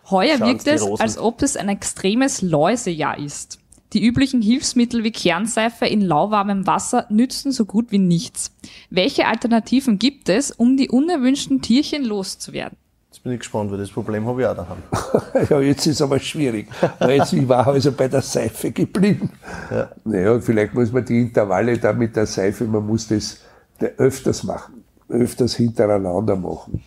[0.09, 3.59] Heuer Schauen wirkt es, als ob es ein extremes Läusejahr ist.
[3.93, 8.51] Die üblichen Hilfsmittel wie Kernseife in lauwarmem Wasser nützen so gut wie nichts.
[8.89, 12.77] Welche Alternativen gibt es, um die unerwünschten Tierchen loszuwerden?
[13.19, 14.77] Bin ich gespannt, weil das Problem habe ich auch daheim.
[15.49, 16.67] ja, jetzt ist es aber schwierig.
[16.99, 19.29] Weil jetzt, ich war also bei der Seife geblieben.
[19.69, 19.89] Ja.
[20.03, 23.39] Naja, vielleicht muss man die Intervalle da mit der Seife, man muss das
[23.97, 24.83] öfters machen.
[25.09, 26.83] Öfters hintereinander machen.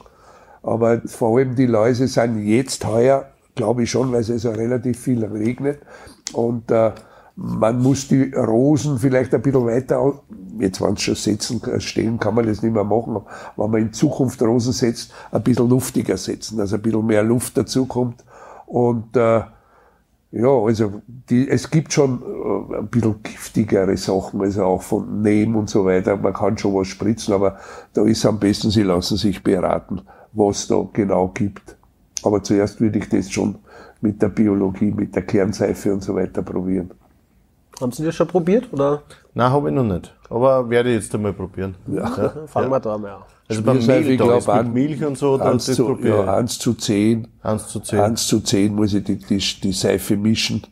[0.62, 4.98] Aber vor allem die Läuse sind jetzt heuer, glaube ich schon, weil es also relativ
[4.98, 5.80] viel regnet.
[6.32, 6.90] Und äh,
[7.36, 10.20] man muss die Rosen vielleicht ein bisschen weiter,
[10.58, 13.20] jetzt wenn sie schon setzen, stehen, kann man das nicht mehr machen,
[13.56, 17.58] wenn man in Zukunft Rosen setzt, ein bisschen luftiger setzen, also ein bisschen mehr Luft
[17.58, 18.24] dazukommt.
[18.64, 19.42] Und äh,
[20.32, 25.56] ja, also die, es gibt schon äh, ein bisschen giftigere Sachen, also auch von Neem
[25.56, 26.16] und so weiter.
[26.16, 27.58] Man kann schon was spritzen, aber
[27.92, 30.00] da ist am besten, sie lassen sich beraten,
[30.32, 31.76] was da genau gibt.
[32.22, 33.56] Aber zuerst würde ich das schon
[34.00, 36.90] mit der Biologie, mit der Kernseife und so weiter probieren.
[37.80, 38.72] Haben Sie das schon probiert?
[38.72, 39.02] Oder?
[39.34, 40.14] Nein, habe ich noch nicht.
[40.30, 41.74] Aber werde ich jetzt einmal probieren.
[41.86, 42.04] Ja.
[42.16, 42.32] ja.
[42.46, 43.22] Fangen wir da mal an.
[43.48, 46.26] Also beim Milch, ich glaube, an, Milch und so, dann das zu, probieren.
[46.26, 47.28] Ja, 1 zu 10.
[47.42, 48.00] 1 zu 10.
[48.00, 50.62] 1 zu 10 muss ich die, die, die Seife mischen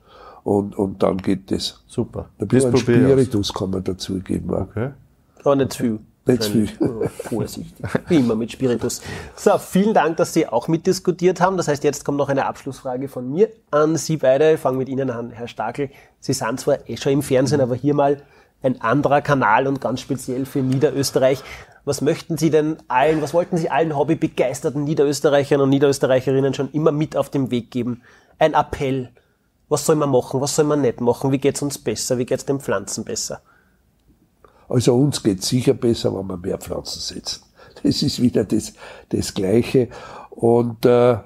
[0.42, 1.82] und, und dann geht das.
[1.86, 2.30] Super.
[2.38, 4.50] Ein bisschen Spiritus kann man dazugeben.
[4.50, 4.90] Okay.
[5.44, 5.98] Aber nicht zu viel.
[6.26, 6.68] Zu viel.
[7.28, 7.84] Vorsichtig.
[8.08, 9.02] Immer mit Spiritus.
[9.36, 11.58] So, vielen Dank, dass Sie auch mitdiskutiert haben.
[11.58, 14.54] Das heißt, jetzt kommt noch eine Abschlussfrage von mir an Sie beide.
[14.54, 15.90] Ich fange mit Ihnen an, Herr Stakel.
[16.20, 18.22] Sie sind zwar eh schon im Fernsehen, aber hier mal
[18.62, 21.42] ein anderer Kanal und ganz speziell für Niederösterreich.
[21.84, 26.92] Was möchten Sie denn allen, was wollten Sie allen hobbybegeisterten Niederösterreichern und Niederösterreicherinnen schon immer
[26.92, 28.00] mit auf den Weg geben?
[28.38, 29.10] Ein Appell.
[29.68, 30.40] Was soll man machen?
[30.40, 31.32] Was soll man nicht machen?
[31.32, 32.16] Wie geht's uns besser?
[32.16, 33.42] Wie geht's den Pflanzen besser?
[34.68, 37.42] Also uns geht's sicher besser, wenn wir mehr Pflanzen setzen.
[37.82, 38.72] Das ist wieder das,
[39.10, 39.88] das Gleiche.
[40.30, 41.18] Und äh,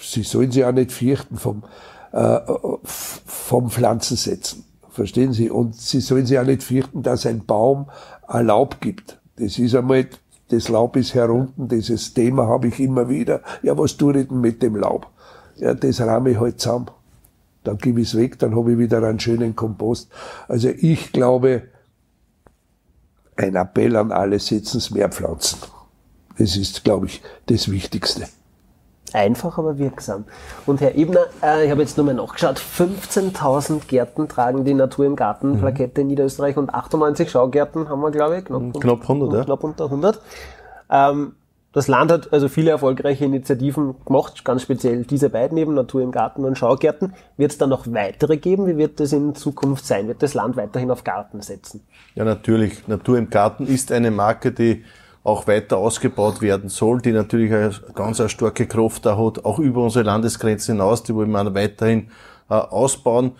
[0.00, 1.64] sie sollen sich auch nicht fürchten vom,
[2.12, 2.38] äh,
[2.84, 4.64] vom Pflanzensetzen.
[4.90, 5.50] Verstehen Sie?
[5.50, 7.86] Und sie sollen sich auch nicht fürchten, dass ein Baum
[8.26, 9.18] ein Laub gibt.
[9.36, 10.06] Das ist einmal,
[10.48, 13.40] das Laub ist herunten, dieses Thema habe ich immer wieder.
[13.62, 15.06] Ja, was tue ich denn mit dem Laub?
[15.56, 16.90] Ja, das rahme ich halt zusammen.
[17.62, 20.10] Dann gebe ich es weg, dann habe ich wieder einen schönen Kompost.
[20.48, 21.62] Also ich glaube,
[23.40, 25.58] ein Appell an alle, setzen Sie mehr Pflanzen.
[26.38, 28.26] Das ist, glaube ich, das Wichtigste.
[29.12, 30.24] Einfach, aber wirksam.
[30.66, 35.04] Und Herr Ebner, äh, ich habe jetzt nur mal nachgeschaut, 15.000 Gärten tragen die Natur
[35.06, 35.58] im Garten Mhm.
[35.58, 38.44] Plakette in Niederösterreich und 98 Schaugärten haben wir, glaube ich.
[38.44, 39.44] Knapp, Knapp 100, ja.
[39.44, 40.20] Knapp unter 100.
[40.90, 41.34] Ähm,
[41.72, 46.10] das Land hat also viele erfolgreiche Initiativen gemacht, ganz speziell diese beiden eben, Natur im
[46.10, 47.14] Garten und Schaugärten.
[47.36, 48.66] Wird es da noch weitere geben?
[48.66, 50.08] Wie wird das in Zukunft sein?
[50.08, 51.82] Wird das Land weiterhin auf Garten setzen?
[52.16, 52.88] Ja, natürlich.
[52.88, 54.84] Natur im Garten ist eine Marke, die
[55.22, 59.58] auch weiter ausgebaut werden soll, die natürlich eine ganz eine starke Kraft da hat, auch
[59.58, 62.08] über unsere Landesgrenzen hinaus, die wollen wir weiterhin
[62.48, 63.32] äh, ausbauen.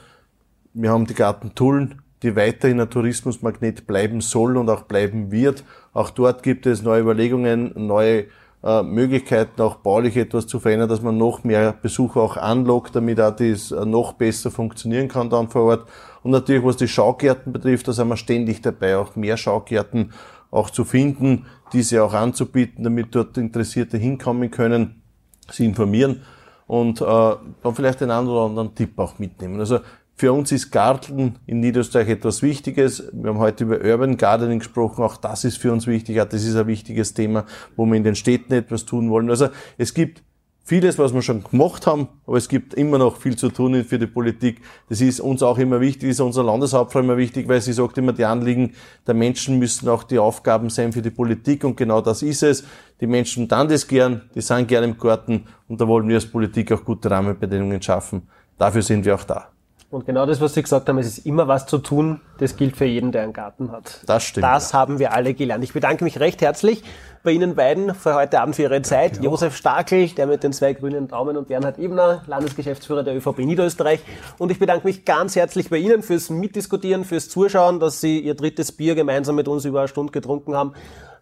[0.72, 5.64] Wir haben die Gartentullen, die weiterhin ein Tourismusmagnet bleiben soll und auch bleiben wird.
[5.92, 8.26] Auch dort gibt es neue Überlegungen, neue
[8.62, 13.20] äh, Möglichkeiten, auch baulich etwas zu verändern, dass man noch mehr Besucher auch anlockt, damit
[13.20, 15.88] auch das äh, noch besser funktionieren kann dann vor Ort.
[16.22, 20.12] Und natürlich, was die Schaugärten betrifft, da sind wir ständig dabei, auch mehr Schaugärten
[20.50, 25.02] auch zu finden, diese auch anzubieten, damit dort Interessierte hinkommen können,
[25.50, 26.22] sie informieren
[26.66, 29.58] und äh, dann vielleicht den einen oder anderen Tipp auch mitnehmen.
[29.58, 29.80] Also
[30.20, 33.04] für uns ist Garten in Niederösterreich etwas Wichtiges.
[33.10, 35.02] Wir haben heute über Urban Gardening gesprochen.
[35.02, 36.20] Auch das ist für uns wichtig.
[36.20, 39.30] Auch das ist ein wichtiges Thema, wo wir in den Städten etwas tun wollen.
[39.30, 39.48] Also
[39.78, 40.22] es gibt
[40.62, 43.98] vieles, was wir schon gemacht haben, aber es gibt immer noch viel zu tun für
[43.98, 44.60] die Politik.
[44.90, 48.12] Das ist uns auch immer wichtig, ist unser Landeshauptfrau immer wichtig, weil sie sagt immer,
[48.12, 48.74] die Anliegen
[49.06, 52.62] der Menschen müssen auch die Aufgaben sein für die Politik und genau das ist es.
[53.00, 56.26] Die Menschen tun das gern, die sind gern im Garten und da wollen wir als
[56.26, 58.28] Politik auch gute Rahmenbedingungen schaffen.
[58.58, 59.48] Dafür sind wir auch da.
[59.90, 62.76] Und genau das, was Sie gesagt haben, es ist immer was zu tun, das gilt
[62.76, 64.02] für jeden, der einen Garten hat.
[64.06, 65.64] Das stimmt, Das haben wir alle gelernt.
[65.64, 66.84] Ich bedanke mich recht herzlich
[67.24, 69.20] bei Ihnen beiden für heute Abend für Ihre Zeit.
[69.20, 73.98] Josef Stakel, der mit den zwei grünen Daumen und Bernhard Ebner, Landesgeschäftsführer der ÖVP Niederösterreich.
[74.38, 78.34] Und ich bedanke mich ganz herzlich bei Ihnen fürs Mitdiskutieren, fürs Zuschauen, dass Sie Ihr
[78.34, 80.74] drittes Bier gemeinsam mit uns über eine Stunde getrunken haben.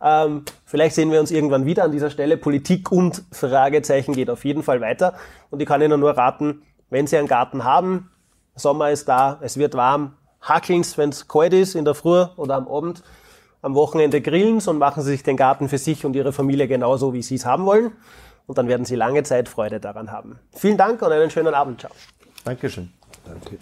[0.02, 2.36] Ähm, vielleicht sehen wir uns irgendwann wieder an dieser Stelle.
[2.36, 5.14] Politik und Fragezeichen geht auf jeden Fall weiter.
[5.48, 8.10] Und ich kann Ihnen nur raten, wenn Sie einen Garten haben,
[8.58, 12.56] Sommer ist da, es wird warm, hackeln's, wenn es kalt ist, in der Früh oder
[12.56, 13.02] am Abend.
[13.60, 17.12] Am Wochenende grillen und machen Sie sich den Garten für sich und Ihre Familie genauso,
[17.12, 17.92] wie Sie es haben wollen.
[18.46, 20.38] Und dann werden Sie lange Zeit Freude daran haben.
[20.54, 21.80] Vielen Dank und einen schönen Abend.
[21.80, 21.92] Ciao.
[22.44, 22.92] Dankeschön.
[23.24, 23.58] Danke.